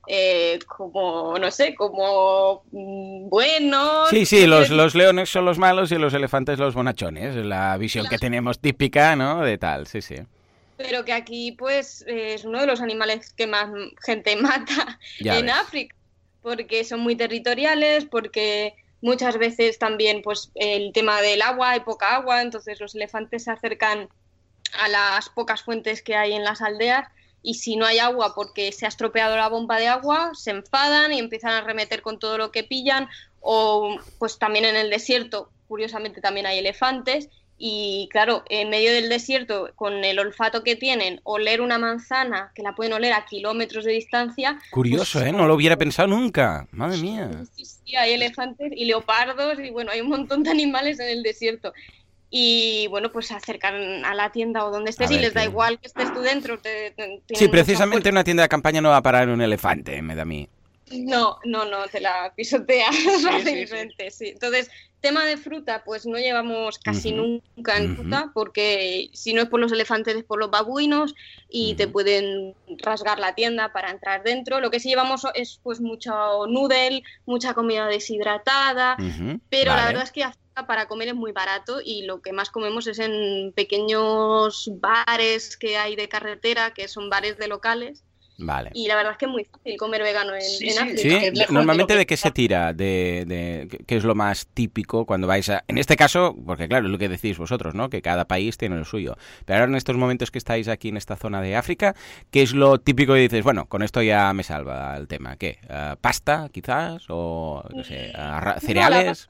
eh, 0.05 0.59
como, 0.67 1.39
no 1.39 1.49
sé, 1.49 1.75
como 1.75 2.63
mm, 2.71 3.29
buenos. 3.29 4.09
Sí, 4.09 4.25
sí, 4.25 4.47
los, 4.47 4.69
los, 4.69 4.95
leones 4.95 5.29
son 5.29 5.45
los 5.45 5.57
malos 5.57 5.91
y 5.93 5.95
los 5.95 6.13
elefantes 6.13 6.59
los 6.59 6.75
bonachones. 6.75 7.37
La 7.37 7.77
visión 7.77 8.05
que 8.09 8.17
tenemos 8.17 8.59
típica, 8.59 9.15
¿no? 9.15 9.41
De 9.45 9.57
tal, 9.57 9.87
sí, 9.87 10.01
sí 10.01 10.17
pero 10.77 11.03
que 11.03 11.13
aquí 11.13 11.51
pues 11.53 12.05
es 12.07 12.45
uno 12.45 12.61
de 12.61 12.67
los 12.67 12.81
animales 12.81 13.33
que 13.33 13.47
más 13.47 13.69
gente 14.05 14.35
mata 14.37 14.99
en 15.19 15.49
África 15.49 15.96
porque 16.41 16.83
son 16.83 17.01
muy 17.01 17.15
territoriales, 17.15 18.05
porque 18.05 18.75
muchas 19.01 19.37
veces 19.37 19.79
también 19.79 20.21
pues 20.21 20.51
el 20.55 20.91
tema 20.93 21.21
del 21.21 21.41
agua, 21.41 21.71
hay 21.71 21.81
poca 21.81 22.15
agua, 22.15 22.41
entonces 22.41 22.79
los 22.79 22.95
elefantes 22.95 23.43
se 23.43 23.51
acercan 23.51 24.09
a 24.79 24.87
las 24.89 25.29
pocas 25.29 25.63
fuentes 25.63 26.01
que 26.01 26.15
hay 26.15 26.33
en 26.33 26.43
las 26.43 26.61
aldeas 26.61 27.07
y 27.41 27.55
si 27.55 27.75
no 27.75 27.85
hay 27.85 27.99
agua 27.99 28.33
porque 28.35 28.71
se 28.71 28.85
ha 28.85 28.89
estropeado 28.89 29.37
la 29.37 29.47
bomba 29.47 29.77
de 29.79 29.87
agua, 29.87 30.31
se 30.33 30.51
enfadan 30.51 31.13
y 31.13 31.19
empiezan 31.19 31.51
a 31.51 31.61
remeter 31.61 32.01
con 32.01 32.19
todo 32.19 32.37
lo 32.37 32.51
que 32.51 32.63
pillan 32.63 33.07
o 33.39 33.97
pues 34.19 34.39
también 34.39 34.65
en 34.65 34.75
el 34.75 34.89
desierto, 34.89 35.49
curiosamente 35.67 36.21
también 36.21 36.45
hay 36.45 36.59
elefantes 36.59 37.29
y 37.59 38.07
claro, 38.11 38.43
en 38.49 38.69
medio 38.69 38.93
del 38.93 39.09
desierto, 39.09 39.71
con 39.75 40.03
el 40.03 40.19
olfato 40.19 40.63
que 40.63 40.75
tienen, 40.75 41.21
oler 41.23 41.61
una 41.61 41.79
manzana, 41.79 42.51
que 42.53 42.61
la 42.61 42.75
pueden 42.75 42.93
oler 42.93 43.13
a 43.13 43.25
kilómetros 43.25 43.83
de 43.83 43.93
distancia. 43.93 44.59
Curioso, 44.69 45.19
pues 45.19 45.29
¿eh? 45.29 45.31
No 45.31 45.47
lo 45.47 45.55
hubiera 45.55 45.75
pensado 45.75 46.07
nunca. 46.07 46.67
Madre 46.71 46.99
mía. 46.99 47.31
Sí, 47.55 47.65
sí, 47.65 47.95
hay 47.95 48.13
elefantes 48.13 48.71
y 48.75 48.85
leopardos 48.85 49.59
y 49.59 49.71
bueno, 49.71 49.91
hay 49.91 50.01
un 50.01 50.09
montón 50.09 50.43
de 50.43 50.51
animales 50.51 50.99
en 50.99 51.09
el 51.09 51.23
desierto. 51.23 51.73
Y 52.29 52.87
bueno, 52.89 53.11
pues 53.11 53.27
se 53.27 53.33
acercan 53.33 54.05
a 54.05 54.13
la 54.13 54.31
tienda 54.31 54.63
o 54.65 54.69
donde 54.69 54.91
estés 54.91 55.09
y 55.09 55.17
les 55.17 55.33
da 55.33 55.43
igual 55.43 55.79
que 55.79 55.87
estés 55.87 56.13
tú 56.13 56.21
dentro. 56.21 56.59
sí, 57.33 57.47
precisamente 57.47 58.09
una 58.09 58.23
tienda 58.23 58.43
de 58.43 58.49
campaña 58.49 58.81
no 58.81 58.89
va 58.89 58.97
a 58.97 59.01
parar 59.01 59.29
un 59.29 59.41
elefante, 59.41 60.01
me 60.01 60.13
da 60.13 60.23
a 60.23 60.25
mí. 60.25 60.47
No, 60.91 61.39
no, 61.43 61.65
no, 61.65 61.87
te 61.87 61.99
la 61.99 62.31
pisotea 62.35 62.89
fácilmente, 63.21 64.09
sí, 64.11 64.29
Entonces, 64.29 64.69
tema 65.07 65.25
de 65.25 65.37
fruta, 65.37 65.83
pues 65.85 66.05
no 66.05 66.17
llevamos 66.17 66.79
casi 66.79 67.13
nunca 67.13 67.77
en 67.77 67.95
fruta, 67.95 68.31
porque 68.33 69.09
si 69.13 69.33
no 69.33 69.41
es 69.41 69.47
por 69.47 69.61
los 69.61 69.71
elefantes 69.71 70.17
es 70.17 70.25
por 70.25 70.37
los 70.37 70.51
babuinos 70.51 71.15
y 71.47 71.75
te 71.75 71.87
pueden 71.87 72.55
rasgar 72.79 73.17
la 73.17 73.33
tienda 73.33 73.71
para 73.71 73.89
entrar 73.89 74.23
dentro. 74.23 74.59
Lo 74.59 74.69
que 74.69 74.81
sí 74.81 74.89
llevamos 74.89 75.25
es 75.33 75.61
pues 75.63 75.79
mucho 75.79 76.11
noodle, 76.47 77.03
mucha 77.25 77.53
comida 77.53 77.87
deshidratada, 77.87 78.97
pero 79.49 79.73
la 79.73 79.85
verdad 79.85 80.03
es 80.03 80.11
que 80.11 80.25
para 80.67 80.87
comer 80.87 81.09
es 81.09 81.15
muy 81.15 81.31
barato 81.31 81.79
y 81.81 82.03
lo 82.03 82.21
que 82.21 82.33
más 82.33 82.49
comemos 82.49 82.85
es 82.87 82.99
en 82.99 83.53
pequeños 83.55 84.69
bares 84.73 85.55
que 85.55 85.77
hay 85.77 85.95
de 85.95 86.09
carretera, 86.09 86.73
que 86.73 86.89
son 86.89 87.09
bares 87.09 87.37
de 87.37 87.47
locales 87.47 88.03
Vale. 88.37 88.69
Y 88.73 88.87
la 88.87 88.95
verdad 88.95 89.13
es 89.13 89.17
que 89.17 89.25
es 89.25 89.31
muy 89.31 89.45
fácil 89.45 89.77
comer 89.77 90.03
vegano 90.03 90.33
en, 90.33 90.79
África. 90.79 90.97
Sí, 90.97 91.31
normalmente 91.49 91.95
de 91.95 92.05
qué 92.05 92.17
se 92.17 92.31
tira, 92.31 92.71
de, 92.71 93.23
de, 93.25 93.83
qué 93.85 93.97
es 93.97 94.03
lo 94.03 94.13
más 94.13 94.47
típico 94.47 95.05
cuando 95.05 95.25
vais 95.25 95.49
a... 95.49 95.63
En 95.67 95.79
este 95.79 95.95
caso, 95.95 96.35
porque 96.45 96.67
claro, 96.67 96.85
es 96.85 96.91
lo 96.91 96.99
que 96.99 97.09
decís 97.09 97.37
vosotros, 97.37 97.73
¿no? 97.73 97.89
Que 97.89 98.01
cada 98.01 98.25
país 98.25 98.57
tiene 98.57 98.77
lo 98.77 98.85
suyo. 98.85 99.15
Pero 99.45 99.59
ahora 99.59 99.71
en 99.71 99.75
estos 99.75 99.97
momentos 99.97 100.29
que 100.29 100.37
estáis 100.37 100.67
aquí 100.67 100.89
en 100.89 100.97
esta 100.97 101.15
zona 101.15 101.41
de 101.41 101.55
África, 101.55 101.95
¿qué 102.29 102.43
es 102.43 102.53
lo 102.53 102.79
típico 102.79 103.13
que 103.13 103.21
dices? 103.21 103.43
Bueno, 103.43 103.65
con 103.65 103.81
esto 103.81 104.03
ya 104.03 104.31
me 104.33 104.43
salva 104.43 104.95
el 104.97 105.07
tema. 105.07 105.37
¿Qué? 105.37 105.59
Eh, 105.67 105.95
¿Pasta, 105.99 106.49
quizás? 106.51 107.05
¿O, 107.09 107.63
no 107.73 107.83
sé, 107.83 108.13
cereales? 108.59 109.27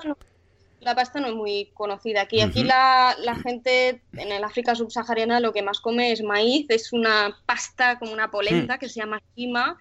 La 0.79 0.95
pasta 0.95 1.19
no 1.19 1.27
es 1.27 1.33
muy 1.33 1.71
conocida 1.73 2.21
aquí. 2.21 2.41
Aquí 2.41 2.63
la, 2.63 3.15
gente 3.43 4.01
en 4.13 4.31
el 4.31 4.43
África 4.43 4.75
subsahariana 4.75 5.39
lo 5.39 5.53
que 5.53 5.61
más 5.61 5.79
come 5.79 6.11
es 6.11 6.21
maíz, 6.21 6.65
es 6.69 6.93
una 6.93 7.37
pasta 7.45 7.99
como 7.99 8.13
una 8.13 8.31
polenta 8.31 8.75
mm. 8.75 8.79
que 8.79 8.89
se 8.89 8.99
llama 8.99 9.21
kima 9.35 9.77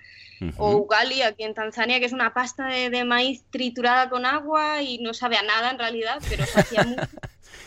o 0.59 0.77
ugali 0.77 1.23
aquí 1.23 1.45
en 1.45 1.55
Tanzania, 1.55 1.99
que 1.99 2.07
es 2.07 2.13
una 2.13 2.35
pasta 2.35 2.67
de, 2.67 3.05
maíz 3.05 3.45
triturada 3.51 4.11
con 4.11 4.27
agua 4.27 4.83
y 4.83 4.99
no 4.99 5.15
sabe 5.15 5.37
a 5.37 5.43
nada 5.43 5.71
en 5.71 5.79
realidad, 5.79 6.23
pero 6.29 6.45
se 6.45 6.61
hacía 6.61 6.83
mucho. 6.83 7.09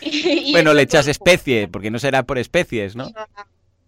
bueno, 0.52 0.72
le 0.72 0.82
echas 0.82 1.06
especie, 1.08 1.68
porque 1.68 1.90
no 1.90 1.98
será 1.98 2.22
por 2.22 2.38
especies, 2.38 2.96
¿no? 2.96 3.12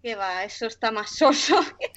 que 0.03 0.15
va, 0.15 0.43
eso 0.43 0.67
está 0.67 0.91
más 0.91 1.15
soso. 1.15 1.55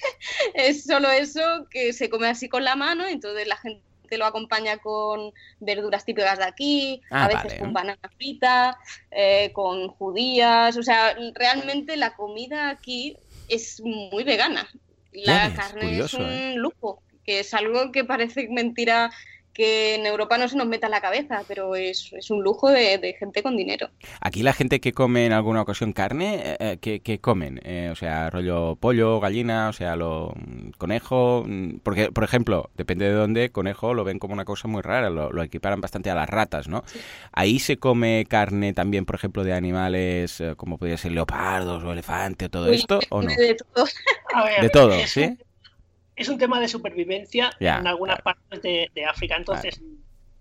es 0.53 0.85
solo 0.85 1.11
eso 1.11 1.67
que 1.69 1.91
se 1.91 2.09
come 2.09 2.29
así 2.29 2.47
con 2.47 2.63
la 2.63 2.77
mano, 2.77 3.05
entonces 3.05 3.45
la 3.47 3.57
gente 3.57 3.86
lo 4.15 4.25
acompaña 4.25 4.77
con 4.77 5.33
verduras 5.59 6.05
típicas 6.05 6.37
de 6.37 6.45
aquí, 6.45 7.01
Ah, 7.09 7.25
a 7.25 7.27
veces 7.27 7.43
vale. 7.43 7.59
con 7.59 7.73
banana 7.73 8.09
frita, 8.15 8.77
eh, 9.11 9.51
con 9.51 9.89
judías. 9.89 10.77
O 10.77 10.83
sea, 10.83 11.13
realmente 11.35 11.97
la 11.97 12.15
comida 12.15 12.69
aquí 12.69 13.17
es 13.49 13.81
muy 13.81 14.23
vegana. 14.23 14.69
La 15.11 15.51
carne 15.53 15.81
curioso, 15.81 16.17
es 16.19 16.23
un 16.23 16.29
¿eh? 16.29 16.53
lujo, 16.55 17.01
que 17.25 17.39
es 17.41 17.53
algo 17.53 17.91
que 17.91 18.05
parece 18.05 18.47
mentira 18.49 19.09
que 19.57 19.95
en 19.95 20.05
Europa 20.05 20.37
no 20.37 20.47
se 20.47 20.57
nos 20.57 20.67
meta 20.67 20.87
en 20.87 20.91
la 20.91 21.01
cabeza, 21.01 21.43
pero 21.47 21.75
es, 21.75 22.11
es 22.13 22.29
un 22.29 22.43
lujo 22.43 22.69
de, 22.69 22.97
de 22.99 23.13
gente 23.13 23.43
con 23.43 23.57
dinero. 23.57 23.89
Aquí 24.21 24.43
la 24.43 24.53
gente 24.53 24.79
que 24.79 24.93
come 24.93 25.25
en 25.25 25.33
alguna 25.33 25.61
ocasión 25.61 25.91
carne, 25.93 26.41
eh, 26.43 26.57
eh, 26.59 26.77
¿qué, 26.81 27.01
qué 27.01 27.19
comen? 27.19 27.59
Eh, 27.63 27.89
o 27.91 27.95
sea, 27.95 28.29
rollo 28.29 28.75
pollo, 28.75 29.19
gallina, 29.19 29.69
o 29.69 29.73
sea, 29.73 29.95
lo 29.95 30.33
mm, 30.35 30.69
conejo. 30.77 31.43
mm, 31.47 31.79
Porque, 31.83 32.11
por 32.11 32.23
ejemplo, 32.23 32.69
depende 32.75 33.05
de 33.05 33.13
dónde, 33.13 33.51
conejo 33.51 33.93
lo 33.93 34.03
ven 34.03 34.19
como 34.19 34.33
una 34.33 34.45
cosa 34.45 34.67
muy 34.67 34.81
rara, 34.81 35.09
lo, 35.09 35.31
lo 35.31 35.43
equiparan 35.43 35.81
bastante 35.81 36.09
a 36.11 36.15
las 36.15 36.29
ratas, 36.29 36.67
¿no? 36.67 36.83
Ahí 37.31 37.59
se 37.59 37.77
come 37.77 38.25
carne 38.29 38.73
también, 38.73 39.05
por 39.05 39.15
ejemplo, 39.15 39.43
de 39.43 39.53
animales 39.53 40.39
eh, 40.41 40.55
como 40.57 40.77
podría 40.77 40.97
ser 40.97 41.11
leopardos 41.13 41.83
o 41.83 41.91
elefante 41.91 42.45
o 42.45 42.49
todo 42.49 42.69
Uy, 42.69 42.75
esto, 42.75 42.99
¿o 43.09 43.21
no? 43.23 43.29
de 43.37 43.55
todo. 43.73 43.85
A 44.33 44.43
ver, 44.45 44.61
De 44.61 44.69
todo, 44.69 45.05
¿sí? 45.05 45.37
Es 46.17 46.27
un 46.29 46.37
tema 46.37 46.59
de 46.59 46.67
supervivencia 46.67 47.51
en 47.59 47.87
algunas 47.87 48.19
claro. 48.21 48.39
partes 48.41 48.61
de, 48.61 48.91
de 48.93 49.05
África. 49.05 49.37
Entonces, 49.37 49.81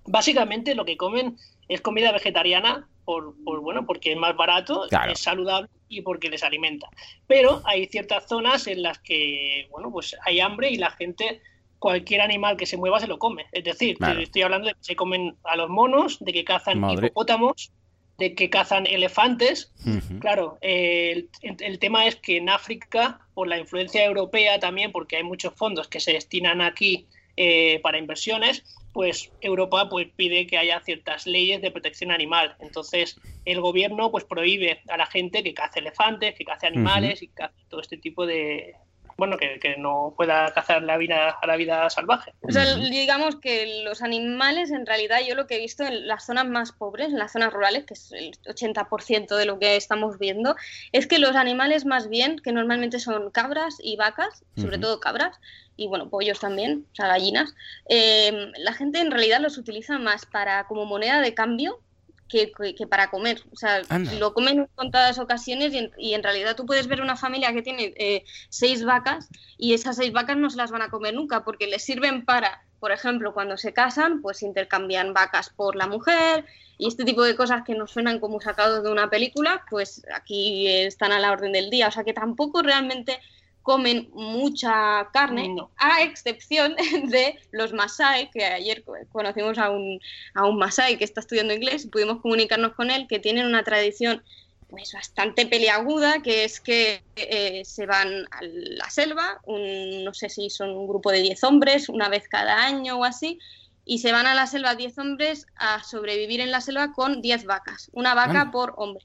básicamente 0.04 0.74
lo 0.74 0.84
que 0.84 0.96
comen 0.96 1.36
es 1.68 1.80
comida 1.80 2.10
vegetariana 2.12 2.88
por, 3.04 3.34
por, 3.44 3.60
bueno, 3.60 3.86
porque 3.86 4.12
es 4.12 4.18
más 4.18 4.36
barato, 4.36 4.86
Claro. 4.88 5.12
es 5.12 5.20
saludable 5.20 5.68
y 5.88 6.00
porque 6.02 6.28
les 6.30 6.42
alimenta. 6.42 6.88
Pero 7.26 7.62
hay 7.64 7.86
ciertas 7.86 8.26
zonas 8.26 8.66
en 8.66 8.82
las 8.82 8.98
que, 8.98 9.68
bueno, 9.70 9.92
pues 9.92 10.16
hay 10.24 10.40
hambre 10.40 10.70
y 10.70 10.76
la 10.76 10.90
gente 10.90 11.40
cualquier 11.78 12.22
animal 12.22 12.56
que 12.56 12.66
se 12.66 12.76
mueva 12.76 12.98
se 12.98 13.06
lo 13.06 13.18
come. 13.18 13.46
Es 13.52 13.62
decir, 13.62 13.96
estoy 14.18 14.42
hablando 14.42 14.68
de 14.68 14.74
que 14.74 14.82
se 14.82 14.96
comen 14.96 15.36
a 15.44 15.56
los 15.56 15.68
monos, 15.68 16.18
de 16.20 16.32
que 16.32 16.42
cazan 16.44 16.80
Madre. 16.80 17.06
hipopótamos, 17.06 17.70
de 18.18 18.34
que 18.34 18.50
cazan 18.50 18.86
elefantes. 18.86 19.72
Claro, 20.20 20.58
eh, 20.62 21.26
el, 21.42 21.56
el 21.60 21.78
tema 21.78 22.06
es 22.06 22.16
que 22.16 22.38
en 22.38 22.48
África, 22.48 23.20
por 23.34 23.48
la 23.48 23.58
influencia 23.58 24.04
europea 24.04 24.58
también, 24.58 24.92
porque 24.92 25.16
hay 25.16 25.22
muchos 25.22 25.54
fondos 25.54 25.88
que 25.88 26.00
se 26.00 26.12
destinan 26.12 26.60
aquí 26.60 27.06
eh, 27.38 27.80
para 27.82 27.98
inversiones, 27.98 28.64
pues 28.94 29.30
Europa 29.42 29.90
pues 29.90 30.08
pide 30.16 30.46
que 30.46 30.56
haya 30.56 30.80
ciertas 30.80 31.26
leyes 31.26 31.60
de 31.60 31.70
protección 31.70 32.10
animal. 32.10 32.56
Entonces 32.60 33.20
el 33.44 33.60
gobierno 33.60 34.10
pues 34.10 34.24
prohíbe 34.24 34.80
a 34.88 34.96
la 34.96 35.04
gente 35.04 35.42
que 35.42 35.52
cace 35.52 35.80
elefantes, 35.80 36.34
que 36.34 36.46
cace 36.46 36.66
animales 36.66 37.20
y 37.20 37.28
cace 37.28 37.54
todo 37.68 37.82
este 37.82 37.98
tipo 37.98 38.24
de 38.24 38.74
bueno 39.16 39.38
que, 39.38 39.58
que 39.60 39.76
no 39.76 40.14
pueda 40.16 40.52
cazar 40.52 40.82
la 40.82 40.96
vida 40.96 41.30
a 41.30 41.46
la 41.46 41.56
vida 41.56 41.88
salvaje. 41.90 42.32
O 42.42 42.52
sea, 42.52 42.76
digamos 42.76 43.36
que 43.36 43.82
los 43.84 44.02
animales, 44.02 44.70
en 44.70 44.86
realidad, 44.86 45.20
yo 45.26 45.34
lo 45.34 45.46
que 45.46 45.56
he 45.56 45.60
visto 45.60 45.84
en 45.84 46.06
las 46.06 46.26
zonas 46.26 46.46
más 46.46 46.72
pobres, 46.72 47.08
en 47.08 47.18
las 47.18 47.32
zonas 47.32 47.52
rurales, 47.52 47.84
que 47.84 47.94
es 47.94 48.12
el 48.12 48.32
80% 48.46 49.36
de 49.36 49.46
lo 49.46 49.58
que 49.58 49.76
estamos 49.76 50.18
viendo, 50.18 50.56
es 50.92 51.06
que 51.06 51.18
los 51.18 51.34
animales 51.34 51.84
más 51.86 52.08
bien, 52.08 52.38
que 52.38 52.52
normalmente 52.52 52.98
son 52.98 53.30
cabras 53.30 53.76
y 53.82 53.96
vacas, 53.96 54.44
sobre 54.56 54.78
todo 54.78 55.00
cabras, 55.00 55.38
y 55.76 55.88
bueno, 55.88 56.08
pollos 56.08 56.40
también, 56.40 56.86
o 56.92 56.94
sea, 56.94 57.08
gallinas, 57.08 57.54
eh, 57.88 58.52
la 58.58 58.72
gente 58.72 59.00
en 59.00 59.10
realidad 59.10 59.40
los 59.40 59.58
utiliza 59.58 59.98
más 59.98 60.26
para 60.26 60.66
como 60.66 60.86
moneda 60.86 61.20
de 61.20 61.34
cambio 61.34 61.80
que, 62.28 62.50
que- 62.52 62.74
que 62.74 62.86
para 62.86 63.10
comer. 63.10 63.42
O 63.52 63.56
sea, 63.56 63.82
Anda. 63.88 64.12
lo 64.14 64.34
comen 64.34 64.58
en 64.60 64.66
contadas 64.74 65.18
ocasiones 65.18 65.72
y 65.72 65.78
en, 65.78 65.90
y 65.98 66.14
en 66.14 66.22
realidad 66.22 66.56
tú 66.56 66.66
puedes 66.66 66.86
ver 66.86 67.00
una 67.00 67.16
familia 67.16 67.52
que 67.52 67.62
tiene 67.62 67.94
eh, 67.96 68.24
seis 68.48 68.84
vacas 68.84 69.28
y 69.58 69.74
esas 69.74 69.96
seis 69.96 70.12
vacas 70.12 70.36
no 70.36 70.50
se 70.50 70.56
las 70.56 70.70
van 70.70 70.82
a 70.82 70.90
comer 70.90 71.14
nunca 71.14 71.44
porque 71.44 71.66
les 71.66 71.84
sirven 71.84 72.24
para, 72.24 72.62
por 72.80 72.92
ejemplo, 72.92 73.32
cuando 73.34 73.56
se 73.56 73.72
casan, 73.72 74.20
pues 74.22 74.42
intercambian 74.42 75.14
vacas 75.14 75.50
por 75.50 75.76
la 75.76 75.86
mujer 75.86 76.44
y 76.78 76.88
este 76.88 77.04
tipo 77.04 77.22
de 77.22 77.36
cosas 77.36 77.62
que 77.64 77.74
nos 77.74 77.90
suenan 77.92 78.20
como 78.20 78.40
sacados 78.40 78.82
de 78.84 78.90
una 78.90 79.08
película, 79.08 79.64
pues 79.70 80.04
aquí 80.14 80.68
están 80.68 81.12
a 81.12 81.18
la 81.20 81.32
orden 81.32 81.52
del 81.52 81.70
día. 81.70 81.88
O 81.88 81.90
sea 81.90 82.04
que 82.04 82.12
tampoco 82.12 82.60
realmente 82.62 83.18
comen 83.66 84.08
mucha 84.12 85.08
carne, 85.12 85.48
No. 85.48 85.72
a 85.76 86.02
excepción 86.02 86.76
de 87.10 87.36
los 87.50 87.72
Masai, 87.72 88.30
que 88.30 88.44
ayer 88.44 88.84
co- 88.84 88.94
conocimos 89.10 89.58
a 89.58 89.70
un, 89.70 89.98
a 90.34 90.46
un 90.46 90.56
Masai 90.56 90.96
que 90.96 91.04
está 91.04 91.20
estudiando 91.20 91.52
inglés 91.52 91.84
y 91.84 91.88
pudimos 91.88 92.20
comunicarnos 92.22 92.74
con 92.74 92.90
él, 92.92 93.06
que 93.08 93.18
tienen 93.18 93.44
una 93.46 93.64
tradición 93.64 94.22
pues 94.68 94.92
bastante 94.92 95.46
peliaguda, 95.46 96.22
que 96.22 96.44
es 96.44 96.60
que 96.60 97.02
eh, 97.16 97.62
se 97.64 97.86
van 97.86 98.08
a 98.30 98.38
la 98.42 98.88
selva, 98.88 99.40
un- 99.44 100.04
no 100.04 100.14
sé 100.14 100.28
si 100.28 100.48
son 100.48 100.70
un 100.70 100.86
grupo 100.86 101.10
de 101.10 101.22
10 101.22 101.42
hombres, 101.42 101.88
una 101.88 102.08
vez 102.08 102.28
cada 102.28 102.64
año 102.64 102.98
o 103.00 103.04
así, 103.04 103.38
y 103.84 103.98
se 103.98 104.12
van 104.12 104.26
a 104.28 104.34
la 104.34 104.46
selva 104.46 104.74
10 104.76 104.96
hombres 104.98 105.46
a 105.56 105.82
sobrevivir 105.82 106.40
en 106.40 106.50
la 106.52 106.60
selva 106.60 106.92
con 106.92 107.20
10 107.20 107.44
vacas, 107.44 107.90
una 107.92 108.14
vaca 108.14 108.50
por 108.52 108.74
hombre. 108.76 109.04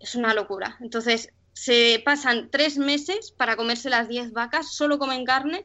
Es 0.00 0.14
una 0.14 0.34
locura. 0.34 0.76
Entonces, 0.80 1.28
se 1.52 2.02
pasan 2.04 2.50
tres 2.50 2.78
meses 2.78 3.32
para 3.32 3.56
comerse 3.56 3.90
las 3.90 4.08
10 4.08 4.32
vacas, 4.32 4.72
solo 4.74 4.98
comen 4.98 5.24
carne 5.24 5.64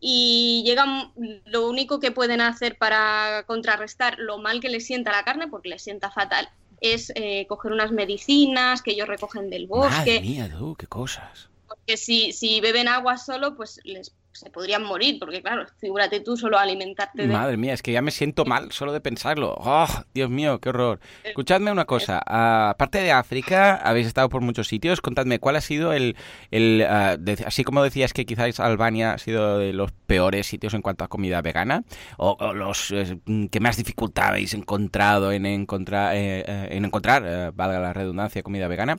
y 0.00 0.62
llegan, 0.66 1.12
lo 1.46 1.68
único 1.68 2.00
que 2.00 2.10
pueden 2.10 2.40
hacer 2.40 2.76
para 2.76 3.44
contrarrestar 3.46 4.18
lo 4.18 4.38
mal 4.38 4.60
que 4.60 4.68
les 4.68 4.84
sienta 4.84 5.12
la 5.12 5.24
carne, 5.24 5.48
porque 5.48 5.68
les 5.68 5.82
sienta 5.82 6.10
fatal, 6.10 6.48
es 6.80 7.12
eh, 7.14 7.46
coger 7.46 7.72
unas 7.72 7.92
medicinas 7.92 8.82
que 8.82 8.90
ellos 8.90 9.06
recogen 9.06 9.48
del 9.48 9.68
Madre 9.68 9.88
bosque, 9.88 10.20
mía, 10.20 10.50
qué 10.76 10.86
cosas. 10.88 11.48
porque 11.68 11.96
si, 11.96 12.32
si 12.32 12.60
beben 12.60 12.88
agua 12.88 13.16
solo, 13.16 13.56
pues 13.56 13.80
les 13.84 14.12
se 14.32 14.50
podrían 14.50 14.82
morir, 14.84 15.18
porque 15.20 15.42
claro, 15.42 15.66
figúrate 15.78 16.20
tú 16.20 16.36
solo 16.36 16.58
alimentarte 16.58 17.26
de... 17.26 17.32
Madre 17.32 17.56
mía, 17.56 17.74
es 17.74 17.82
que 17.82 17.92
ya 17.92 18.02
me 18.02 18.10
siento 18.10 18.44
mal 18.44 18.72
solo 18.72 18.92
de 18.92 19.00
pensarlo. 19.00 19.54
¡Oh, 19.58 19.86
Dios 20.14 20.30
mío, 20.30 20.58
qué 20.60 20.70
horror! 20.70 21.00
Escuchadme 21.22 21.70
una 21.70 21.84
cosa. 21.84 22.22
ah, 22.26 22.70
aparte 22.70 22.98
de 22.98 23.12
África, 23.12 23.76
habéis 23.76 24.06
estado 24.06 24.28
por 24.28 24.40
muchos 24.40 24.68
sitios. 24.68 25.00
Contadme, 25.00 25.38
¿cuál 25.38 25.56
ha 25.56 25.60
sido 25.60 25.92
el... 25.92 26.16
el 26.50 26.86
ah, 26.88 27.16
de- 27.18 27.44
así 27.46 27.62
como 27.64 27.82
decías 27.82 28.12
que 28.12 28.24
quizás 28.24 28.58
Albania 28.60 29.12
ha 29.12 29.18
sido 29.18 29.58
de 29.58 29.72
los 29.72 29.92
peores 29.92 30.46
sitios 30.46 30.74
en 30.74 30.82
cuanto 30.82 31.04
a 31.04 31.08
comida 31.08 31.42
vegana, 31.42 31.84
o, 32.16 32.36
o 32.40 32.52
los 32.54 32.90
eh, 32.90 33.18
que 33.50 33.60
más 33.60 33.76
dificultad 33.76 34.28
habéis 34.28 34.54
encontrado 34.54 35.32
en 35.32 35.46
encontrar, 35.46 36.14
eh, 36.16 36.44
eh, 36.46 36.68
en 36.72 36.84
encontrar 36.84 37.22
eh, 37.26 37.50
valga 37.54 37.80
la 37.80 37.92
redundancia, 37.92 38.42
comida 38.42 38.68
vegana, 38.68 38.98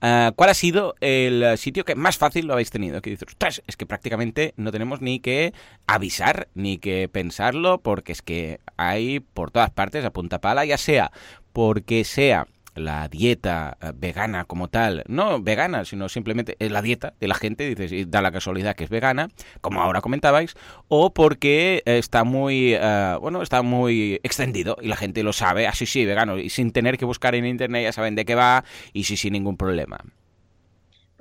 ah, 0.00 0.32
¿cuál 0.36 0.50
ha 0.50 0.54
sido 0.54 0.94
el 1.00 1.42
eh, 1.42 1.56
sitio 1.56 1.84
que 1.84 1.94
más 1.94 2.18
fácil 2.18 2.46
lo 2.46 2.52
habéis 2.54 2.70
tenido? 2.70 3.00
Que 3.00 3.10
dices, 3.10 3.28
ostras, 3.28 3.62
es 3.66 3.76
que 3.76 3.86
prácticamente 3.86 4.52
no 4.56 4.72
tenemos 4.74 5.00
ni 5.00 5.20
que 5.20 5.54
avisar 5.86 6.48
ni 6.54 6.78
que 6.78 7.08
pensarlo 7.08 7.80
porque 7.80 8.10
es 8.10 8.22
que 8.22 8.58
hay 8.76 9.20
por 9.20 9.52
todas 9.52 9.70
partes 9.70 10.04
a 10.04 10.12
punta 10.12 10.40
pala, 10.40 10.64
ya 10.64 10.78
sea 10.78 11.12
porque 11.52 12.02
sea 12.02 12.48
la 12.74 13.06
dieta 13.06 13.78
eh, 13.80 13.92
vegana 13.94 14.46
como 14.46 14.66
tal, 14.66 15.04
no 15.06 15.40
vegana, 15.40 15.84
sino 15.84 16.08
simplemente 16.08 16.56
es 16.58 16.72
la 16.72 16.82
dieta 16.82 17.14
de 17.20 17.28
la 17.28 17.36
gente, 17.36 17.68
dices, 17.68 17.92
y 17.92 18.04
da 18.04 18.20
la 18.20 18.32
casualidad 18.32 18.74
que 18.74 18.82
es 18.82 18.90
vegana, 18.90 19.28
como 19.60 19.80
ahora 19.80 20.00
comentabais, 20.00 20.56
o 20.88 21.14
porque 21.14 21.84
está 21.86 22.24
muy, 22.24 22.74
eh, 22.74 23.16
bueno, 23.20 23.42
está 23.42 23.62
muy 23.62 24.18
extendido 24.24 24.76
y 24.82 24.88
la 24.88 24.96
gente 24.96 25.22
lo 25.22 25.32
sabe, 25.32 25.68
así 25.68 25.86
sí, 25.86 26.04
vegano, 26.04 26.36
y 26.36 26.50
sin 26.50 26.72
tener 26.72 26.98
que 26.98 27.04
buscar 27.04 27.36
en 27.36 27.46
internet 27.46 27.84
ya 27.84 27.92
saben 27.92 28.16
de 28.16 28.24
qué 28.24 28.34
va 28.34 28.64
y 28.92 29.04
sí, 29.04 29.16
sin 29.16 29.34
ningún 29.34 29.56
problema. 29.56 29.98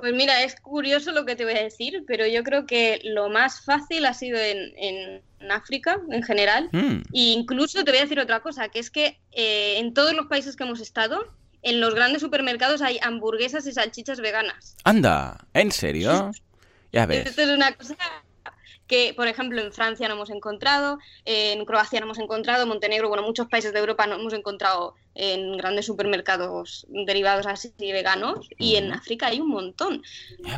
Pues 0.03 0.15
mira, 0.15 0.43
es 0.43 0.57
curioso 0.59 1.13
lo 1.13 1.23
que 1.23 1.37
te 1.37 1.45
voy 1.45 1.53
a 1.53 1.63
decir, 1.63 2.03
pero 2.05 2.27
yo 2.27 2.43
creo 2.43 2.65
que 2.65 2.99
lo 3.05 3.29
más 3.29 3.63
fácil 3.63 4.05
ha 4.05 4.13
sido 4.13 4.37
en, 4.37 4.73
en 4.75 5.49
África 5.49 5.97
en 6.11 6.21
general. 6.21 6.67
Mm, 6.73 7.03
E 7.13 7.31
incluso 7.31 7.85
te 7.85 7.91
voy 7.91 7.99
a 7.99 8.03
decir 8.03 8.19
otra 8.19 8.41
cosa, 8.41 8.67
que 8.67 8.79
es 8.79 8.91
que 8.91 9.21
eh, 9.31 9.75
en 9.77 9.93
todos 9.93 10.13
los 10.13 10.25
países 10.25 10.57
que 10.57 10.65
hemos 10.65 10.81
estado, 10.81 11.33
en 11.61 11.79
los 11.79 11.95
grandes 11.95 12.21
supermercados 12.21 12.81
hay 12.81 12.99
hamburguesas 13.01 13.65
y 13.65 13.71
salchichas 13.71 14.19
veganas. 14.19 14.75
Anda, 14.83 15.37
¿en 15.53 15.71
serio? 15.71 16.31
Ya 16.91 17.05
ves. 17.05 17.25
Esto 17.25 17.43
es 17.43 17.51
una 17.51 17.71
cosa 17.71 17.95
que, 18.88 19.13
por 19.15 19.28
ejemplo, 19.28 19.62
en 19.62 19.72
Francia 19.72 20.08
no 20.08 20.15
hemos 20.15 20.30
encontrado, 20.30 21.00
en 21.26 21.63
Croacia 21.65 22.00
no 22.00 22.06
hemos 22.06 22.19
encontrado, 22.19 22.63
en 22.63 22.69
Montenegro, 22.69 23.08
bueno, 23.10 23.24
muchos 23.24 23.48
países 23.48 23.74
de 23.74 23.80
Europa 23.80 24.08
no 24.08 24.15
hemos 24.15 24.34
encontrado 24.34 24.96
en 25.15 25.56
grandes 25.58 25.86
supermercados 25.86 26.88
derivados 26.89 27.46
así 27.46 27.72
veganos 27.80 28.48
y 28.58 28.76
en. 28.76 28.93
África 28.93 29.28
hay 29.28 29.39
un 29.39 29.50
montón. 29.50 30.04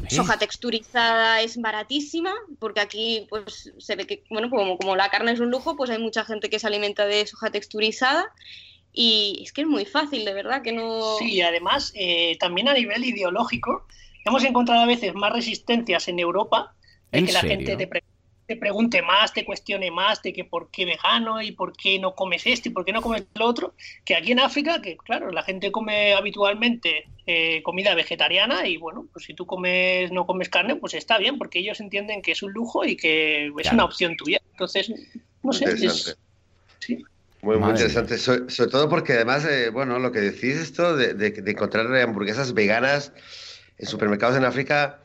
Soja 0.10 0.38
texturizada 0.38 1.42
es 1.42 1.58
baratísima 1.58 2.34
porque 2.60 2.80
aquí 2.80 3.28
pues 3.30 3.74
se 3.78 3.96
ve 3.96 4.06
que, 4.06 4.24
bueno, 4.30 4.50
como, 4.50 4.78
como 4.78 4.96
la 4.96 5.10
carne 5.10 5.32
es 5.32 5.40
un 5.40 5.52
lujo, 5.52 5.76
pues 5.76 5.90
hay 5.90 6.00
mucha 6.00 6.26
gente 6.26 6.50
que 6.50 6.60
se 6.60 6.68
alimenta 6.68 7.06
de 7.06 7.26
soja 7.28 7.50
texturizada 7.50 8.32
y 8.92 9.42
es 9.44 9.52
que 9.52 9.62
es 9.62 9.68
muy 9.68 9.86
fácil, 9.86 10.24
de 10.26 10.34
verdad, 10.34 10.62
que 10.62 10.72
no... 10.72 11.18
Sí, 11.20 11.34
y 11.34 11.42
además, 11.42 11.92
eh, 11.96 12.38
también 12.40 12.70
a 12.70 12.74
nivel 12.74 13.04
ideológico, 13.04 13.86
hemos 14.26 14.44
encontrado 14.44 14.82
a 14.82 14.88
veces 14.88 15.14
más 15.16 15.34
resistencias 15.34 16.08
en 16.08 16.20
Europa 16.20 16.74
de 17.12 17.20
¿En 17.20 17.26
que 17.26 17.34
la 17.34 17.42
serio? 17.42 17.58
gente 17.58 17.76
te 17.76 17.88
pre- 17.88 18.04
te 18.46 18.56
pregunte 18.56 19.02
más, 19.02 19.34
te 19.34 19.46
cuestione 19.46 19.90
más 19.92 20.22
de 20.22 20.32
que 20.32 20.46
por 20.46 20.70
qué 20.70 20.86
vegano 20.86 21.42
y 21.42 21.52
por 21.52 21.76
qué 21.76 22.00
no 22.00 22.14
comes 22.14 22.46
esto 22.46 22.70
y 22.70 22.72
por 22.72 22.86
qué 22.86 22.94
no 22.94 23.02
comes 23.02 23.26
lo 23.34 23.46
otro, 23.46 23.74
que 24.04 24.16
aquí 24.16 24.32
en 24.32 24.40
África, 24.40 24.82
que 24.82 24.98
claro, 24.98 25.32
la 25.32 25.44
gente 25.44 25.72
come 25.72 26.14
habitualmente 26.14 27.06
eh, 27.26 27.64
comida 27.64 27.96
vegetariana 27.96 28.68
y 28.68 28.78
bueno, 28.78 29.08
pues 29.12 29.26
si 29.26 29.34
tú 29.34 29.46
comes 29.46 30.12
no 30.12 30.28
comes 30.28 30.50
carne, 30.50 30.76
pues 30.76 30.94
está 30.94 31.18
bien, 31.18 31.38
porque 31.38 31.60
ellos 31.60 31.80
entienden 31.80 32.22
que 32.22 32.34
es 32.34 32.44
un 32.44 32.52
lujo 32.52 32.86
y 32.86 32.96
que 32.96 33.48
es 33.58 33.72
una 33.72 33.86
opción 33.86 34.16
tuya. 34.16 34.40
Entonces, 34.52 34.92
no 35.42 35.52
sé, 35.52 35.66
es, 35.66 36.18
sí. 36.80 37.04
Muy, 37.42 37.58
muy 37.58 37.70
interesante, 37.72 38.18
sobre, 38.18 38.72
todo 38.72 38.90
porque 38.90 39.14
además, 39.14 39.46
eh, 39.46 39.70
bueno, 39.70 40.00
lo 40.00 40.12
que 40.12 40.20
decís 40.20 40.56
esto 40.56 40.96
de, 40.96 41.14
de, 41.14 41.52
encontrar 41.52 41.86
hamburguesas 41.96 42.56
veganas 42.56 43.12
en 43.78 43.86
supermercados 43.86 44.36
en 44.36 44.46
África, 44.46 45.00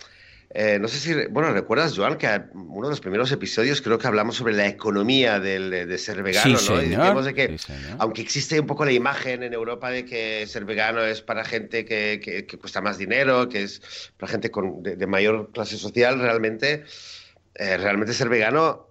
eh, 0.52 0.80
no 0.80 0.88
sé 0.88 0.98
si, 0.98 1.14
bueno, 1.30 1.52
recuerdas, 1.52 1.96
Joan, 1.96 2.18
que 2.18 2.26
uno 2.54 2.88
de 2.88 2.90
los 2.90 3.00
primeros 3.00 3.30
episodios 3.30 3.80
creo 3.80 3.98
que 3.98 4.08
hablamos 4.08 4.34
sobre 4.34 4.52
la 4.52 4.66
economía 4.66 5.38
del, 5.38 5.70
de 5.70 5.98
ser 5.98 6.24
vegano, 6.24 6.58
¿no? 6.68 6.82
y 6.82 6.88
decíamos 6.88 7.24
de 7.24 7.34
que, 7.34 7.56
aunque 7.98 8.22
existe 8.22 8.58
un 8.58 8.66
poco 8.66 8.84
la 8.84 8.90
imagen 8.90 9.44
en 9.44 9.52
Europa 9.54 9.90
de 9.90 10.04
que 10.04 10.44
ser 10.48 10.64
vegano 10.64 11.04
es 11.04 11.22
para 11.22 11.44
gente 11.44 11.84
que, 11.84 12.20
que, 12.20 12.58
cuesta 12.58 12.80
más 12.80 12.98
dinero, 12.98 13.48
que 13.48 13.62
es 13.62 14.10
para 14.16 14.32
gente 14.32 14.50
con, 14.50 14.82
de, 14.82 15.06
mayor 15.06 15.52
clase 15.52 15.76
social, 15.76 16.18
realmente, 16.18 16.82
eh, 17.54 17.76
realmente 17.76 18.12
ser 18.12 18.28
vegano 18.28 18.89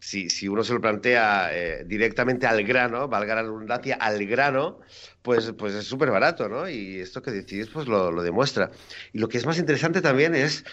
si, 0.00 0.30
si, 0.30 0.48
uno 0.48 0.62
se 0.62 0.72
lo 0.72 0.80
plantea 0.80 1.50
eh, 1.52 1.84
directamente 1.84 2.46
al 2.46 2.62
grano, 2.64 3.08
valga 3.08 3.34
la 3.34 3.42
redundancia, 3.42 3.96
al 3.96 4.24
grano, 4.26 4.80
pues, 5.22 5.52
pues 5.58 5.74
es 5.74 5.84
súper 5.84 6.10
barato, 6.10 6.48
¿no? 6.48 6.68
Y 6.68 7.00
esto 7.00 7.22
que 7.22 7.30
decís, 7.30 7.68
pues 7.72 7.88
lo, 7.88 8.10
lo, 8.10 8.22
demuestra. 8.22 8.70
Y 9.12 9.18
lo 9.18 9.28
que 9.28 9.38
es 9.38 9.46
más 9.46 9.58
interesante 9.58 10.00
también 10.00 10.34
es, 10.34 10.64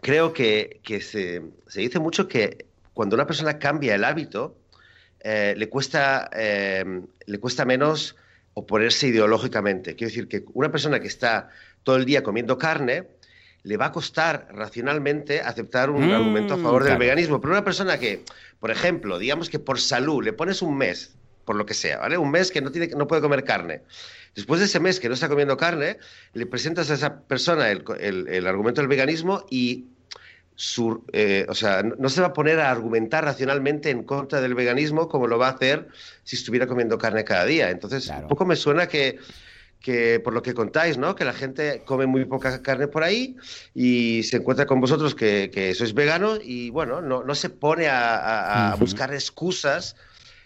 creo 0.00 0.32
que, 0.32 0.80
que 0.82 1.00
se, 1.00 1.42
se, 1.66 1.80
dice 1.80 1.98
mucho 1.98 2.28
que 2.28 2.66
cuando 2.94 3.16
una 3.16 3.26
persona 3.26 3.58
cambia 3.58 3.94
el 3.94 4.04
hábito, 4.04 4.56
eh, 5.20 5.54
le, 5.56 5.68
cuesta, 5.68 6.30
eh, 6.34 7.02
le 7.26 7.38
cuesta 7.38 7.64
menos 7.64 8.16
oponerse 8.54 9.08
ideológicamente. 9.08 9.96
Quiero 9.96 10.10
decir 10.10 10.28
que 10.28 10.44
una 10.54 10.70
persona 10.70 11.00
que 11.00 11.08
está 11.08 11.50
todo 11.82 11.96
el 11.96 12.04
día 12.04 12.22
comiendo 12.22 12.56
carne, 12.56 13.08
le 13.64 13.78
va 13.78 13.86
a 13.86 13.92
costar 13.92 14.46
racionalmente 14.52 15.40
aceptar 15.40 15.90
un 15.90 16.12
argumento 16.12 16.54
a 16.54 16.58
favor 16.58 16.82
mm, 16.82 16.86
del 16.86 16.98
veganismo. 16.98 17.40
Pero 17.40 17.54
una 17.54 17.64
persona 17.64 17.98
que, 17.98 18.22
por 18.60 18.70
ejemplo, 18.70 19.18
digamos 19.18 19.48
que 19.48 19.58
por 19.58 19.80
salud 19.80 20.22
le 20.22 20.34
pones 20.34 20.60
un 20.60 20.76
mes, 20.76 21.16
por 21.46 21.56
lo 21.56 21.64
que 21.64 21.72
sea, 21.72 21.98
¿vale? 21.98 22.18
Un 22.18 22.30
mes 22.30 22.52
que 22.52 22.60
no, 22.60 22.70
tiene, 22.70 22.88
no 22.88 23.06
puede 23.06 23.22
comer 23.22 23.42
carne. 23.42 23.80
Después 24.34 24.60
de 24.60 24.66
ese 24.66 24.80
mes 24.80 25.00
que 25.00 25.08
no 25.08 25.14
está 25.14 25.30
comiendo 25.30 25.56
carne, 25.56 25.96
le 26.34 26.44
presentas 26.44 26.90
a 26.90 26.94
esa 26.94 27.20
persona 27.20 27.70
el, 27.70 28.46
argumento 28.46 28.82
del 28.82 28.88
veganismo 28.88 29.46
y 29.50 29.86
su, 30.56 31.02
eh, 31.12 31.46
o 31.48 31.54
sea, 31.54 31.82
no 31.82 32.08
se 32.10 32.20
va 32.20 32.28
a 32.28 32.32
poner 32.34 32.60
a 32.60 32.70
argumentar 32.70 33.24
racionalmente 33.24 33.90
en 33.90 34.02
contra 34.02 34.42
del 34.42 34.54
veganismo 34.54 35.08
como 35.08 35.26
lo 35.26 35.38
va 35.38 35.48
a 35.48 35.52
hacer 35.52 35.88
si 36.22 36.36
estuviera 36.36 36.66
comiendo 36.66 36.98
carne 36.98 37.24
cada 37.24 37.46
día. 37.46 37.70
Entonces, 37.70 38.10
un 38.10 38.28
poco 38.28 38.44
me 38.44 38.56
suena 38.56 38.88
que 38.88 39.18
que 39.84 40.18
por 40.18 40.32
lo 40.32 40.40
que 40.42 40.54
contáis, 40.54 40.96
¿no? 40.96 41.14
Que 41.14 41.26
la 41.26 41.34
gente 41.34 41.82
come 41.84 42.06
muy 42.06 42.24
poca 42.24 42.62
carne 42.62 42.88
por 42.88 43.04
ahí 43.04 43.36
y 43.74 44.22
se 44.22 44.38
encuentra 44.38 44.64
con 44.64 44.80
vosotros 44.80 45.14
que, 45.14 45.50
que 45.52 45.74
sois 45.74 45.92
veganos 45.92 46.40
y 46.42 46.70
bueno, 46.70 47.02
no, 47.02 47.22
no 47.22 47.34
se 47.34 47.50
pone 47.50 47.86
a, 47.88 48.72
a 48.72 48.76
buscar 48.76 49.12
excusas 49.12 49.94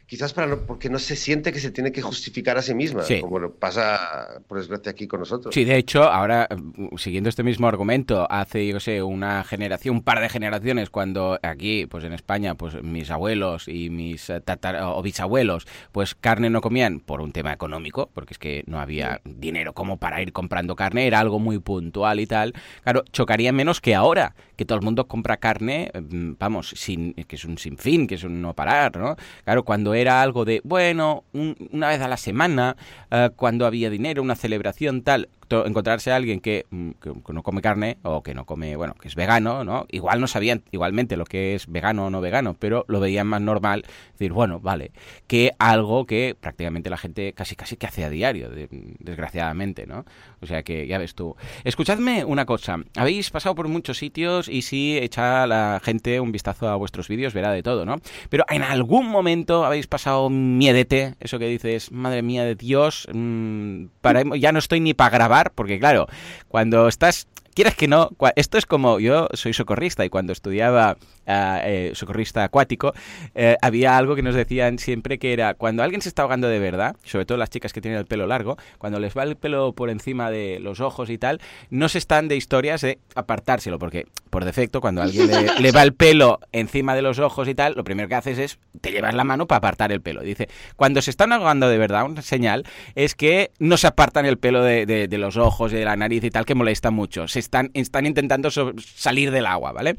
quizás 0.09 0.33
para 0.33 0.57
porque 0.57 0.89
no 0.89 0.99
se 0.99 1.17
siente 1.17 1.53
que 1.53 1.61
se 1.61 1.71
tiene 1.71 1.93
que 1.93 2.01
justificar 2.01 2.57
a 2.57 2.63
sí 2.63 2.75
misma, 2.75 3.03
como 3.21 3.39
lo 3.39 3.53
pasa 3.53 4.41
por 4.49 4.59
desgracia 4.59 4.91
aquí 4.91 5.07
con 5.07 5.21
nosotros. 5.21 5.55
Sí, 5.55 5.65
de 5.65 5.77
hecho, 5.77 6.05
ahora 6.05 6.49
mm, 6.51 6.97
siguiendo 6.97 7.29
este 7.29 7.43
mismo 7.43 7.69
argumento, 7.69 8.27
hace 8.31 8.67
yo 8.67 8.81
sé, 8.81 9.03
una 9.03 9.45
generación, 9.45 9.97
un 9.97 10.03
par 10.03 10.21
de 10.21 10.31
generaciones 10.31 10.89
cuando 10.89 11.39
aquí, 11.43 11.85
pues 11.85 12.05
en 12.05 12.15
España, 12.15 12.55
pues 12.55 12.83
mis 12.83 13.11
abuelos 13.11 13.69
y 13.69 13.91
mis 13.91 14.31
eh, 14.31 14.41
o 14.83 15.03
bisabuelos, 15.03 15.67
pues 15.93 16.15
carne 16.15 16.49
no 16.49 16.63
comían 16.63 17.01
por 17.01 17.21
un 17.21 17.33
tema 17.33 17.53
económico, 17.53 18.09
porque 18.15 18.33
es 18.33 18.39
que 18.39 18.65
no 18.67 18.81
había 18.81 19.21
dinero 19.25 19.75
como 19.75 19.99
para 19.99 20.23
ir 20.23 20.33
comprando 20.33 20.75
carne, 20.75 21.07
era 21.07 21.21
algo 21.21 21.39
muy 21.39 21.59
puntual 21.59 22.19
y 22.19 22.27
tal. 22.27 22.55
Claro, 22.83 23.05
chocaría 23.13 23.53
menos 23.53 23.83
que 23.83 23.95
ahora, 23.95 24.35
que 24.57 24.65
todo 24.65 24.79
el 24.79 24.85
mundo 24.85 25.07
compra 25.07 25.37
carne, 25.37 25.93
mm, 25.93 26.33
vamos, 26.39 26.71
sin 26.71 27.13
que 27.13 27.37
es 27.37 27.45
un 27.45 27.59
sinfín, 27.59 28.07
que 28.07 28.15
es 28.15 28.25
un 28.25 28.41
no 28.41 28.55
parar, 28.55 28.97
¿no? 28.97 29.15
Claro, 29.45 29.65
cuando 29.65 29.98
era 30.01 30.23
algo 30.23 30.45
de, 30.45 30.61
bueno, 30.65 31.25
una 31.33 31.89
vez 31.89 32.01
a 32.01 32.09
la 32.09 32.17
semana, 32.17 32.77
eh, 33.11 33.31
cuando 33.37 33.67
había 33.67 33.91
dinero, 33.91 34.23
una 34.23 34.37
celebración 34.37 35.03
tal, 35.03 35.29
encontrarse 35.51 36.13
a 36.13 36.17
alguien 36.17 36.39
mm, 36.39 36.91
que, 37.01 37.13
no 37.33 37.43
come 37.43 37.63
carne 37.63 37.99
o 38.03 38.23
que 38.23 38.35
no 38.35 38.45
come, 38.45 38.77
bueno, 38.77 38.95
que 38.95 39.09
es 39.09 39.15
vegano, 39.15 39.65
¿no? 39.65 39.87
Igual 39.91 40.21
no 40.21 40.27
sabían 40.27 40.63
igualmente 40.71 41.17
lo 41.17 41.25
que 41.25 41.55
es 41.55 41.67
vegano 41.67 42.07
o 42.07 42.11
no 42.11 42.21
vegano, 42.21 42.55
pero 42.59 42.85
lo 42.89 43.01
veían 43.01 43.27
más 43.27 43.41
normal 43.41 43.85
decir, 44.13 44.33
bueno, 44.33 44.61
vale, 44.61 44.93
que 45.27 45.53
algo 45.59 46.07
que 46.07 46.37
prácticamente 46.39 46.91
la 46.91 46.97
gente 46.97 47.33
casi 47.33 47.57
casi 47.57 47.77
que 47.77 47.87
hace 47.87 48.05
a 48.05 48.11
diario, 48.11 48.51
desgraciadamente, 48.99 49.87
¿no? 49.87 50.05
O 50.41 50.47
sea 50.47 50.63
que 50.63 50.87
ya 50.87 50.99
ves 50.99 51.15
tú. 51.15 51.37
Escuchadme 51.65 52.25
una 52.25 52.47
cosa, 52.47 52.79
habéis 52.97 53.31
pasado 53.31 53.55
por 53.55 53.69
muchos 53.69 53.99
sitios 53.99 54.49
y 54.49 54.63
si 54.63 54.99
echa 54.99 55.47
la 55.47 55.81
gente 55.83 56.21
un 56.21 56.33
vistazo 56.33 56.69
a 56.69 56.77
vuestros 56.77 57.09
vídeos 57.09 57.35
verá 57.35 57.53
de 57.53 57.63
todo, 57.63 57.85
¿no? 57.85 57.97
Pero 58.29 58.45
en 58.49 58.63
algún 58.63 59.07
momento 59.07 59.65
habéis 59.65 59.87
pasado 59.87 60.31
miedete, 60.31 61.15
eso 61.21 61.39
que 61.39 61.47
dices, 61.47 61.93
madre 61.93 62.23
mía 62.23 62.45
de 62.45 62.55
Dios, 62.55 63.09
mm, 63.13 63.87
para, 64.01 64.23
ya 64.37 64.53
no 64.53 64.59
estoy 64.59 64.81
ni 64.81 64.95
para 64.95 65.11
grabar 65.11 65.38
porque 65.55 65.79
claro, 65.79 66.07
cuando 66.49 66.89
estás 66.89 67.27
quieras 67.59 67.75
que 67.75 67.89
no, 67.89 68.11
esto 68.37 68.57
es 68.57 68.67
como 68.67 69.01
yo 69.01 69.27
soy 69.33 69.53
socorrista 69.53 70.05
y 70.05 70.11
cuando 70.11 70.33
estudiaba 70.33 70.97
eh, 71.27 71.91
socorrista 71.93 72.45
acuático, 72.45 72.95
eh, 73.35 73.57
había 73.61 73.99
algo 73.99 74.15
que 74.15 74.23
nos 74.23 74.37
decían 74.37 74.79
siempre 74.79 75.19
que 75.19 75.33
era 75.33 75.55
cuando 75.55 75.83
alguien 75.83 76.01
se 76.01 76.09
está 76.09 76.23
ahogando 76.23 76.47
de 76.47 76.61
verdad, 76.61 76.95
sobre 77.03 77.27
todo 77.27 77.37
las 77.37 77.51
chicas 77.51 77.73
que 77.73 77.81
tienen 77.81 77.99
el 77.99 78.07
pelo 78.07 78.29
largo, 78.29 78.59
cuando 78.79 79.01
les 79.01 79.19
va 79.19 79.25
el 79.25 79.35
pelo 79.35 79.73
por 79.73 79.91
encima 79.91 80.31
de 80.31 80.61
los 80.61 80.79
ojos 80.79 81.11
y 81.11 81.19
tal, 81.19 81.41
no 81.69 81.89
se 81.89 81.99
están 81.99 82.29
de 82.29 82.37
historias 82.37 82.81
de 82.83 83.01
apartárselo, 83.17 83.81
porque 83.81 84.07
por 84.31 84.45
defecto 84.45 84.81
cuando 84.81 85.01
a 85.01 85.05
alguien 85.05 85.29
le, 85.61 85.73
va 85.73 85.83
el 85.83 85.95
pelo 85.95 86.39
encima 86.53 86.95
de 86.95 87.03
los 87.03 87.19
ojos 87.19 87.49
y 87.49 87.57
tal, 87.57 87.75
lo 87.75 87.83
primero 87.83 88.09
que 88.09 88.15
haces 88.15 88.39
es 88.39 88.59
te 88.81 88.93
llevas 88.93 89.15
la 89.15 89.25
mano 89.25 89.49
para 89.49 89.59
apartar 89.59 89.91
el 89.91 90.01
pelo. 90.01 90.23
Dice, 90.23 90.49
cuando 90.77 91.03
se 91.03 91.11
están 91.11 91.33
ahogando 91.33 91.69
de 91.69 91.79
verdad, 91.79 92.05
una 92.05 92.23
señal 92.23 92.65
es 92.95 93.17
que 93.17 93.51
no 93.59 93.77
se 93.77 93.89
apartan 93.89 94.27
el 94.27 94.39
pelo 94.39 94.63
de, 94.63 95.09
los 95.19 95.37
ojos 95.37 95.73
y 95.73 95.77
de 95.77 95.85
la 95.85 95.97
nariz 95.97 96.23
y 96.23 96.31
tal, 96.31 96.45
que 96.45 96.55
molesta 96.55 96.93
mucho. 96.93 97.27
Se 97.27 97.41
están, 97.75 98.07
intentando 98.07 98.51
salir 98.51 99.31
del 99.31 99.47
agua, 99.47 99.73
¿vale? 99.73 99.97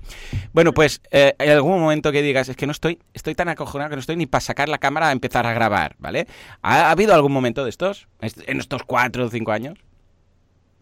Bueno, 0.54 0.74
pues... 0.74 1.02
Eh, 1.12 1.34
en 1.40 1.52
algún 1.52 1.80
momento 1.80 2.12
que 2.12 2.22
digas, 2.22 2.50
es 2.50 2.56
que 2.56 2.66
no 2.66 2.72
estoy, 2.72 3.00
estoy 3.14 3.36
tan 3.36 3.50
acojonado 3.50 3.90
que 3.90 3.96
no 3.96 4.00
estoy 4.00 4.16
ni 4.16 4.26
para 4.26 4.42
sacar 4.42 4.70
la 4.70 4.78
cámara 4.78 5.10
a 5.10 5.12
empezar 5.12 5.46
a 5.46 5.54
grabar, 5.54 5.96
¿vale? 6.00 6.28
¿Ha, 6.62 6.92
habido 6.92 7.14
algún 7.14 7.32
momento 7.32 7.64
de 7.64 7.70
estos 7.70 8.08
en 8.22 8.60
estos 8.60 8.84
cuatro 8.84 9.26
o 9.26 9.30
cinco 9.30 9.52
años? 9.52 9.80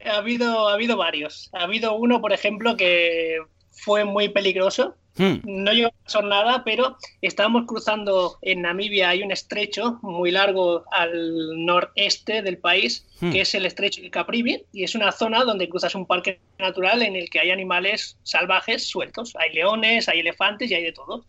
Ha 0.06 0.18
habido, 0.18 0.70
ha 0.70 0.74
habido 0.74 0.98
varios. 0.98 1.50
Ha 1.54 1.64
habido 1.64 1.96
uno, 1.96 2.22
por 2.22 2.34
ejemplo, 2.34 2.78
que 2.78 3.38
fue 3.72 4.04
muy 4.06 4.30
peligroso. 4.30 4.96
Hmm. 5.18 5.40
No 5.44 5.74
llegó 5.74 5.90
a 5.90 6.04
pasar 6.04 6.24
nada, 6.26 6.64
pero 6.64 6.98
estábamos 7.22 7.66
cruzando 7.66 8.38
en 8.42 8.62
Namibia, 8.62 9.10
hay 9.10 9.24
un 9.24 9.32
estrecho 9.32 10.00
muy 10.02 10.32
largo 10.32 10.84
al 10.92 11.66
noreste 11.66 12.42
del 12.42 12.58
país, 12.58 13.06
hmm. 13.20 13.32
que 13.32 13.42
es 13.42 13.56
el 13.56 13.66
estrecho 13.66 14.02
de 14.02 14.12
Caprivi, 14.12 14.64
y 14.74 14.84
es 14.84 14.96
una 14.96 15.12
zona 15.12 15.44
donde 15.44 15.70
cruzas 15.70 15.96
un 15.96 16.06
parque 16.06 16.40
natural 16.60 17.02
en 17.02 17.16
el 17.16 17.30
que 17.30 17.40
hay 17.40 17.52
animales 17.52 18.18
salvajes 18.24 18.88
sueltos. 18.88 19.36
Hay 19.38 19.54
leones, 19.54 20.08
hay 20.08 20.20
elefantes 20.20 20.70
y 20.72 20.76
hay 20.76 20.84
de 20.84 20.94
todo. 20.94 21.26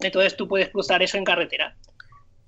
Entonces 0.00 0.36
tú 0.36 0.48
puedes 0.48 0.68
cruzar 0.68 1.02
eso 1.02 1.16
en 1.16 1.24
carretera 1.24 1.76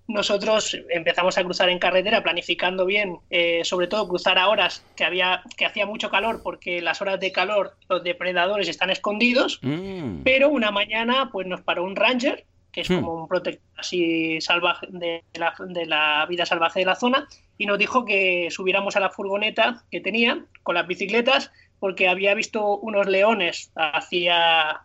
nosotros 0.06 0.76
empezamos 0.90 1.38
a 1.38 1.44
cruzar 1.44 1.68
en 1.68 1.78
carretera 1.78 2.22
planificando 2.22 2.84
bien, 2.84 3.18
eh, 3.30 3.62
sobre 3.64 3.86
todo 3.86 4.08
cruzar 4.08 4.38
a 4.38 4.48
horas 4.48 4.84
que 4.96 5.04
había 5.04 5.42
que 5.56 5.66
hacía 5.66 5.86
mucho 5.86 6.10
calor 6.10 6.42
porque 6.42 6.82
las 6.82 7.00
horas 7.00 7.20
de 7.20 7.32
calor 7.32 7.76
los 7.88 8.04
depredadores 8.04 8.68
están 8.68 8.90
escondidos, 8.90 9.60
mm. 9.62 10.22
pero 10.22 10.50
una 10.50 10.70
mañana 10.70 11.30
pues 11.32 11.46
nos 11.46 11.62
paró 11.62 11.84
un 11.84 11.96
ranger 11.96 12.44
que 12.74 12.80
es 12.80 12.90
hmm. 12.90 12.96
como 12.96 13.14
un 13.14 13.28
protector 13.28 13.62
así 13.78 14.40
salvaje 14.40 14.88
de 14.90 15.22
la, 15.34 15.54
de 15.60 15.86
la 15.86 16.26
vida 16.28 16.44
salvaje 16.44 16.80
de 16.80 16.86
la 16.86 16.96
zona 16.96 17.28
y 17.56 17.66
nos 17.66 17.78
dijo 17.78 18.04
que 18.04 18.48
subiéramos 18.50 18.96
a 18.96 19.00
la 19.00 19.10
furgoneta 19.10 19.84
que 19.92 20.00
tenía 20.00 20.44
con 20.64 20.74
las 20.74 20.86
bicicletas 20.86 21.52
porque 21.78 22.08
había 22.08 22.34
visto 22.34 22.78
unos 22.78 23.06
leones 23.06 23.70
hacía 23.76 24.80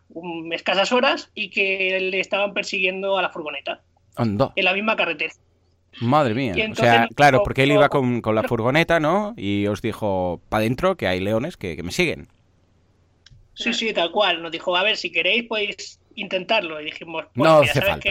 escasas 0.51 0.91
horas 0.91 1.31
y 1.33 1.49
que 1.49 1.97
le 1.99 2.19
estaban 2.19 2.53
persiguiendo 2.53 3.17
a 3.17 3.21
la 3.21 3.29
furgoneta. 3.29 3.81
En 4.19 4.65
la 4.65 4.73
misma 4.73 4.95
carretera. 4.95 5.33
Madre 6.01 6.33
mía. 6.33 6.53
O 6.71 6.75
sea, 6.75 7.07
claro, 7.15 7.41
porque 7.43 7.63
él 7.63 7.71
iba 7.71 7.89
con, 7.89 8.21
la 8.23 8.43
furgoneta, 8.43 8.99
¿no? 8.99 9.33
Y 9.35 9.67
os 9.67 9.81
dijo, 9.81 10.41
para 10.49 10.61
adentro, 10.61 10.95
que 10.95 11.07
hay 11.07 11.19
leones 11.19 11.57
que, 11.57 11.81
me 11.83 11.91
siguen. 11.91 12.27
Sí, 13.53 13.73
sí, 13.73 13.93
tal 13.93 14.11
cual. 14.11 14.41
Nos 14.41 14.51
dijo, 14.51 14.75
a 14.75 14.83
ver, 14.83 14.95
si 14.97 15.11
queréis, 15.11 15.43
podéis 15.43 15.99
intentarlo. 16.21 16.79
Y 16.81 16.85
dijimos, 16.85 17.25
pues, 17.33 17.49
no 17.49 17.59
hace 17.59 17.81
falta. 17.81 18.09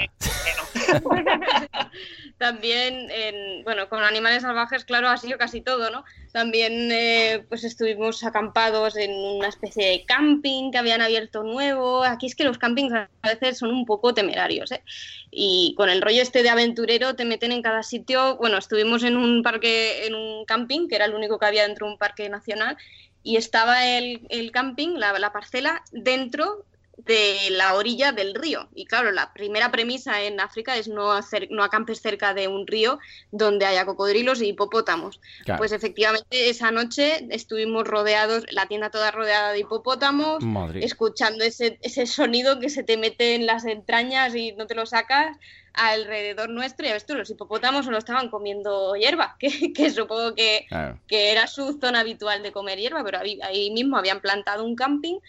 también, 2.38 3.10
en, 3.10 3.64
bueno, 3.64 3.88
con 3.88 4.02
animales 4.02 4.42
salvajes, 4.42 4.84
claro, 4.84 5.08
ha 5.08 5.16
sido 5.16 5.38
casi 5.38 5.60
todo, 5.60 5.90
¿no? 5.90 6.04
También 6.32 6.90
eh, 6.92 7.44
pues 7.48 7.64
estuvimos 7.64 8.22
acampados 8.24 8.96
en 8.96 9.10
una 9.12 9.48
especie 9.48 9.88
de 9.88 10.04
camping 10.04 10.70
que 10.70 10.78
habían 10.78 11.02
abierto 11.02 11.42
nuevo. 11.42 12.04
Aquí 12.04 12.26
es 12.26 12.34
que 12.34 12.44
los 12.44 12.58
campings 12.58 12.92
a 12.92 13.08
veces 13.22 13.58
son 13.58 13.70
un 13.70 13.84
poco 13.84 14.14
temerarios, 14.14 14.70
¿eh? 14.72 14.82
Y 15.30 15.74
con 15.76 15.90
el 15.90 16.00
rollo 16.00 16.22
este 16.22 16.42
de 16.42 16.50
aventurero 16.50 17.16
te 17.16 17.24
meten 17.24 17.52
en 17.52 17.62
cada 17.62 17.82
sitio. 17.82 18.36
Bueno, 18.36 18.58
estuvimos 18.58 19.02
en 19.02 19.16
un 19.16 19.42
parque, 19.42 20.06
en 20.06 20.14
un 20.14 20.44
camping, 20.44 20.88
que 20.88 20.96
era 20.96 21.06
el 21.06 21.14
único 21.14 21.38
que 21.38 21.46
había 21.46 21.66
dentro 21.66 21.86
de 21.86 21.92
un 21.92 21.98
parque 21.98 22.28
nacional, 22.28 22.76
y 23.22 23.36
estaba 23.36 23.84
el, 23.86 24.26
el 24.30 24.52
camping, 24.52 24.94
la, 24.96 25.18
la, 25.18 25.32
parcela, 25.32 25.82
dentro 25.92 26.64
de 26.98 27.50
la 27.50 27.74
orilla 27.74 28.12
del 28.12 28.34
río. 28.34 28.68
Y 28.74 28.86
claro, 28.86 29.12
la 29.12 29.32
primera 29.32 29.70
premisa 29.70 30.22
en 30.22 30.40
África 30.40 30.76
es 30.76 30.88
no, 30.88 31.12
hacer, 31.12 31.48
no 31.50 31.62
acampes 31.62 32.00
cerca 32.00 32.34
de 32.34 32.48
un 32.48 32.66
río 32.66 32.98
donde 33.30 33.66
haya 33.66 33.86
cocodrilos 33.86 34.42
y 34.42 34.48
hipopótamos. 34.48 35.20
Claro. 35.44 35.58
Pues 35.58 35.72
efectivamente 35.72 36.50
esa 36.50 36.70
noche 36.70 37.26
estuvimos 37.30 37.86
rodeados, 37.86 38.44
la 38.50 38.66
tienda 38.66 38.90
toda 38.90 39.12
rodeada 39.12 39.52
de 39.52 39.60
hipopótamos, 39.60 40.42
Madre. 40.44 40.84
escuchando 40.84 41.44
ese, 41.44 41.78
ese 41.82 42.06
sonido 42.06 42.58
que 42.58 42.68
se 42.68 42.82
te 42.82 42.96
mete 42.96 43.36
en 43.36 43.46
las 43.46 43.64
entrañas 43.64 44.34
y 44.34 44.52
no 44.52 44.66
te 44.66 44.74
lo 44.74 44.84
sacas 44.84 45.36
alrededor 45.74 46.50
nuestro 46.50 46.84
y 46.84 46.88
a 46.88 46.94
ver 46.94 47.02
tú, 47.02 47.14
los 47.14 47.30
hipopótamos 47.30 47.84
solo 47.84 47.98
estaban 47.98 48.28
comiendo 48.28 48.96
hierba, 48.96 49.36
que, 49.38 49.72
que 49.72 49.90
supongo 49.90 50.34
que, 50.34 50.66
claro. 50.68 50.98
que, 51.06 51.30
era 51.30 51.46
su 51.46 51.78
zona 51.78 52.00
habitual 52.00 52.42
de 52.42 52.50
comer 52.50 52.78
hierba, 52.78 53.04
pero 53.04 53.18
ahí, 53.20 53.38
ahí 53.42 53.70
mismo 53.70 53.96
habían 53.96 54.20
plantado 54.20 54.64
un 54.64 54.74
camping 54.74 55.20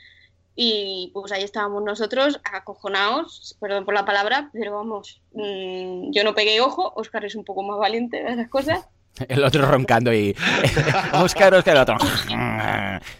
y 0.61 1.09
pues 1.13 1.31
ahí 1.31 1.41
estábamos 1.41 1.81
nosotros 1.85 2.41
acojonados, 2.43 3.55
perdón 3.61 3.85
por 3.85 3.93
la 3.93 4.03
palabra, 4.03 4.49
pero 4.51 4.73
vamos, 4.73 5.21
mmm, 5.31 6.11
yo 6.11 6.25
no 6.25 6.35
pegué 6.35 6.59
ojo, 6.59 6.91
Oscar 6.97 7.23
es 7.23 7.35
un 7.35 7.45
poco 7.45 7.63
más 7.63 7.79
valiente 7.79 8.21
de 8.21 8.33
esas 8.33 8.49
cosas. 8.49 8.85
El 9.29 9.41
otro 9.45 9.65
roncando 9.65 10.13
y 10.13 10.35
Oscar, 11.13 11.53
Oscar, 11.53 11.75
el 11.75 11.81
otro. 11.81 11.97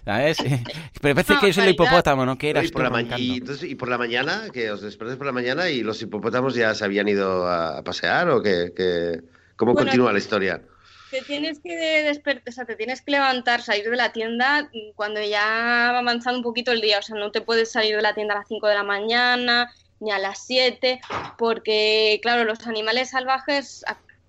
¿Sabes? 0.06 0.38
Pero 1.02 1.16
parece 1.16 1.34
no, 1.34 1.40
que 1.40 1.48
es 1.48 1.58
el 1.58 1.70
hipopótamo, 1.70 2.26
¿no? 2.26 2.38
Que 2.38 2.50
eras 2.52 2.66
y 2.66 2.68
por, 2.70 2.90
la 2.90 3.18
y, 3.18 3.38
entonces, 3.38 3.70
y 3.70 3.76
por 3.76 3.90
la 3.90 3.98
mañana, 3.98 4.50
que 4.54 4.70
os 4.72 4.82
despertáis 4.82 5.18
por 5.18 5.26
la 5.26 5.34
mañana 5.34 5.70
y 5.70 5.82
los 5.82 6.02
hipopótamos 6.02 6.56
ya 6.56 6.76
se 6.76 6.86
habían 6.86 7.08
ido 7.08 7.48
a 7.48 7.82
pasear 7.84 8.30
o 8.30 8.42
que, 8.42 8.72
que... 8.76 9.22
¿Cómo 9.56 9.74
bueno, 9.74 9.88
continúa 9.88 10.12
la 10.14 10.20
historia? 10.20 10.62
Te 11.10 11.22
tienes 11.22 11.60
que 11.60 11.76
despertar, 12.03 12.43
o 12.47 12.51
sea, 12.51 12.66
te 12.66 12.76
tienes 12.76 13.01
que 13.01 13.12
levantar, 13.12 13.62
salir 13.62 13.89
de 13.89 13.97
la 13.97 14.12
tienda 14.12 14.70
cuando 14.95 15.22
ya 15.22 15.43
va 15.91 15.99
avanzando 15.99 16.39
un 16.39 16.43
poquito 16.43 16.72
el 16.72 16.82
día, 16.82 16.99
o 16.99 17.01
sea, 17.01 17.16
no 17.16 17.32
te 17.32 17.41
puedes 17.41 17.72
salir 17.72 17.95
de 17.95 18.01
la 18.01 18.14
tienda 18.14 18.36
a 18.36 18.38
las 18.38 18.47
5 18.47 18.68
de 18.68 18.76
la 18.76 18.84
mañana 18.84 19.72
ni 19.99 20.12
a 20.12 20.20
las 20.20 20.45
7, 20.45 21.01
porque 21.38 22.20
claro, 22.22 22.45
los 22.45 22.66
animales 22.68 23.10
salvajes 23.10 23.84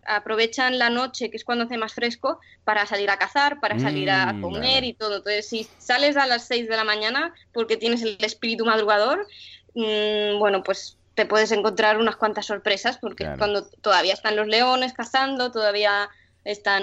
aprovechan 0.04 0.78
la 0.78 0.90
noche, 0.90 1.30
que 1.30 1.36
es 1.36 1.44
cuando 1.44 1.64
hace 1.64 1.76
más 1.76 1.94
fresco, 1.94 2.40
para 2.64 2.86
salir 2.86 3.10
a 3.10 3.18
cazar, 3.18 3.60
para 3.60 3.78
salir 3.78 4.10
a 4.10 4.34
comer 4.40 4.60
mm, 4.60 4.74
vale. 4.74 4.86
y 4.86 4.92
todo. 4.94 5.16
Entonces, 5.18 5.48
si 5.48 5.68
sales 5.78 6.16
a 6.16 6.26
las 6.26 6.46
6 6.46 6.68
de 6.68 6.76
la 6.76 6.84
mañana 6.84 7.32
porque 7.52 7.76
tienes 7.76 8.02
el 8.02 8.16
espíritu 8.20 8.64
madrugador, 8.64 9.28
mmm, 9.74 10.38
bueno, 10.38 10.62
pues 10.64 10.96
te 11.14 11.26
puedes 11.26 11.52
encontrar 11.52 11.98
unas 11.98 12.16
cuantas 12.16 12.46
sorpresas, 12.46 12.98
porque 12.98 13.24
claro. 13.24 13.38
cuando 13.38 13.68
todavía 13.82 14.14
están 14.14 14.36
los 14.36 14.48
leones 14.48 14.92
cazando, 14.92 15.52
todavía 15.52 16.08
están 16.44 16.82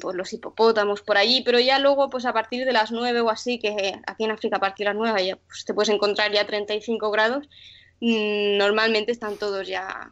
pues, 0.00 0.16
los 0.16 0.32
hipopótamos 0.32 1.02
por 1.02 1.16
allí, 1.16 1.42
pero 1.44 1.58
ya 1.60 1.78
luego, 1.78 2.10
pues 2.10 2.24
a 2.24 2.32
partir 2.32 2.64
de 2.64 2.72
las 2.72 2.90
9 2.90 3.20
o 3.20 3.30
así, 3.30 3.58
que 3.58 4.00
aquí 4.06 4.24
en 4.24 4.30
África 4.30 4.56
a 4.56 4.60
partir 4.60 4.86
de 4.86 4.94
las 4.94 4.98
9 4.98 5.26
ya 5.26 5.36
pues, 5.36 5.64
te 5.64 5.74
puedes 5.74 5.90
encontrar 5.90 6.32
ya 6.32 6.46
35 6.46 7.10
grados, 7.10 7.48
mmm, 8.00 8.56
normalmente 8.56 9.12
están 9.12 9.36
todos 9.36 9.66
ya 9.66 10.10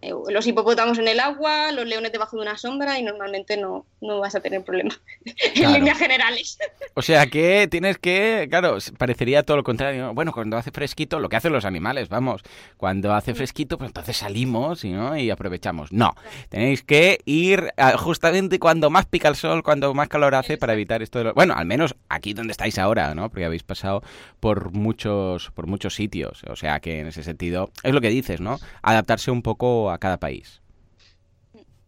eh, 0.00 0.12
los 0.28 0.46
hipopótamos 0.46 0.98
en 0.98 1.08
el 1.08 1.18
agua, 1.18 1.72
los 1.72 1.84
leones 1.84 2.12
debajo 2.12 2.36
de 2.36 2.42
una 2.42 2.56
sombra 2.56 3.00
y 3.00 3.02
normalmente 3.02 3.56
no, 3.56 3.84
no 4.00 4.20
vas 4.20 4.36
a 4.36 4.40
tener 4.40 4.62
problemas 4.62 5.00
claro. 5.54 5.74
en 5.74 5.80
líneas 5.80 5.98
generales. 5.98 6.58
O 6.94 7.02
sea 7.02 7.26
que 7.26 7.66
tienes 7.68 7.98
que, 7.98 8.46
claro, 8.48 8.78
parecería 8.96 9.42
todo 9.42 9.56
lo 9.56 9.64
contrario. 9.64 10.14
Bueno, 10.14 10.32
cuando 10.32 10.56
hace 10.56 10.70
fresquito, 10.70 11.18
lo 11.18 11.28
que 11.28 11.36
hacen 11.36 11.52
los 11.52 11.64
animales, 11.64 12.08
vamos, 12.08 12.42
cuando 12.76 13.12
hace 13.12 13.34
fresquito, 13.34 13.76
pues 13.76 13.88
entonces 13.88 14.16
salimos 14.16 14.84
¿no? 14.84 15.16
y 15.16 15.30
aprovechamos. 15.30 15.92
No, 15.92 16.14
tenéis 16.48 16.84
que 16.84 17.18
ir 17.24 17.72
justamente 17.96 18.60
cuando 18.60 18.90
más 18.90 19.06
pica 19.06 19.28
el 19.28 19.34
sol, 19.34 19.64
cuando 19.64 19.92
más 19.94 20.08
calor 20.08 20.36
hace 20.36 20.58
para 20.58 20.74
evitar 20.74 21.02
esto 21.02 21.18
de 21.18 21.24
lo... 21.24 21.34
Bueno, 21.34 21.54
al 21.56 21.66
menos 21.66 21.96
aquí 22.08 22.34
donde 22.34 22.52
estáis 22.52 22.78
ahora, 22.78 23.14
¿no? 23.16 23.30
Porque 23.30 23.44
habéis 23.44 23.64
pasado 23.64 24.02
por 24.38 24.70
muchos, 24.72 25.50
por 25.50 25.66
muchos 25.66 25.94
sitios. 25.94 26.42
O 26.48 26.54
sea 26.54 26.78
que 26.78 27.00
en 27.00 27.08
ese 27.08 27.24
sentido, 27.24 27.70
es 27.82 27.92
lo 27.92 28.00
que 28.00 28.10
dices, 28.10 28.40
¿no? 28.40 28.60
Adaptarse 28.82 29.32
un 29.32 29.42
poco 29.42 29.87
a 29.90 29.98
cada 29.98 30.18
país. 30.18 30.60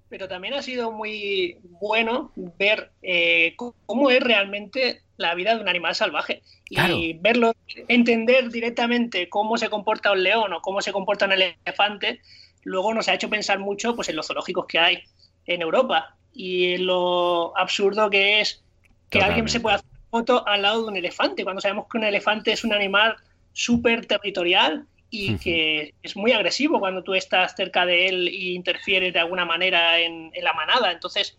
Pero 0.09 0.27
también 0.27 0.55
ha 0.55 0.63
sido 0.63 0.91
muy 0.91 1.59
bueno 1.63 2.33
ver 2.59 2.91
eh, 3.03 3.55
cómo 3.87 4.11
es 4.11 4.21
realmente 4.21 5.03
la 5.17 5.35
vida 5.35 5.55
de 5.55 5.61
un 5.61 5.69
animal 5.69 5.95
salvaje 5.95 6.43
claro. 6.65 6.97
y 6.97 7.13
verlo, 7.13 7.53
entender 7.89 8.51
directamente 8.51 9.29
cómo 9.29 9.59
se 9.59 9.69
comporta 9.69 10.13
un 10.13 10.23
león 10.23 10.53
o 10.53 10.63
cómo 10.63 10.81
se 10.81 10.93
comporta 10.93 11.27
un 11.27 11.33
elefante, 11.33 12.21
luego 12.65 12.95
nos 12.95 13.09
ha 13.09 13.15
hecho 13.15 13.29
pensar 13.29 13.59
mucho 13.59 13.95
pues, 13.95 14.09
en 14.09 14.17
los 14.17 14.27
zoológicos 14.27 14.67
que 14.67 14.79
hay 14.79 15.03
en 15.47 15.63
Europa 15.63 16.17
y 16.33 16.75
en 16.75 16.87
lo 16.87 17.57
absurdo 17.57 18.09
que 18.09 18.41
es 18.41 18.65
que 19.11 19.19
Totalmente. 19.19 19.25
alguien 19.27 19.49
se 19.49 19.61
pueda 19.61 19.77
hacer 19.77 19.91
foto 20.11 20.47
al 20.47 20.63
lado 20.63 20.83
de 20.83 20.89
un 20.89 20.97
elefante, 20.97 21.45
cuando 21.45 21.61
sabemos 21.61 21.87
que 21.91 21.99
un 21.99 22.05
elefante 22.05 22.53
es 22.53 22.65
un 22.65 22.73
animal 22.73 23.17
súper 23.53 24.07
territorial 24.07 24.87
y 25.11 25.37
que 25.39 25.95
es 26.03 26.17
muy 26.17 26.33
agresivo 26.33 26.79
cuando 26.79 27.03
tú 27.03 27.15
estás 27.15 27.55
cerca 27.57 27.85
de 27.85 28.07
él 28.07 28.29
y 28.29 28.55
interfieres 28.55 29.13
de 29.13 29.19
alguna 29.19 29.45
manera 29.45 29.99
en, 29.99 30.31
en 30.33 30.45
la 30.45 30.53
manada. 30.53 30.93
Entonces, 30.93 31.37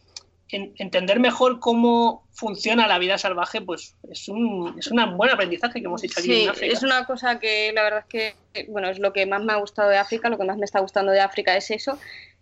en, 0.49 0.74
entender 0.78 1.19
mejor 1.19 1.59
cómo 1.59 2.28
funciona 2.34 2.88
la 2.88 2.99
vida 2.99 3.17
salvaje, 3.17 3.61
pues 3.61 3.95
es 4.09 4.28
un, 4.28 4.76
es 4.78 4.88
un 4.88 5.17
buen 5.17 5.32
aprendizaje 5.32 5.80
que 5.80 5.86
hemos 5.86 6.03
hecho 6.03 6.19
aquí 6.19 6.30
sí, 6.30 6.43
en 6.43 6.49
África. 6.49 6.74
Es 6.74 6.84
una 6.84 7.05
cosa 7.05 7.39
que 7.39 7.72
la 7.74 7.84
verdad 7.84 8.05
es 8.07 8.36
que, 8.53 8.65
bueno, 8.69 8.89
es 8.89 8.99
lo 8.99 9.13
que 9.13 9.26
más 9.26 9.43
me 9.43 9.53
ha 9.53 9.57
gustado 9.57 9.89
de 9.89 9.97
África, 9.97 10.30
lo 10.30 10.38
que 10.38 10.45
más 10.45 10.57
me 10.57 10.65
está 10.65 10.80
gustando 10.80 11.11
de 11.11 11.22
África 11.22 11.55
es 11.55 11.72
eso. 11.72 11.97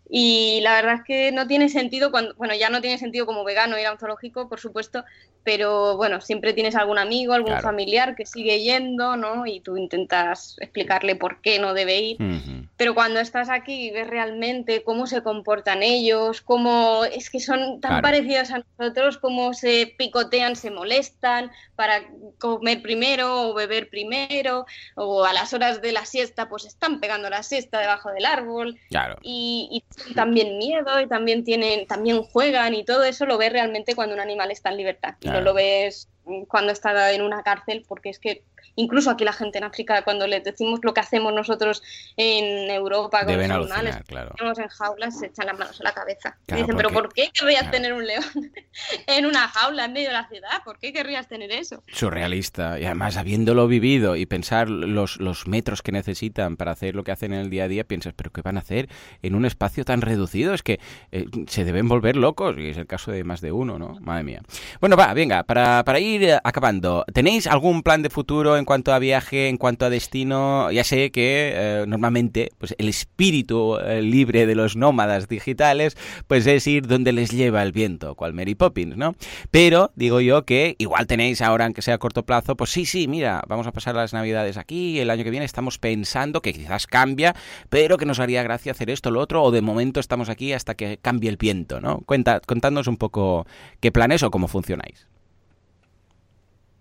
Y 0.10 0.60
la 0.62 0.74
verdad 0.74 0.95
es 0.95 1.03
que 1.03 1.32
no 1.32 1.47
tiene 1.47 1.70
sentido, 1.70 2.10
cuando, 2.10 2.34
bueno, 2.36 2.55
ya 2.55 2.70
no 2.70 2.82
tiene 2.82 2.97
sentido 2.97 3.26
como 3.26 3.43
vegano 3.43 3.78
ir 3.78 3.86
a 3.86 3.91
un 3.91 3.99
zoológico, 3.99 4.49
por 4.49 4.60
supuesto, 4.60 5.05
pero 5.43 5.97
bueno, 5.97 6.20
siempre 6.20 6.53
tienes 6.53 6.76
algún 6.76 6.97
amigo, 6.97 7.34
algún 7.34 7.51
claro. 7.51 7.64
familiar 7.64 8.16
que 8.16 8.26
sigue 8.26 8.62
yendo, 8.62 9.16
¿no? 9.16 9.45
Y 9.45 9.62
tú 9.62 9.78
intentas 9.78 10.57
explicarle 10.60 11.16
por 11.16 11.41
qué 11.41 11.60
no 11.60 11.74
debe 11.74 11.99
ir. 11.99 12.22
Uh 12.22 12.26
-huh. 12.26 12.70
Pero 12.76 12.95
cuando 12.95 13.20
estás 13.20 13.49
aquí 13.49 13.88
y 13.88 13.91
ves 13.91 14.07
realmente 14.07 14.84
cómo 14.84 15.05
se 15.05 15.22
comportan 15.22 15.84
ellos, 15.84 16.41
cómo 16.41 17.03
es 17.03 17.30
que 17.30 17.39
son 17.39 17.82
tan 17.82 17.91
claro. 17.91 18.01
parecidos 18.01 18.51
a 18.51 18.64
nosotros, 18.78 19.18
cómo 19.18 19.53
se 19.53 19.93
picotean, 19.97 20.55
se 20.55 20.72
molestan 20.72 21.51
para 21.76 22.03
comer 22.38 22.82
primero 22.82 23.49
o 23.49 23.53
beber 23.53 23.89
primero, 23.89 24.66
o 24.95 25.26
a 25.26 25.34
las 25.34 25.53
horas 25.53 25.82
de 25.82 25.91
la 25.91 26.05
siesta, 26.05 26.47
pues 26.47 26.66
están 26.66 26.99
pegando 26.99 27.30
la 27.30 27.43
siesta 27.43 27.80
debajo 27.80 28.12
del 28.12 28.26
árbol. 28.26 28.78
Claro. 28.89 29.18
Y, 29.24 29.68
y 29.72 29.84
también 30.16 30.58
miedo, 30.58 31.00
y 31.02 31.08
también 31.08 31.43
tienen, 31.43 31.88
también 31.88 32.24
juegan, 32.24 32.74
y 32.74 32.84
todo 32.84 33.04
eso 33.04 33.26
lo 33.26 33.38
ves 33.38 33.52
realmente 33.52 33.95
cuando 33.95 34.16
un 34.16 34.22
animal 34.22 34.52
está 34.52 34.70
en 34.70 34.78
libertad. 34.78 35.16
Claro. 35.20 35.39
No 35.39 35.45
lo 35.45 35.54
ves 35.54 36.10
cuando 36.47 36.72
está 36.72 37.12
en 37.12 37.22
una 37.22 37.43
cárcel, 37.43 37.86
porque 37.88 38.10
es 38.10 38.20
que 38.20 38.43
incluso 38.76 39.10
aquí 39.10 39.24
la 39.24 39.34
gente 39.34 39.57
en 39.57 39.64
África, 39.64 40.03
cuando 40.03 40.28
les 40.28 40.43
decimos 40.43 40.80
lo 40.84 40.93
que 40.93 41.01
hacemos 41.01 41.34
nosotros 41.34 41.84
en 42.18 42.70
Europa 42.70 43.20
con 43.20 43.28
Deben 43.28 43.49
los 43.49 43.72
animales, 43.72 43.97
claro. 44.07 44.34
en 44.39 44.68
jaulas, 44.68 45.20
se 45.20 45.28
echan 45.28 45.47
las 45.47 45.57
manos 45.57 45.80
a 45.80 45.84
la 45.84 45.93
cabeza. 45.93 46.38
Claro, 46.45 46.60
y 46.60 46.64
dicen, 46.64 46.76
porque... 46.76 46.88
pero 46.89 46.89
¿por 46.89 47.14
qué 47.14 47.30
querrías 47.34 47.62
claro. 47.62 47.78
tener 47.78 47.93
un 47.93 48.05
león 48.05 48.24
en 49.07 49.26
una 49.26 49.47
jaula 49.47 49.86
en 49.86 49.93
medio 49.93 50.07
de 50.07 50.14
la 50.14 50.28
ciudad? 50.28 50.64
¿Por 50.64 50.80
qué 50.80 50.93
querrías 50.93 51.28
tener 51.28 51.51
eso? 51.51 51.84
Surrealista. 51.88 52.80
Y 52.80 52.86
además, 52.86 53.18
habiéndolo 53.18 53.68
vivido 53.68 54.16
y 54.16 54.26
pensar 54.26 54.70
los, 54.70 55.20
los 55.20 55.47
metros 55.47 55.82
que 55.82 55.91
necesitan 55.91 56.57
para 56.57 56.72
hacer 56.72 56.95
lo 56.95 57.03
que 57.03 57.12
hacen 57.12 57.34
en 57.34 57.39
el 57.39 57.49
día 57.49 57.66
a 57.66 57.68
día, 57.68 57.84
piensas, 57.84 58.14
¿pero 58.16 58.32
qué 58.32 58.41
van 58.41 58.57
a 58.57 58.62
hacer 58.62 58.89
en 59.22 59.36
un 59.36 59.45
espacio 59.45 59.86
tan 59.86 60.01
reducido? 60.01 60.53
Es 60.53 60.64
que 60.64 60.80
eh, 61.12 61.26
se 61.47 61.64
deben 61.64 61.88
volver 61.88 62.16
locos, 62.16 62.57
y 62.57 62.70
es 62.70 62.78
el 62.78 62.88
caso 62.88 63.12
de 63.12 63.24
más 63.24 63.41
de 63.41 63.51
uno, 63.51 63.80
¿no? 63.80 63.97
Madre 64.01 64.24
mía. 64.24 64.41
Bueno, 64.80 64.95
va, 64.95 65.14
venga, 65.14 65.43
para, 65.43 65.84
para 65.84 65.99
ir 65.99 66.38
acabando, 66.43 67.05
¿tenéis 67.14 67.47
algún 67.47 67.84
plan 67.84 68.01
de 68.01 68.10
futuro 68.10 68.49
en 68.58 68.66
cuanto 68.66 68.93
a 68.93 69.00
viaje, 69.00 69.50
en 69.50 69.58
cuanto 69.58 69.86
a 69.86 69.89
destino, 69.89 70.72
ya 70.72 70.84
sé 70.84 71.12
que 71.12 71.52
eh, 71.54 71.86
normalmente 71.88 72.52
pues 72.58 72.76
el 72.78 72.88
espíritu 72.88 73.78
eh, 73.78 74.02
libre 74.02 74.45
de 74.45 74.56
los 74.56 74.76
nómadas 74.76 75.28
digitales 75.28 75.97
pues 76.28 76.45
es 76.47 76.68
ir 76.68 76.88
donde 76.88 77.12
les 77.12 77.32
lleva 77.32 77.64
el 77.64 77.72
viento, 77.72 78.16
cual 78.16 78.34
Mary 78.34 78.56
Poppins, 78.56 78.97
¿no? 78.97 79.16
Pero 79.52 79.91
digo 79.95 80.22
yo 80.22 80.45
que 80.45 80.76
igual 80.78 81.08
tenéis 81.08 81.41
ahora, 81.41 81.66
aunque 81.66 81.82
sea 81.82 81.95
a 81.95 81.97
corto 81.97 82.26
plazo, 82.26 82.56
pues 82.56 82.70
sí, 82.70 82.86
sí, 82.86 83.08
mira, 83.08 83.41
vamos 83.47 83.68
a 83.68 83.72
pasar 83.72 83.95
las 83.95 84.14
navidades 84.14 84.58
aquí, 84.58 85.00
el 85.00 85.10
año 85.10 85.24
que 85.24 85.32
viene 85.32 85.45
estamos 85.45 85.78
pensando 85.78 86.41
que 86.41 86.54
quizás 86.54 86.88
cambia, 86.88 87.36
pero 87.70 87.97
que 87.97 88.06
nos 88.06 88.20
haría 88.20 88.43
gracia 88.43 88.72
hacer 88.72 88.89
esto, 88.89 89.12
lo 89.12 89.20
otro, 89.20 89.43
o 89.43 89.52
de 89.52 89.62
momento 89.62 90.00
estamos 90.00 90.30
aquí 90.30 90.54
hasta 90.54 90.76
que 90.76 90.97
cambie 91.02 91.30
el 91.30 91.38
viento, 91.38 91.82
¿no? 91.82 92.00
Cuenta, 92.06 92.39
contadnos 92.39 92.88
un 92.88 92.97
poco 92.97 93.45
qué 93.80 93.91
planes 93.91 94.24
o 94.24 94.32
cómo 94.32 94.47
funcionáis. 94.47 95.08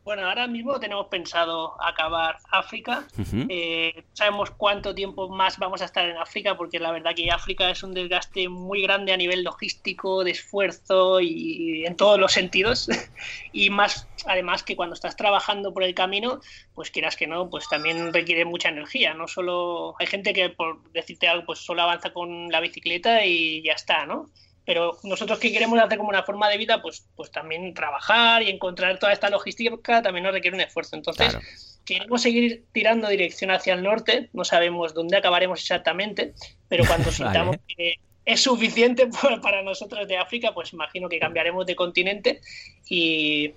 Bueno, 0.09 0.26
ahora 0.26 0.46
mismo 0.46 0.80
tenemos 0.80 1.09
pensado 1.09 1.76
acabar 1.82 2.38
África. 2.50 3.06
Eh, 3.50 4.04
sabemos 4.14 4.50
cuánto 4.52 4.94
tiempo 4.94 5.28
más 5.28 5.59
vamos 5.59 5.82
a 5.82 5.84
estar 5.84 6.09
en 6.09 6.16
África, 6.16 6.56
porque 6.56 6.78
la 6.78 6.92
verdad 6.92 7.14
que 7.14 7.30
África 7.30 7.68
es 7.68 7.82
un 7.82 7.92
desgaste 7.92 8.48
muy 8.48 8.80
grande 8.80 9.12
a 9.12 9.18
nivel 9.18 9.44
logístico, 9.44 10.24
de 10.24 10.30
esfuerzo 10.30 11.20
y 11.20 11.84
en 11.84 11.94
todos 11.94 12.18
los 12.18 12.32
sentidos. 12.32 12.88
y 13.52 13.68
más, 13.68 14.09
además 14.24 14.62
que 14.62 14.76
cuando 14.76 14.94
estás 14.94 15.14
trabajando 15.14 15.74
por 15.74 15.82
el 15.82 15.94
camino, 15.94 16.40
pues 16.74 16.90
quieras 16.90 17.14
que 17.14 17.26
no, 17.26 17.50
pues 17.50 17.68
también 17.68 18.11
requiere 18.11 18.46
mucha 18.46 18.70
energía. 18.70 19.12
No 19.12 19.28
solo 19.28 19.94
hay 19.98 20.06
gente 20.06 20.32
que 20.32 20.48
por 20.48 20.90
decirte 20.92 21.28
algo, 21.28 21.44
pues 21.44 21.59
solo 21.59 21.82
avanza 21.82 22.14
con 22.14 22.48
la 22.48 22.61
bicicleta 22.61 23.26
y 23.26 23.62
ya 23.62 23.74
está, 23.74 24.06
¿no? 24.06 24.30
Pero 24.68 24.98
nosotros 25.02 25.38
que 25.38 25.50
queremos 25.50 25.78
hacer 25.78 25.96
como 25.96 26.10
una 26.10 26.24
forma 26.24 26.46
de 26.50 26.58
vida, 26.58 26.82
pues, 26.82 27.08
pues 27.16 27.30
también 27.30 27.72
trabajar 27.72 28.42
y 28.42 28.50
encontrar 28.50 28.98
toda 28.98 29.14
esta 29.14 29.30
logística 29.30 30.02
también 30.02 30.24
nos 30.24 30.34
requiere 30.34 30.54
un 30.54 30.60
esfuerzo. 30.60 30.94
Entonces, 30.94 31.80
queremos 31.86 32.20
seguir 32.20 32.66
tirando 32.70 33.08
dirección 33.08 33.50
hacia 33.50 33.72
el 33.72 33.82
norte, 33.82 34.28
no 34.34 34.44
sabemos 34.44 34.92
dónde 34.92 35.16
acabaremos 35.16 35.60
exactamente, 35.62 36.34
pero 36.68 36.84
cuando 36.86 37.10
sintamos 37.10 37.56
que 37.66 37.94
es 38.26 38.42
suficiente 38.42 39.08
para 39.42 39.62
nosotros 39.62 40.06
de 40.06 40.18
África, 40.18 40.52
pues 40.52 40.74
imagino 40.74 41.08
que 41.08 41.18
cambiaremos 41.18 41.64
de 41.64 41.74
continente 41.74 42.42
y 42.90 43.54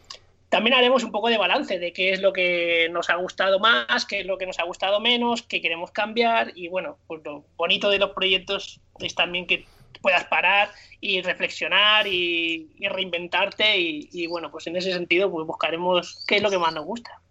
también 0.48 0.76
haremos 0.76 1.04
un 1.04 1.12
poco 1.12 1.28
de 1.28 1.38
balance 1.38 1.78
de 1.78 1.92
qué 1.92 2.14
es 2.14 2.22
lo 2.22 2.32
que 2.32 2.88
nos 2.90 3.10
ha 3.10 3.16
gustado 3.16 3.60
más, 3.60 4.06
qué 4.06 4.22
es 4.22 4.26
lo 4.26 4.38
que 4.38 4.46
nos 4.46 4.60
ha 4.60 4.64
gustado 4.64 5.02
menos, 5.02 5.42
qué 5.42 5.60
queremos 5.60 5.92
cambiar 5.92 6.54
y 6.56 6.70
bueno, 6.70 7.00
pues 7.08 7.22
lo 7.26 7.44
bonito 7.58 7.90
de 7.90 8.00
los 8.00 8.12
proyectos 8.12 8.80
es 9.02 9.14
también 9.14 9.46
que 9.46 9.66
puedas 10.02 10.26
parar 10.26 10.70
y 11.00 11.22
reflexionar 11.22 12.08
y, 12.08 12.70
reinventarte 12.80 13.78
y, 13.78 14.28
bueno, 14.28 14.52
pues 14.52 14.68
en 14.68 14.76
ese 14.76 14.92
sentido 14.92 15.32
pues 15.32 15.48
buscaremos 15.48 16.24
qué 16.28 16.38
es 16.38 16.42
lo 16.42 16.50
que 16.50 16.60
más 16.60 16.74
nos 16.74 16.86
gusta. 16.86 17.22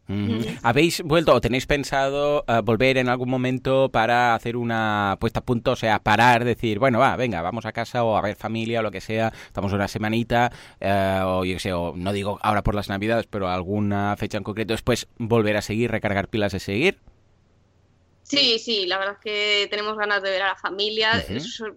¿Habéis 0.62 1.02
vuelto 1.02 1.32
o 1.32 1.40
tenéis 1.40 1.66
pensado 1.66 2.44
eh, 2.48 2.60
volver 2.64 2.98
en 2.98 3.08
algún 3.08 3.30
momento 3.30 3.90
para 3.90 4.34
hacer 4.34 4.56
una 4.56 5.16
puesta 5.20 5.38
a 5.38 5.44
punto, 5.44 5.72
o 5.72 5.76
sea, 5.76 6.00
parar, 6.00 6.44
decir, 6.44 6.80
bueno, 6.80 6.98
va, 6.98 7.14
venga, 7.14 7.42
vamos 7.42 7.64
a 7.64 7.72
casa 7.72 8.02
o 8.02 8.16
a 8.16 8.20
ver 8.20 8.34
familia 8.34 8.80
o 8.80 8.82
lo 8.82 8.90
que 8.90 9.00
sea, 9.00 9.32
estamos 9.46 9.72
una 9.72 9.86
semanita, 9.86 10.50
eh, 10.80 11.20
o 11.24 11.44
yo 11.44 11.60
sé, 11.60 11.72
o 11.72 11.94
no 11.94 12.12
digo 12.12 12.40
ahora 12.42 12.62
por 12.62 12.74
las 12.74 12.88
navidades, 12.88 13.26
pero 13.28 13.48
alguna 13.48 14.16
fecha 14.16 14.36
en 14.36 14.42
concreto, 14.42 14.74
después 14.74 15.06
volver 15.18 15.56
a 15.56 15.62
seguir, 15.62 15.92
recargar 15.92 16.26
pilas 16.26 16.52
de 16.52 16.58
seguir? 16.58 16.98
Sí, 18.30 18.60
sí, 18.60 18.86
la 18.86 18.98
verdad 18.98 19.14
es 19.14 19.20
que 19.20 19.68
tenemos 19.70 19.98
ganas 19.98 20.22
de 20.22 20.30
ver 20.30 20.42
a 20.42 20.48
la 20.48 20.56
familia. 20.56 21.24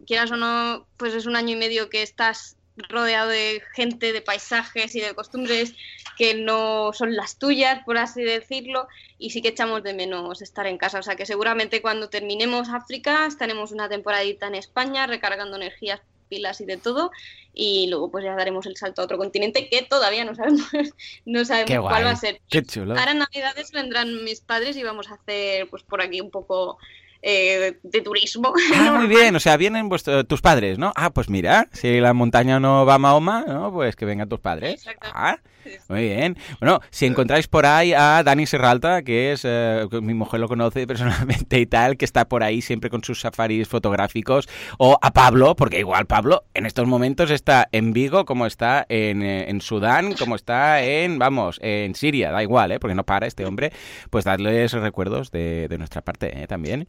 quieras 0.06 0.32
o 0.32 0.38
no, 0.38 0.88
pues 0.98 1.16
es 1.16 1.26
un 1.26 1.36
año 1.36 1.54
y 1.54 1.56
medio 1.56 1.90
que 1.90 2.04
estás 2.04 2.58
rodeado 2.90 3.30
de 3.30 3.62
gente, 3.74 4.14
de 4.14 4.22
paisajes 4.22 4.96
y 4.96 5.02
de 5.02 5.14
costumbres 5.14 5.74
que 6.18 6.36
no 6.36 6.92
son 6.94 7.16
las 7.16 7.38
tuyas, 7.38 7.84
por 7.86 7.98
así 7.98 8.24
decirlo, 8.24 8.88
y 9.18 9.32
sí 9.32 9.42
que 9.42 9.50
echamos 9.50 9.84
de 9.84 9.94
menos 9.94 10.42
estar 10.42 10.68
en 10.68 10.78
casa. 10.78 11.00
O 11.00 11.04
sea 11.04 11.16
que 11.16 11.26
seguramente 11.26 11.82
cuando 11.82 12.10
terminemos 12.10 12.70
África 12.70 13.26
estaremos 13.26 13.72
una 13.72 13.90
temporadita 13.90 14.48
en 14.48 14.56
España 14.56 15.08
recargando 15.08 15.56
energías 15.56 16.02
y 16.34 16.66
de 16.66 16.78
todo. 16.78 17.12
Y 17.54 17.88
luego 17.90 18.10
pues 18.10 18.24
ya 18.24 18.36
daremos 18.36 18.66
el 18.66 18.76
salto 18.76 19.02
a 19.02 19.06
otro 19.06 19.18
continente 19.18 19.70
que 19.70 19.84
todavía 19.84 20.26
no 20.26 20.36
sabemos, 20.36 20.68
no 21.26 21.46
sabemos 21.46 21.90
cuál 21.90 22.06
va 22.06 22.12
a 22.12 22.16
ser. 22.16 22.42
Ahora 22.78 23.12
en 23.12 23.20
Navidades 23.20 23.72
vendrán 23.72 24.24
mis 24.24 24.42
padres 24.42 24.76
y 24.78 24.84
vamos 24.84 25.10
a 25.10 25.16
hacer 25.16 25.70
pues 25.70 25.84
por 25.84 26.02
aquí 26.02 26.20
un 26.22 26.32
poco 26.32 26.78
eh, 27.22 27.78
de 27.84 28.02
turismo. 28.02 28.54
Ah, 28.76 28.92
muy 28.98 29.08
bien, 29.08 29.36
o 29.36 29.40
sea, 29.40 29.56
vienen 29.56 29.90
tus 30.28 30.42
padres, 30.42 30.78
¿no? 30.78 30.92
Ah, 30.96 31.12
pues 31.12 31.30
mira, 31.30 31.70
si 31.72 32.00
la 32.00 32.14
montaña 32.14 32.60
no 32.60 32.86
va 32.86 32.96
a 32.96 33.00
Mahoma, 33.00 33.46
¿no? 33.48 33.72
Pues 33.72 33.96
que 33.96 34.06
vengan 34.06 34.28
tus 34.28 34.40
padres. 34.40 34.86
Ah, 35.02 35.40
muy 35.90 36.02
bien. 36.02 36.38
Bueno, 36.60 36.80
si 36.90 37.06
encontráis 37.06 37.48
por 37.48 37.66
ahí 37.66 37.94
a 37.94 38.24
Dani 38.24 38.46
Serralta, 38.46 39.04
que 39.04 39.32
es, 39.32 39.42
eh, 39.44 39.86
mi 40.02 40.14
mujer 40.14 40.40
lo 40.40 40.48
conoce 40.48 40.88
personalmente 40.88 41.60
y 41.60 41.66
tal, 41.66 41.98
que 41.98 42.06
está 42.06 42.26
por 42.26 42.44
ahí 42.44 42.62
siempre 42.62 42.90
con 42.90 43.04
sus 43.04 43.22
safaris 43.22 43.68
fotográficos, 43.68 44.48
o 44.78 44.98
a 45.02 45.12
Pablo, 45.12 45.56
porque 45.56 45.80
igual 45.80 46.06
Pablo 46.06 46.44
en 46.54 46.66
estos 46.66 46.88
momentos 46.88 47.32
está 47.32 47.68
en 47.72 47.94
Vigo, 47.94 48.26
como 48.26 48.46
está 48.46 48.86
en, 48.90 49.24
eh, 49.24 49.50
en 49.50 49.62
Sudán, 49.62 50.14
como 50.14 50.36
está 50.36 50.84
en, 50.84 51.20
vamos, 51.20 51.60
en 51.62 51.96
Siria, 51.96 52.32
da 52.32 52.44
igual, 52.44 52.72
¿eh? 52.72 52.80
porque 52.80 52.96
no 52.96 53.04
para 53.04 53.28
este 53.28 53.46
hombre, 53.46 53.72
pues 54.10 54.26
darles 54.26 54.72
recuerdos 54.74 55.32
de, 55.32 55.68
de 55.68 55.78
nuestra 55.78 56.02
parte 56.02 56.42
¿eh? 56.42 56.48
también. 56.48 56.88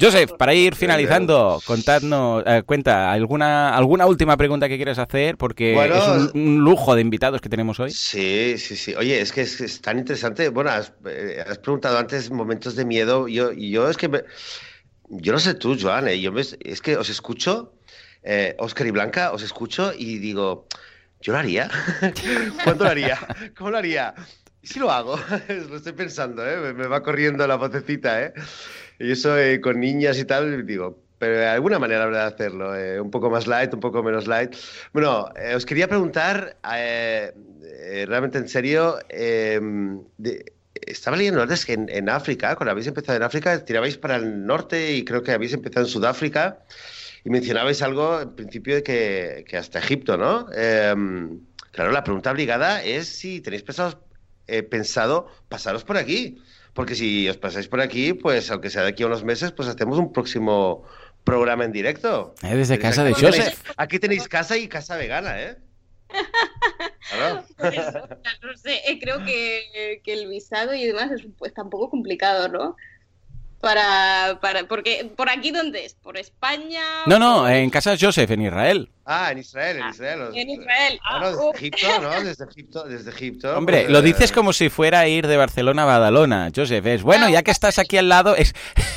Joseph, 0.00 0.32
para 0.38 0.54
ir 0.54 0.74
finalizando, 0.74 1.60
contadnos, 1.66 2.42
eh, 2.46 2.62
cuenta, 2.64 3.12
¿alguna, 3.12 3.76
¿alguna 3.76 4.06
última 4.06 4.36
pregunta 4.36 4.68
que 4.68 4.76
quieras 4.76 4.98
hacer? 4.98 5.36
Porque 5.36 5.74
es 5.74 6.32
un, 6.34 6.58
lujo 6.58 6.94
de 6.94 7.00
invitados 7.00 7.40
que 7.40 7.48
tenemos 7.48 7.80
hoy. 7.80 7.90
Sí, 7.90 8.13
sí, 8.58 8.76
sí. 8.76 8.94
Oye, 8.94 9.20
es 9.20 9.32
que 9.32 9.42
es, 9.42 9.80
tan 9.80 9.98
interesante. 9.98 10.48
Bueno, 10.48 10.70
eh, 11.06 11.44
has, 11.46 11.58
preguntado 11.58 11.98
antes 11.98 12.30
momentos 12.30 12.76
de 12.76 12.84
miedo. 12.84 13.28
Yo, 13.28 13.52
yo 13.52 13.88
es 13.88 13.96
que... 13.96 14.24
yo 15.08 15.32
no 15.32 15.38
sé 15.38 15.54
tú, 15.54 15.76
Joan, 15.80 16.08
eh, 16.08 16.20
yo 16.20 16.32
es 16.38 16.82
que 16.82 16.96
os 16.96 17.08
escucho, 17.10 17.74
Oscar 18.58 18.86
y 18.86 18.90
Blanca, 18.90 19.32
os 19.32 19.42
escucho 19.42 19.92
y 19.96 20.18
digo, 20.18 20.66
¿yo 21.20 21.32
lo 21.32 21.38
haría? 21.38 21.70
¿Cuándo 22.64 22.84
lo 22.84 22.90
haría? 22.90 23.18
¿Cómo 23.56 23.70
lo 23.70 23.78
haría? 23.78 24.14
Sí 24.64 24.78
lo 24.78 24.90
hago, 24.90 25.18
lo 25.48 25.76
estoy 25.76 25.92
pensando, 25.92 26.46
¿eh? 26.46 26.72
me, 26.72 26.86
va 26.86 27.02
corriendo 27.02 27.46
la 27.46 27.56
vocecita, 27.56 28.22
¿eh? 28.22 28.32
Y 28.98 29.12
eso 29.12 29.36
eh, 29.38 29.60
con 29.60 29.78
niñas 29.78 30.18
y 30.18 30.24
tal, 30.24 30.64
digo, 30.64 30.98
pero 31.18 31.36
de 31.38 31.46
alguna 31.46 31.78
manera 31.78 32.04
habrá 32.04 32.20
de 32.20 32.34
hacerlo, 32.34 32.74
eh, 32.74 32.98
un 32.98 33.10
poco 33.10 33.28
más 33.28 33.46
light, 33.46 33.74
un 33.74 33.80
poco 33.80 34.02
menos 34.02 34.26
light. 34.26 34.54
Bueno, 34.92 35.28
eh, 35.36 35.54
os 35.54 35.66
quería 35.66 35.86
preguntar, 35.86 36.56
realmente 38.06 38.38
en 38.38 38.48
serio, 38.48 38.98
em, 39.08 40.02
estaba 40.74 41.16
leyendo 41.16 41.42
antes 41.42 41.64
que 41.64 41.74
en, 41.74 42.08
África, 42.08 42.56
cuando 42.56 42.72
habéis 42.72 42.86
empezado 42.86 43.16
en 43.16 43.22
África, 43.22 43.64
tirabais 43.64 43.96
para 43.96 44.16
el 44.16 44.44
norte 44.46 44.92
y 44.92 45.04
creo 45.04 45.22
que 45.22 45.32
habéis 45.32 45.52
empezado 45.52 45.86
en 45.86 45.92
Sudáfrica 45.92 46.58
y 47.24 47.30
mencionabais 47.30 47.80
algo 47.82 48.20
en 48.20 48.34
principio 48.34 48.74
de 48.76 48.82
que, 48.82 49.44
que 49.48 49.56
hasta 49.56 49.78
Egipto, 49.78 50.16
¿no? 50.16 50.46
Em, 50.52 51.40
claro, 51.70 51.90
la 51.92 52.04
pregunta 52.04 52.30
obligada 52.30 52.82
es 52.82 53.08
si 53.08 53.40
tenéis 53.40 53.62
pensado 53.62 54.04
he 54.46 54.62
pensado 54.62 55.28
pasaros 55.48 55.84
por 55.84 55.96
aquí. 55.96 56.42
Porque 56.72 56.96
si 56.96 57.28
os 57.28 57.36
pasáis 57.36 57.68
por 57.68 57.80
aquí, 57.80 58.14
pues 58.14 58.50
aunque 58.50 58.68
sea 58.68 58.82
de 58.82 58.88
aquí 58.88 59.04
a 59.04 59.06
unos 59.06 59.22
meses, 59.22 59.52
pues 59.52 59.68
hacemos 59.68 59.96
un 59.96 60.12
próximo 60.12 60.84
programa 61.22 61.64
en 61.64 61.70
directo. 61.70 62.34
Eh, 62.42 62.56
desde 62.56 62.80
casa 62.80 63.04
de 63.04 63.14
Joseph. 63.14 63.62
Aquí 63.76 64.00
tenéis 64.00 64.26
casa 64.26 64.56
y 64.56 64.66
casa 64.66 64.96
vegana, 64.96 65.40
¿eh? 65.40 65.56
Pues, 67.56 67.74
no 68.42 68.56
sé, 68.56 68.80
eh, 68.86 68.98
creo 68.98 69.24
que, 69.24 70.00
que, 70.02 70.12
el 70.12 70.26
visado 70.26 70.74
y 70.74 70.84
demás 70.84 71.10
es 71.12 71.22
pues, 71.38 71.52
tampoco 71.54 71.90
complicado, 71.90 72.48
¿no? 72.48 72.76
Para, 73.60 74.38
para, 74.40 74.66
porque 74.66 75.10
por 75.16 75.28
aquí 75.28 75.50
dónde 75.50 75.84
es, 75.84 75.94
por 75.94 76.16
España. 76.16 76.82
No, 77.06 77.18
no, 77.18 77.48
en 77.48 77.70
casa 77.70 77.92
de 77.92 77.98
Joseph, 77.98 78.30
en 78.30 78.42
Israel. 78.42 78.90
Ah, 79.06 79.32
en 79.32 79.38
Israel, 79.38 79.76
en 79.76 79.82
ah, 79.82 79.90
Israel. 79.90 80.20
En 80.34 80.50
Israel. 80.50 81.00
Ah, 81.04 81.28
desde 81.28 81.50
Egipto, 81.54 82.00
¿no? 82.00 82.24
Desde 82.24 82.44
Egipto, 82.44 82.84
desde 82.84 83.10
Egipto. 83.10 83.56
Hombre, 83.56 83.82
pues, 83.82 83.92
lo 83.92 84.00
dices 84.00 84.32
como 84.32 84.54
si 84.54 84.70
fuera 84.70 85.00
a 85.00 85.08
ir 85.08 85.26
de 85.26 85.36
Barcelona 85.36 85.82
a 85.82 85.86
Badalona, 85.86 86.50
Joseph. 86.54 86.86
Es 86.86 87.02
bueno, 87.02 87.28
ya 87.28 87.42
que 87.42 87.50
estás 87.50 87.78
aquí 87.78 87.98
al 87.98 88.08
lado, 88.08 88.34
es 88.34 88.54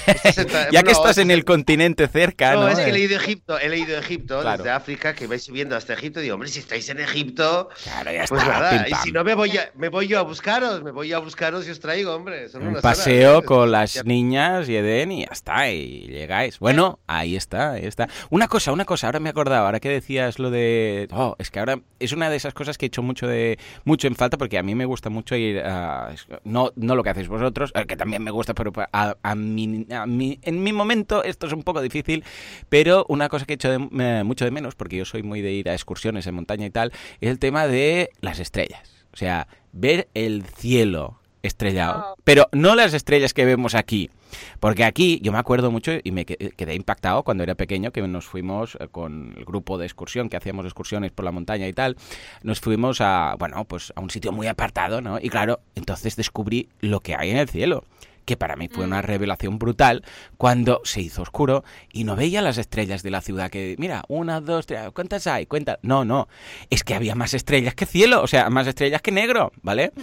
ya 0.71 0.83
que 0.83 0.91
estás 0.91 1.17
en 1.17 1.29
el 1.29 1.43
continente 1.43 2.07
cerca, 2.07 2.53
¿no? 2.53 2.61
No, 2.61 2.69
es 2.69 2.79
que 2.79 2.89
he 2.89 2.93
leído 2.93 3.17
Egipto, 3.17 3.59
he 3.59 3.67
leído 3.67 3.97
Egipto 3.97 4.43
desde 4.43 4.69
África, 4.69 5.13
que 5.13 5.27
vais 5.27 5.43
subiendo 5.43 5.75
hasta 5.75 5.93
Egipto, 5.93 6.21
y 6.21 6.23
digo, 6.23 6.35
hombre, 6.35 6.49
si 6.49 6.59
estáis 6.59 6.87
en 6.87 6.99
Egipto, 6.99 7.69
claro, 7.83 8.11
ya 8.11 8.25
pues 8.29 8.41
está, 8.41 8.59
nada, 8.59 8.87
y 8.87 8.93
si 9.03 9.11
no 9.11 9.25
me 9.25 9.35
voy, 9.35 9.57
a, 9.57 9.71
me 9.75 9.89
voy 9.89 10.07
yo 10.07 10.19
a 10.19 10.21
buscaros, 10.21 10.83
me 10.83 10.91
voy 10.91 11.11
a 11.11 11.19
buscaros 11.19 11.67
y 11.67 11.71
os 11.71 11.79
traigo, 11.81 12.15
hombre. 12.15 12.47
Un 12.53 12.79
paseo 12.81 13.43
con 13.43 13.71
las 13.71 14.05
niñas 14.05 14.69
y 14.69 14.77
Eden 14.77 15.11
y 15.11 15.25
ya 15.25 15.31
está, 15.31 15.69
y 15.69 16.07
llegáis. 16.07 16.59
Bueno, 16.59 16.99
ahí 17.07 17.35
está, 17.35 17.71
ahí 17.71 17.85
está. 17.85 18.07
Una 18.29 18.47
cosa, 18.47 18.71
una 18.71 18.85
cosa, 18.85 19.07
ahora 19.07 19.19
me 19.19 19.27
he 19.27 19.31
acordado, 19.31 19.65
ahora 19.65 19.81
que 19.81 19.96
decías 19.99 20.39
lo 20.39 20.49
de 20.51 21.07
Oh, 21.11 21.35
es 21.39 21.51
que 21.51 21.59
ahora 21.59 21.81
es 21.99 22.11
una 22.11 22.29
de 22.29 22.35
esas 22.35 22.53
cosas 22.53 22.77
que 22.77 22.85
he 22.85 22.87
hecho 22.87 23.03
mucho, 23.03 23.27
de, 23.27 23.59
mucho 23.83 24.07
en 24.07 24.15
falta 24.15 24.37
porque 24.37 24.57
a 24.57 24.63
mí 24.63 24.75
me 24.75 24.85
gusta 24.85 25.09
mucho 25.09 25.35
ir 25.35 25.59
a... 25.59 26.13
No, 26.43 26.71
no 26.75 26.95
lo 26.95 27.03
que 27.03 27.09
hacéis 27.09 27.27
vosotros, 27.27 27.71
eh, 27.75 27.85
que 27.85 27.95
también 27.95 28.23
me 28.23 28.31
gusta, 28.31 28.53
pero 28.53 28.71
a, 28.91 29.15
a, 29.21 29.35
mi, 29.35 29.85
en 29.89 30.63
mi 30.63 30.73
momento 30.73 31.23
esto 31.23 31.47
es 31.47 31.53
un 31.53 31.63
poco 31.63 31.81
difícil, 31.81 32.23
pero 32.69 33.05
una 33.09 33.29
cosa 33.29 33.45
que 33.45 33.53
he 33.53 33.55
hecho 33.55 33.77
mucho 33.79 34.45
de 34.45 34.51
menos, 34.51 34.75
porque 34.75 34.97
yo 34.97 35.05
soy 35.05 35.23
muy 35.23 35.41
de 35.41 35.51
ir 35.51 35.69
a 35.69 35.73
excursiones 35.73 36.27
en 36.27 36.35
montaña 36.35 36.65
y 36.65 36.69
tal, 36.69 36.91
es 37.21 37.29
el 37.29 37.39
tema 37.39 37.67
de 37.67 38.11
las 38.21 38.39
estrellas. 38.39 39.05
O 39.13 39.17
sea, 39.17 39.47
ver 39.71 40.07
el 40.13 40.43
cielo 40.43 41.19
estrellado. 41.41 42.15
Pero 42.23 42.47
no 42.51 42.75
las 42.75 42.93
estrellas 42.93 43.33
que 43.33 43.45
vemos 43.45 43.75
aquí. 43.75 44.09
Porque 44.59 44.83
aquí 44.83 45.19
yo 45.21 45.31
me 45.31 45.37
acuerdo 45.37 45.71
mucho 45.71 45.91
y 46.03 46.11
me 46.11 46.25
quedé 46.25 46.75
impactado 46.75 47.23
cuando 47.23 47.43
era 47.43 47.55
pequeño 47.55 47.91
que 47.91 48.01
nos 48.01 48.25
fuimos 48.25 48.77
eh, 48.79 48.87
con 48.89 49.33
el 49.37 49.45
grupo 49.45 49.77
de 49.77 49.85
excursión, 49.85 50.29
que 50.29 50.37
hacíamos 50.37 50.65
excursiones 50.65 51.11
por 51.11 51.25
la 51.25 51.31
montaña 51.31 51.67
y 51.67 51.73
tal, 51.73 51.97
nos 52.43 52.59
fuimos 52.59 53.01
a, 53.01 53.35
bueno, 53.37 53.63
pues 53.65 53.93
a 53.95 54.01
un 54.01 54.09
sitio 54.09 54.31
muy 54.31 54.47
apartado, 54.47 55.01
¿no? 55.01 55.19
Y 55.19 55.29
claro, 55.29 55.59
entonces 55.75 56.15
descubrí 56.15 56.69
lo 56.79 56.99
que 56.99 57.15
hay 57.15 57.31
en 57.31 57.37
el 57.37 57.49
cielo 57.49 57.83
que 58.27 58.37
para 58.37 58.57
mí 58.57 58.67
fue 58.67 58.83
una 58.83 58.99
mm. 58.99 59.05
revelación 59.05 59.57
brutal 59.57 60.03
cuando 60.37 60.81
se 60.83 61.01
hizo 61.01 61.21
oscuro 61.23 61.63
y 61.91 62.03
no 62.03 62.15
veía 62.15 62.41
las 62.41 62.57
estrellas 62.59 63.01
de 63.01 63.09
la 63.09 63.21
ciudad 63.21 63.49
que, 63.49 63.75
mira, 63.79 64.03
una, 64.09 64.41
dos, 64.41 64.67
tres, 64.67 64.81
¿cuántas 64.93 65.25
hay? 65.27 65.45
Cuenta. 65.45 65.79
No, 65.81 66.03
no, 66.03 66.27
es 66.69 66.83
que 66.83 66.93
había 66.93 67.15
más 67.15 67.33
estrellas 67.33 67.73
que 67.73 67.85
cielo, 67.85 68.21
o 68.21 68.27
sea, 68.27 68.49
más 68.49 68.67
estrellas 68.67 69.01
que 69.01 69.13
negro, 69.13 69.53
¿vale? 69.63 69.93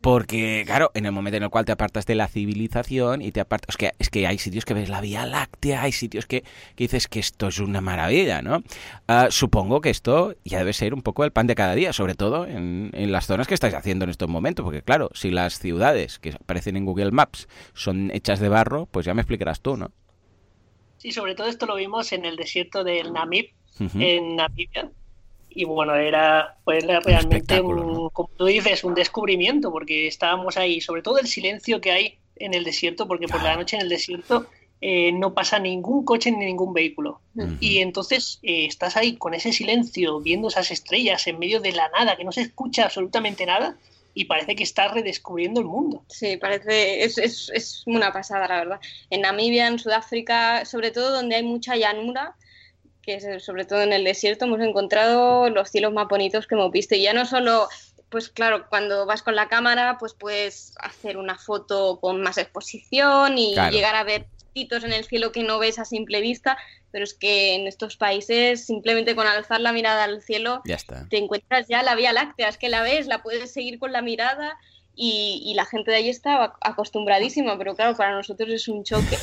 Porque, 0.00 0.62
claro, 0.64 0.92
en 0.94 1.06
el 1.06 1.12
momento 1.12 1.38
en 1.38 1.42
el 1.42 1.50
cual 1.50 1.64
te 1.64 1.72
apartas 1.72 2.06
de 2.06 2.14
la 2.14 2.28
civilización 2.28 3.20
y 3.20 3.32
te 3.32 3.40
apartas... 3.40 3.74
Es 3.74 3.76
que, 3.76 3.92
es 3.98 4.10
que 4.10 4.26
hay 4.26 4.38
sitios 4.38 4.64
que 4.64 4.74
ves 4.74 4.88
la 4.88 5.00
Vía 5.00 5.26
Láctea, 5.26 5.82
hay 5.82 5.92
sitios 5.92 6.26
que, 6.26 6.44
dices 6.76 7.08
que 7.08 7.18
esto 7.18 7.48
es 7.48 7.58
una 7.58 7.80
maravilla, 7.80 8.40
¿no? 8.40 8.62
Ah, 9.08 9.28
supongo 9.30 9.80
que 9.80 9.90
esto 9.90 10.34
ya 10.44 10.58
debe 10.58 10.72
ser 10.72 10.94
un 10.94 11.02
poco 11.02 11.24
el 11.24 11.32
pan 11.32 11.48
de 11.48 11.56
cada 11.56 11.74
día, 11.74 11.92
sobre 11.92 12.14
todo 12.14 12.46
en, 12.46 12.90
en 12.94 13.10
las 13.10 13.26
zonas 13.26 13.48
que 13.48 13.54
estáis 13.54 13.74
haciendo 13.74 14.04
en 14.04 14.10
estos 14.10 14.28
momentos, 14.28 14.64
porque 14.64 14.82
claro, 14.82 15.10
si 15.14 15.30
las 15.30 15.58
ciudades 15.58 16.20
que 16.20 16.30
aparecen 16.30 16.76
en 16.76 16.84
Google 16.84 17.10
Maps 17.10 17.48
son 17.74 18.12
hechas 18.12 18.38
de 18.38 18.48
barro, 18.48 18.86
pues 18.86 19.04
ya 19.04 19.14
me 19.14 19.22
explicarás 19.22 19.60
tú, 19.60 19.76
¿no? 19.76 19.90
Sí, 20.98 21.12
sobre 21.12 21.34
todo 21.34 21.48
esto 21.48 21.66
lo 21.66 21.76
vimos 21.76 22.12
en 22.12 22.24
el 22.24 22.36
desierto 22.36 22.84
del 22.84 23.12
Namib, 23.12 23.50
en 23.78 24.36
Namibia. 24.36 24.90
Y 25.50 25.64
bueno, 25.64 25.94
era, 25.94 26.56
pues, 26.64 26.84
realmente, 26.84 27.60
un, 27.60 28.10
como 28.10 28.30
tú 28.36 28.46
dices, 28.46 28.84
un 28.84 28.94
descubrimiento, 28.94 29.70
porque 29.70 30.06
estábamos 30.06 30.56
ahí, 30.56 30.80
sobre 30.80 31.02
todo 31.02 31.18
el 31.18 31.26
silencio 31.26 31.80
que 31.80 31.90
hay 31.90 32.18
en 32.36 32.54
el 32.54 32.64
desierto, 32.64 33.08
porque 33.08 33.28
por 33.28 33.42
la 33.42 33.56
noche 33.56 33.76
en 33.76 33.82
el 33.82 33.88
desierto 33.88 34.46
eh, 34.80 35.10
no 35.12 35.34
pasa 35.34 35.58
ningún 35.58 36.04
coche 36.04 36.30
ni 36.30 36.44
ningún 36.44 36.72
vehículo. 36.72 37.20
Y 37.60 37.78
entonces 37.78 38.38
eh, 38.42 38.66
estás 38.66 38.96
ahí 38.96 39.16
con 39.16 39.34
ese 39.34 39.52
silencio, 39.52 40.20
viendo 40.20 40.48
esas 40.48 40.70
estrellas 40.70 41.26
en 41.26 41.38
medio 41.38 41.60
de 41.60 41.72
la 41.72 41.88
nada, 41.88 42.16
que 42.16 42.24
no 42.24 42.32
se 42.32 42.42
escucha 42.42 42.84
absolutamente 42.84 43.44
nada, 43.46 43.76
y 44.14 44.24
parece 44.24 44.56
que 44.56 44.64
está 44.64 44.88
redescubriendo 44.88 45.60
el 45.60 45.66
mundo. 45.66 46.02
Sí, 46.08 46.36
parece, 46.36 47.04
es, 47.04 47.18
es, 47.18 47.50
es, 47.54 47.82
una 47.86 48.12
pasada, 48.12 48.48
la 48.48 48.56
verdad. 48.56 48.80
En 49.10 49.20
Namibia, 49.20 49.68
en 49.68 49.78
Sudáfrica, 49.78 50.64
sobre 50.64 50.90
todo 50.90 51.12
donde 51.12 51.36
hay 51.36 51.44
mucha 51.44 51.76
llanura, 51.76 52.34
que 53.08 53.14
es, 53.14 53.42
sobre 53.42 53.64
todo 53.64 53.80
en 53.80 53.94
el 53.94 54.04
desierto, 54.04 54.44
hemos 54.44 54.60
encontrado 54.60 55.48
los 55.48 55.70
cielos 55.70 55.94
más 55.94 56.08
bonitos 56.08 56.46
que 56.46 56.54
hemos 56.54 56.70
visto. 56.70 56.94
Y 56.94 57.02
ya 57.02 57.14
no 57.14 57.24
solo, 57.24 57.66
pues 58.10 58.28
claro, 58.28 58.66
cuando 58.68 59.06
vas 59.06 59.22
con 59.22 59.34
la 59.34 59.48
cámara, 59.48 59.96
pues 59.98 60.12
puedes 60.12 60.74
hacer 60.78 61.16
una 61.16 61.38
foto 61.38 62.00
con 62.00 62.20
más 62.20 62.36
exposición 62.36 63.38
y 63.38 63.54
llegar 63.70 63.94
a 63.94 64.04
ver 64.04 64.26
en 64.54 64.92
el 64.92 65.04
cielo 65.04 65.30
que 65.30 65.44
no 65.44 65.60
ves 65.60 65.78
a 65.78 65.84
simple 65.84 66.20
vista, 66.20 66.58
pero 66.90 67.04
es 67.04 67.14
que 67.14 67.54
en 67.54 67.68
estos 67.68 67.96
países 67.96 68.66
simplemente 68.66 69.14
con 69.14 69.26
alzar 69.26 69.60
la 69.60 69.72
mirada 69.72 70.02
al 70.02 70.20
cielo 70.20 70.62
te 71.08 71.16
encuentras 71.16 71.68
ya 71.68 71.84
la 71.84 71.94
Vía 71.94 72.12
Láctea, 72.12 72.48
es 72.48 72.58
que 72.58 72.68
la 72.68 72.82
ves, 72.82 73.06
la 73.06 73.22
puedes 73.22 73.52
seguir 73.52 73.78
con 73.78 73.92
la 73.92 74.02
mirada 74.02 74.58
y, 75.00 75.54
la 75.54 75.64
gente 75.64 75.92
de 75.92 75.98
ahí 75.98 76.08
está 76.08 76.54
acostumbradísima, 76.60 77.56
pero 77.56 77.74
claro, 77.76 77.96
para 77.96 78.12
nosotros 78.12 78.48
es 78.50 78.66
un 78.66 78.82
choque. 78.82 79.16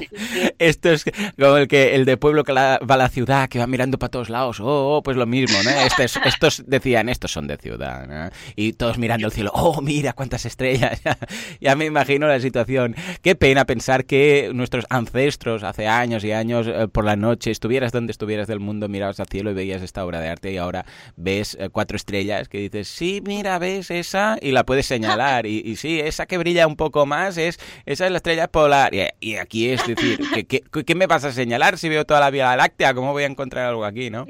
Esto 0.58 0.90
es 0.90 1.04
como 1.38 1.56
el 1.56 1.68
que 1.68 1.94
el 1.94 2.04
de 2.04 2.18
pueblo 2.18 2.44
que 2.44 2.52
va 2.52 2.74
a 2.76 2.96
la 2.96 3.08
ciudad, 3.08 3.48
que 3.48 3.58
va 3.58 3.66
mirando 3.66 3.98
para 3.98 4.10
todos 4.10 4.28
lados, 4.28 4.60
oh, 4.60 4.96
oh 4.96 5.02
pues 5.02 5.16
lo 5.16 5.24
mismo, 5.24 5.56
¿no? 5.62 5.70
Estos, 5.86 6.18
estos 6.24 6.62
decían, 6.66 7.08
estos 7.08 7.32
son 7.32 7.46
de 7.46 7.56
ciudad, 7.56 8.06
¿no? 8.06 8.30
Y 8.56 8.74
todos 8.74 8.98
mirando 8.98 9.26
el 9.26 9.32
cielo, 9.32 9.50
oh, 9.54 9.80
mira 9.80 10.12
cuántas 10.12 10.44
estrellas, 10.44 11.00
ya 11.60 11.76
me 11.76 11.86
imagino 11.86 12.26
la 12.26 12.38
situación. 12.38 12.94
Qué 13.22 13.34
pena 13.34 13.64
pensar 13.64 14.04
que 14.04 14.50
nuestros 14.52 14.84
ancestros 14.90 15.62
hace 15.62 15.86
años 15.88 16.24
y 16.24 16.32
años 16.32 16.66
eh, 16.66 16.88
por 16.88 17.04
la 17.04 17.16
noche, 17.16 17.50
estuvieras 17.50 17.90
donde 17.90 18.10
estuvieras 18.10 18.48
del 18.48 18.60
mundo, 18.60 18.88
mirabas 18.88 19.18
al 19.18 19.28
cielo 19.28 19.50
y 19.50 19.54
veías 19.54 19.80
esta 19.80 20.04
obra 20.04 20.20
de 20.20 20.28
arte 20.28 20.52
y 20.52 20.58
ahora 20.58 20.84
ves 21.16 21.56
eh, 21.58 21.70
cuatro 21.70 21.96
estrellas 21.96 22.50
que 22.50 22.58
dices, 22.58 22.88
sí, 22.88 23.22
mira, 23.24 23.58
ves 23.58 23.90
esa 23.90 24.36
y 24.40 24.50
la 24.50 24.64
puedes 24.64 24.84
señalar 24.84 25.21
y, 25.44 25.76
sí, 25.76 26.00
esa 26.00 26.26
que 26.26 26.38
brilla 26.38 26.66
un 26.66 26.76
poco 26.76 27.06
más 27.06 27.36
es 27.36 27.58
esa 27.86 28.06
es 28.06 28.10
la 28.10 28.18
estrella 28.18 28.48
polar. 28.48 28.92
Y, 29.20 29.36
aquí 29.36 29.68
es 29.68 29.86
decir, 29.86 30.20
¿qué, 30.46 30.94
me 30.94 31.06
vas 31.06 31.24
a 31.24 31.32
señalar 31.32 31.78
si 31.78 31.88
veo 31.88 32.04
toda 32.04 32.20
la 32.20 32.30
Vía 32.30 32.56
Láctea? 32.56 32.94
¿Cómo 32.94 33.12
voy 33.12 33.24
a 33.24 33.26
encontrar 33.26 33.66
algo 33.66 33.84
aquí, 33.84 34.10
no? 34.10 34.26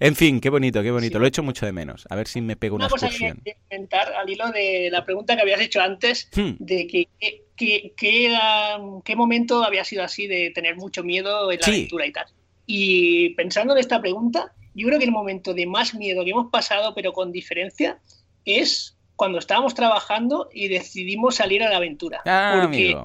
En 0.00 0.16
fin, 0.16 0.40
qué 0.40 0.50
bonito, 0.50 0.82
qué 0.82 0.90
bonito. 0.90 1.20
Lo 1.20 1.26
he 1.26 1.28
hecho 1.28 1.44
mucho 1.44 1.64
de 1.64 1.70
menos. 1.70 2.06
A 2.10 2.16
ver 2.16 2.26
si 2.26 2.40
me 2.40 2.56
pego 2.56 2.74
una, 2.74 2.86
una 2.86 2.90
cosa 2.90 3.08
que 3.08 3.34
comentar 3.68 4.12
al 4.14 4.28
hilo 4.28 4.50
de 4.50 4.88
la 4.90 5.04
pregunta 5.04 5.36
que 5.36 5.42
habías 5.42 5.60
hecho 5.60 5.80
antes, 5.80 6.28
hmm. 6.34 6.54
de 6.58 6.86
que, 6.88 7.08
qué 7.54 9.16
momento 9.16 9.62
había 9.62 9.84
sido 9.84 10.02
así 10.02 10.26
de 10.26 10.50
tener 10.50 10.74
mucho 10.76 11.04
miedo 11.04 11.52
en 11.52 11.60
la 11.60 11.68
lectura 11.68 12.06
y 12.06 12.12
tal. 12.12 12.26
Y 12.66 13.30
pensando 13.34 13.74
en 13.74 13.78
esta 13.78 14.00
pregunta, 14.00 14.52
yo 14.74 14.88
creo 14.88 14.98
que 14.98 15.04
el 15.04 15.12
momento 15.12 15.54
de 15.54 15.66
más 15.66 15.94
miedo 15.94 16.24
que 16.24 16.30
hemos 16.30 16.50
pasado, 16.50 16.94
pero 16.94 17.12
con 17.12 17.30
diferencia, 17.30 18.00
es 18.44 18.96
cuando 19.22 19.38
estábamos 19.38 19.74
trabajando 19.74 20.50
y 20.52 20.66
decidimos 20.66 21.36
salir 21.36 21.62
a 21.62 21.70
la 21.70 21.76
aventura. 21.76 22.22
Ah, 22.26 22.62
porque, 22.64 22.96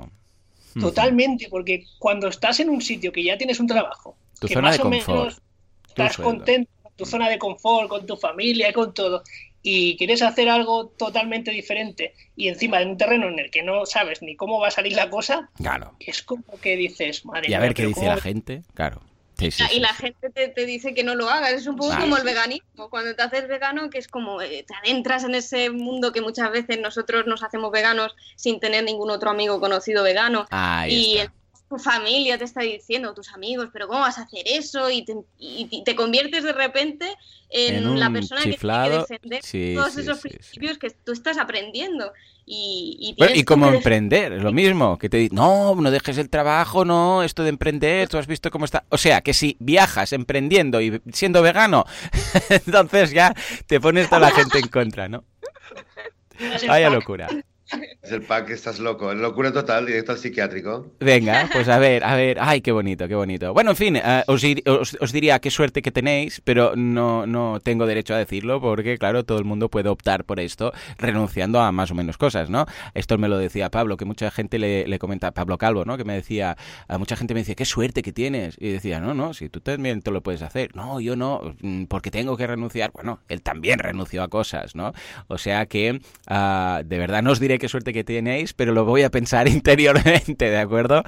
Totalmente, 0.74 1.48
porque 1.48 1.86
cuando 2.00 2.28
estás 2.28 2.60
en 2.60 2.72
un 2.72 2.82
sitio 2.82 3.12
que 3.12 3.24
ya 3.24 3.38
tienes 3.38 3.60
un 3.60 3.68
trabajo, 3.68 4.18
tu 4.40 4.48
que 4.48 4.56
zona 4.56 4.70
más 4.70 4.78
de 4.78 4.82
o 4.82 4.90
confort, 4.90 5.16
menos 5.16 5.42
estás 5.88 6.18
contento 6.18 6.72
con 6.82 6.94
tu 6.96 7.06
zona 7.06 7.30
de 7.30 7.38
confort, 7.38 7.88
con 7.88 8.08
tu 8.08 8.18
familia, 8.18 8.72
y 8.72 8.74
con 8.74 8.96
todo, 8.96 9.22
y 9.62 9.96
quieres 9.98 10.24
hacer 10.24 10.50
algo 10.50 10.88
totalmente 10.88 11.52
diferente 11.52 12.16
y 12.36 12.48
encima 12.48 12.82
en 12.82 12.90
un 12.90 12.98
terreno 12.98 13.28
en 13.28 13.38
el 13.38 13.52
que 13.52 13.62
no 13.62 13.86
sabes 13.86 14.24
ni 14.24 14.36
cómo 14.36 14.60
va 14.60 14.70
a 14.70 14.72
salir 14.72 14.94
la 14.94 15.12
cosa, 15.12 15.52
claro. 15.56 15.94
es 16.00 16.24
como 16.24 16.60
que 16.60 16.78
dices, 16.78 17.26
madre 17.26 17.52
Y 17.52 17.54
a 17.54 17.60
ver 17.60 17.76
qué 17.76 17.86
dice 17.86 18.08
la 18.08 18.18
gente, 18.18 18.64
claro 18.74 19.02
y 19.40 19.80
la 19.80 19.94
gente 19.94 20.30
te, 20.30 20.66
dice 20.66 20.94
que 20.94 21.04
no 21.04 21.16
lo 21.16 21.30
hagas. 21.30 21.52
Es 21.52 21.68
un 21.68 21.76
poco 21.76 21.96
como 21.98 22.18
el 22.18 22.24
veganismo. 22.24 22.90
Cuando 22.90 23.16
te 23.16 23.22
haces 23.22 23.48
vegano, 23.48 23.90
que 23.90 24.00
es 24.00 24.08
como 24.08 24.42
eh, 24.42 24.66
te 24.68 24.74
adentras 24.76 25.24
en 25.24 25.36
ese 25.36 25.70
mundo 25.70 26.12
que 26.12 26.22
muchas 26.22 26.52
veces 26.52 26.80
nosotros 26.80 27.26
nos 27.28 27.44
hacemos 27.44 27.72
veganos 27.72 28.16
sin 28.36 28.60
tener 28.60 28.84
ningún 28.84 29.12
otro 29.12 29.30
amigo 29.30 29.60
conocido 29.60 30.04
vegano. 30.04 30.48
y 30.88 31.20
tu 31.70 31.78
familia 31.78 32.38
te 32.38 32.46
está 32.46 32.62
diciendo, 32.62 33.14
tus 33.14 33.34
amigos, 33.34 33.70
pero 33.74 33.88
¿cómo 33.88 34.00
vas 34.00 34.18
a 34.18 34.22
hacer 34.22 34.44
eso? 34.46 34.90
Y 34.90 35.04
te, 35.04 35.96
conviertes 35.96 36.44
de 36.44 36.54
repente 36.54 37.14
en, 37.50 38.00
la 38.00 38.10
persona 38.10 38.42
que 38.44 38.58
tiene 38.58 38.90
que 38.90 38.98
defender 38.98 39.42
todos 39.76 39.98
esos 39.98 40.20
principios 40.20 40.78
que 40.78 40.92
tú 40.92 41.12
estás 41.12 41.38
aprendiendo. 41.38 42.14
Y, 42.50 43.14
y, 43.20 43.44
como 43.44 43.68
emprender, 43.68 44.32
es 44.32 44.42
lo 44.42 44.54
mismo, 44.54 44.98
que 44.98 45.10
te 45.10 45.18
dicen, 45.18 45.36
no, 45.36 45.76
no 45.76 45.92
dejes 45.92 46.18
el 46.18 46.30
trabajo, 46.30 46.86
no, 46.86 47.22
esto 47.22 47.44
de 47.44 47.50
emprender, 47.50 48.08
tú 48.08 48.18
has 48.18 48.28
visto 48.28 48.50
cómo 48.52 48.64
está. 48.64 48.86
O 48.88 48.98
sea, 48.98 49.20
que 49.20 49.34
si 49.34 49.58
viajas 49.60 50.14
emprendiendo 50.14 50.80
y 50.80 51.02
siendo 51.12 51.42
vegano, 51.42 51.84
entonces 52.50 53.12
ya 53.12 53.34
te 53.66 53.82
pones 53.82 54.08
toda 54.08 54.22
la 54.22 54.32
gente 54.32 54.60
en 54.60 54.70
contra, 54.70 55.10
¿no? 55.10 55.26
Vaya 56.68 56.90
locura. 56.90 57.28
Es 58.02 58.12
el 58.12 58.22
pack, 58.22 58.50
estás 58.52 58.80
loco. 58.80 59.14
Locura 59.14 59.52
total, 59.52 59.86
directo 59.86 60.14
al 60.14 60.18
psiquiátrico. 60.18 60.94
Venga, 61.00 61.50
pues 61.54 61.68
a 61.68 61.78
ver, 61.80 62.04
a 62.04 62.16
ver. 62.16 62.38
Ay, 62.40 62.62
qué 62.62 62.72
bonito, 62.72 63.08
qué 63.08 63.16
bonito. 63.16 63.54
Bueno, 63.54 63.72
en 63.72 63.76
fin, 63.76 63.96
eh, 63.98 64.24
os, 64.28 65.12
diría 65.12 65.40
qué 65.40 65.52
suerte 65.52 65.82
que 65.82 65.92
tenéis, 65.92 66.42
pero 66.44 66.76
no, 66.76 67.28
no 67.28 67.60
tengo 67.62 67.86
derecho 67.86 68.14
a 68.14 68.18
decirlo 68.18 68.62
porque, 68.62 68.98
claro, 68.98 69.26
todo 69.26 69.38
el 69.40 69.46
mundo 69.46 69.70
puede 69.70 69.90
optar 69.90 70.24
por 70.24 70.40
esto 70.40 70.72
renunciando 70.98 71.60
a 71.60 71.72
más 71.72 71.92
o 71.92 71.96
menos 71.96 72.18
cosas, 72.18 72.50
¿no? 72.50 72.66
Esto 72.94 73.18
me 73.18 73.28
lo 73.28 73.38
decía 73.38 73.70
Pablo, 73.70 73.98
que 73.98 74.06
mucha 74.06 74.32
gente 74.32 74.60
le, 74.60 74.88
le 74.88 75.00
comenta, 75.00 75.32
Pablo 75.32 75.58
Calvo, 75.58 75.84
¿no? 75.84 75.98
Que 75.98 76.06
me 76.06 76.14
decía, 76.14 76.58
a 76.88 76.98
mucha 76.98 77.16
gente 77.16 77.34
me 77.34 77.42
decía, 77.42 77.56
qué 77.56 77.66
suerte 77.66 78.02
que 78.02 78.14
tienes. 78.14 78.56
Y 78.60 78.72
decía, 78.72 79.00
no, 79.00 79.14
no, 79.14 79.34
si 79.34 79.50
tú 79.50 79.60
también 79.60 80.02
te 80.02 80.12
lo 80.12 80.22
puedes 80.22 80.42
hacer. 80.42 80.76
No, 80.76 81.00
yo 81.00 81.16
no, 81.16 81.56
mm, 81.62 81.86
porque 81.86 82.12
tengo 82.12 82.38
que 82.38 82.48
renunciar. 82.48 82.92
Bueno, 82.94 83.20
él 83.28 83.42
también 83.42 83.80
renunció 83.80 84.24
a 84.24 84.30
cosas, 84.30 84.76
¿no? 84.76 84.94
O 85.28 85.38
sea 85.38 85.66
que, 85.66 86.00
ah, 86.28 86.82
de 86.86 86.98
verdad, 86.98 87.22
no 87.24 87.32
os 87.32 87.40
diré 87.40 87.57
qué 87.60 87.68
suerte 87.68 87.94
que 87.94 88.04
tenéis, 88.04 88.54
pero 88.54 88.74
lo 88.74 88.86
voy 88.86 89.04
a 89.04 89.10
pensar 89.10 89.48
interiormente, 89.50 90.50
¿de 90.50 90.58
acuerdo? 90.58 91.04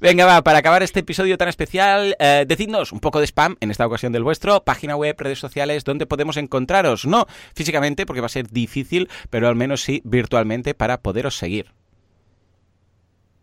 Venga, 0.00 0.26
va, 0.26 0.42
para 0.42 0.58
acabar 0.58 0.82
este 0.82 1.00
episodio 1.00 1.38
tan 1.38 1.48
especial, 1.48 2.16
eh, 2.18 2.44
decidnos 2.46 2.92
un 2.92 3.00
poco 3.00 3.20
de 3.20 3.26
spam, 3.26 3.56
en 3.60 3.70
esta 3.70 3.86
ocasión 3.86 4.12
del 4.12 4.22
vuestro, 4.22 4.64
página 4.64 4.96
web, 4.96 5.16
redes 5.18 5.38
sociales, 5.38 5.84
donde 5.84 6.06
podemos 6.06 6.36
encontraros. 6.36 7.06
No 7.06 7.26
físicamente, 7.54 8.06
porque 8.06 8.20
va 8.20 8.26
a 8.26 8.30
ser 8.30 8.48
difícil, 8.48 9.08
pero 9.30 9.48
al 9.48 9.54
menos 9.54 9.82
sí 9.82 10.02
virtualmente 10.04 10.74
para 10.74 11.00
poderos 11.00 11.36
seguir. 11.36 11.72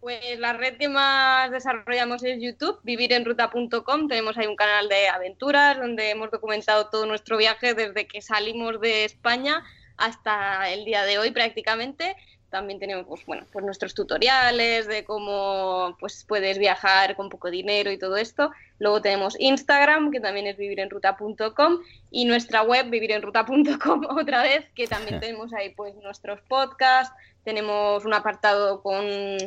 Pues 0.02 0.40
la 0.40 0.54
red 0.54 0.78
que 0.78 0.90
más 0.90 1.52
desarrollamos 1.52 2.24
es 2.24 2.42
YouTube, 2.42 2.80
vivirenruta.com. 2.82 4.08
Tenemos 4.08 4.36
ahí 4.36 4.48
un 4.48 4.56
canal 4.56 4.90
de 4.90 5.08
aventuras 5.08 5.78
donde 5.78 6.10
hemos 6.10 6.32
documentado 6.32 6.90
todo 6.90 7.06
nuestro 7.06 7.38
viaje 7.38 7.76
desde 7.76 8.08
que 8.08 8.24
salimos 8.24 8.82
de 8.82 9.06
España 9.06 9.64
hasta 9.98 10.72
el 10.72 10.86
día 10.86 11.04
de 11.04 11.20
hoy 11.20 11.30
prácticamente. 11.30 12.16
También 12.52 12.80
tenemos 12.80 13.06
pues, 13.08 13.26
bueno, 13.26 13.46
pues 13.52 13.64
nuestros 13.64 13.94
tutoriales 13.94 14.86
de 14.86 15.06
cómo 15.06 15.96
pues, 16.02 16.26
puedes 16.28 16.58
viajar 16.60 17.16
con 17.16 17.30
poco 17.30 17.50
dinero 17.50 17.90
y 17.92 17.98
todo 17.98 18.18
esto. 18.18 18.52
Luego 18.78 19.02
tenemos 19.02 19.40
Instagram, 19.40 20.12
que 20.12 20.20
también 20.20 20.48
es 20.48 20.58
vivirenruta.com, 20.58 21.80
y 22.12 22.26
nuestra 22.26 22.62
web, 22.62 22.90
vivirenruta.com, 22.90 24.06
otra 24.20 24.44
vez, 24.44 24.66
que 24.76 24.86
también 24.86 25.20
tenemos 25.22 25.54
ahí 25.54 25.70
pues, 25.70 25.96
nuestros 25.96 26.42
podcasts, 26.42 27.16
tenemos 27.46 28.04
un 28.04 28.14
apartado 28.14 28.82
con 28.84 29.06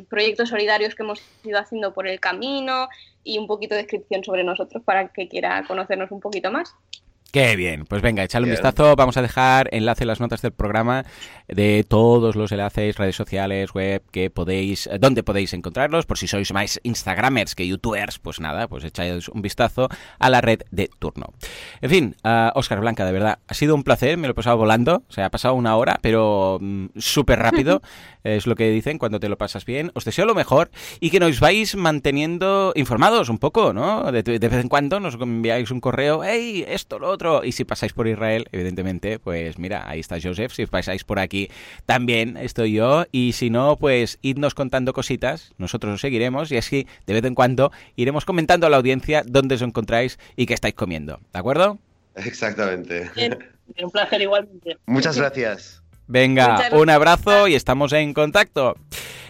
proyectos 0.08 0.48
solidarios 0.48 0.94
que 0.94 1.02
hemos 1.02 1.20
ido 1.44 1.58
haciendo 1.58 1.92
por 1.92 2.08
el 2.08 2.18
camino 2.20 2.88
y 3.22 3.36
un 3.36 3.46
poquito 3.46 3.74
de 3.74 3.82
descripción 3.82 4.24
sobre 4.24 4.44
nosotros 4.44 4.82
para 4.82 5.08
que 5.08 5.28
quiera 5.28 5.62
conocernos 5.68 6.10
un 6.10 6.20
poquito 6.20 6.50
más. 6.50 6.74
Qué 7.34 7.56
bien, 7.56 7.84
pues 7.84 8.00
venga, 8.00 8.22
echadle 8.22 8.46
un 8.46 8.52
vistazo. 8.52 8.94
Vamos 8.94 9.16
a 9.16 9.22
dejar 9.22 9.68
enlace 9.72 10.04
en 10.04 10.06
las 10.06 10.20
notas 10.20 10.40
del 10.40 10.52
programa 10.52 11.04
de 11.48 11.84
todos 11.86 12.36
los 12.36 12.52
enlaces, 12.52 12.96
redes 12.96 13.16
sociales, 13.16 13.74
web, 13.74 14.04
que 14.12 14.30
podéis, 14.30 14.86
eh, 14.86 14.98
donde 15.00 15.24
podéis 15.24 15.52
encontrarlos. 15.52 16.06
Por 16.06 16.16
si 16.16 16.28
sois 16.28 16.52
más 16.52 16.78
Instagramers 16.84 17.56
que 17.56 17.66
YouTubers, 17.66 18.20
pues 18.20 18.38
nada, 18.38 18.68
pues 18.68 18.84
echáis 18.84 19.28
un 19.28 19.42
vistazo 19.42 19.88
a 20.20 20.30
la 20.30 20.42
red 20.42 20.60
de 20.70 20.88
turno. 21.00 21.26
En 21.80 21.90
fin, 21.90 22.16
Oscar 22.54 22.78
Blanca, 22.78 23.04
de 23.04 23.10
verdad, 23.10 23.40
ha 23.48 23.54
sido 23.54 23.74
un 23.74 23.82
placer, 23.82 24.16
me 24.16 24.28
lo 24.28 24.30
he 24.30 24.36
pasado 24.36 24.56
volando, 24.56 25.02
o 25.08 25.12
sea, 25.12 25.26
ha 25.26 25.30
pasado 25.30 25.54
una 25.54 25.74
hora, 25.74 25.98
pero 26.02 26.58
mm, 26.60 26.86
súper 26.98 27.40
rápido, 27.40 27.82
es 28.22 28.46
lo 28.46 28.54
que 28.54 28.70
dicen 28.70 28.98
cuando 28.98 29.18
te 29.18 29.28
lo 29.28 29.36
pasas 29.36 29.64
bien. 29.64 29.90
Os 29.94 30.04
deseo 30.04 30.24
lo 30.24 30.36
mejor 30.36 30.70
y 31.00 31.10
que 31.10 31.18
nos 31.18 31.40
vais 31.40 31.74
manteniendo 31.74 32.72
informados 32.76 33.28
un 33.28 33.38
poco, 33.38 33.72
¿no? 33.72 34.12
De, 34.12 34.22
de 34.22 34.38
vez 34.38 34.60
en 34.60 34.68
cuando 34.68 35.00
nos 35.00 35.14
enviáis 35.14 35.72
un 35.72 35.80
correo, 35.80 36.22
hey, 36.22 36.64
esto, 36.68 37.00
lo 37.00 37.08
otro 37.08 37.23
y 37.44 37.52
si 37.52 37.64
pasáis 37.64 37.92
por 37.92 38.06
Israel, 38.06 38.46
evidentemente, 38.52 39.18
pues 39.18 39.58
mira, 39.58 39.88
ahí 39.88 40.00
está 40.00 40.16
Joseph. 40.22 40.52
Si 40.52 40.66
pasáis 40.66 41.04
por 41.04 41.18
aquí, 41.18 41.50
también 41.86 42.36
estoy 42.36 42.72
yo. 42.72 43.06
Y 43.12 43.32
si 43.32 43.50
no, 43.50 43.76
pues 43.76 44.18
idnos 44.22 44.54
contando 44.54 44.92
cositas. 44.92 45.52
Nosotros 45.58 45.94
os 45.94 46.00
seguiremos 46.00 46.52
y 46.52 46.56
así, 46.56 46.86
de 47.06 47.14
vez 47.14 47.24
en 47.24 47.34
cuando, 47.34 47.72
iremos 47.96 48.24
comentando 48.24 48.66
a 48.66 48.70
la 48.70 48.76
audiencia 48.76 49.22
dónde 49.26 49.54
os 49.54 49.62
encontráis 49.62 50.18
y 50.36 50.46
qué 50.46 50.54
estáis 50.54 50.74
comiendo. 50.74 51.20
¿De 51.32 51.38
acuerdo? 51.38 51.78
Exactamente. 52.16 53.10
un 53.82 53.90
placer 53.90 54.22
igualmente. 54.22 54.76
Muchas 54.86 55.16
gracias. 55.16 55.82
Venga, 56.06 56.68
un 56.72 56.90
abrazo 56.90 57.48
y 57.48 57.54
estamos 57.54 57.92
en 57.92 58.12
contacto. 58.12 58.76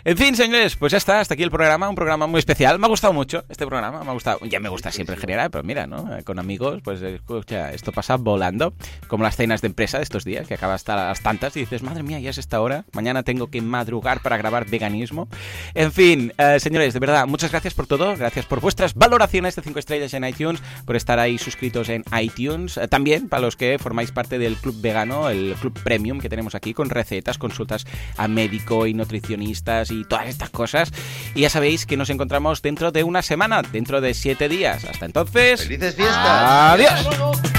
En 0.07 0.19
fin, 0.19 0.37
señores, 0.37 0.77
pues 0.77 0.93
ya 0.93 0.99
está, 0.99 1.21
hasta 1.21 1.33
aquí 1.33 1.43
el 1.43 1.51
programa, 1.51 1.89
un 1.89 1.95
programa 1.95 2.27
muy 2.27 2.39
especial. 2.39 2.79
Me 2.79 2.85
ha 2.85 2.91
gustado 2.91 3.15
mucho 3.15 3.43
este 3.49 3.67
programa, 3.67 4.05
me 4.05 4.11
ha 4.11 4.13
gustado, 4.13 4.39
ya 4.45 4.61
me 4.61 4.69
gusta 4.69 4.93
siempre 4.93 5.15
en 5.15 5.21
general, 5.23 5.51
pero 5.51 5.65
mira, 5.65 5.87
¿no? 5.87 6.07
Con 6.25 6.39
amigos, 6.39 6.83
pues 6.85 7.01
escucha, 7.01 7.73
esto 7.73 7.91
pasa 7.91 8.17
volando, 8.17 8.75
como 9.09 9.25
las 9.25 9.35
cenas 9.35 9.63
de 9.63 9.69
empresa 9.69 9.97
de 9.97 10.03
estos 10.05 10.27
días, 10.27 10.47
que 10.47 10.53
acaba 10.53 10.75
hasta 10.75 10.95
las 10.95 11.23
tantas 11.23 11.57
y 11.57 11.61
dices, 11.61 11.83
madre 11.83 12.03
mía, 12.03 12.21
ya 12.21 12.29
es 12.29 12.37
esta 12.37 12.61
hora, 12.61 12.85
mañana 12.93 13.23
tengo 13.23 13.47
que 13.47 13.63
madrugar 13.63 14.21
para 14.21 14.37
grabar 14.37 14.67
veganismo. 14.69 15.27
En 15.73 15.91
fin, 15.91 16.35
eh, 16.37 16.61
señores, 16.61 16.93
de 16.93 17.01
verdad, 17.01 17.27
muchas 17.27 17.51
gracias 17.51 17.73
por 17.73 17.87
todo, 17.87 18.15
gracias 18.15 18.45
por 18.45 18.61
vuestras 18.61 18.93
valoraciones 18.93 19.57
de 19.57 19.63
5 19.63 19.79
estrellas 19.79 20.13
en 20.13 20.25
iTunes, 20.27 20.61
por 20.85 20.97
estar 20.97 21.19
ahí 21.19 21.39
suscritos 21.39 21.89
en 21.89 22.05
iTunes, 22.21 22.77
eh, 22.77 22.89
también 22.89 23.31
para 23.31 23.41
los 23.41 23.57
que 23.57 23.79
formáis 23.79 24.13
parte 24.13 24.39
del 24.39 24.57
club 24.57 24.79
vegano, 24.83 25.31
el 25.31 25.55
club 25.59 25.73
premium 25.83 26.21
que 26.21 26.29
tenemos 26.29 26.55
aquí, 26.55 26.75
con 26.75 26.91
recetas, 26.91 27.39
consultas 27.39 27.87
a 28.19 28.29
médico 28.29 28.87
y 28.87 28.93
nutricionistas 28.93 29.94
y 30.01 30.05
todas 30.05 30.29
estas 30.29 30.51
cosas. 30.51 30.91
Y 31.35 31.43
ya 31.43 31.51
sabéis 31.51 31.87
que 31.87 31.97
nos 31.97 32.11
encontramos 32.11 32.63
dentro 32.63 32.93
de 32.93 33.05
una 33.05 33.23
semana, 33.23 33.63
dentro 33.63 34.01
de 34.01 34.15
siete 34.15 34.49
días. 34.49 34.85
Hasta 34.85 35.07
entonces. 35.07 35.63
¡Felices 35.63 35.95
fiestas! 35.95 36.17
¡Adiós! 36.27 37.54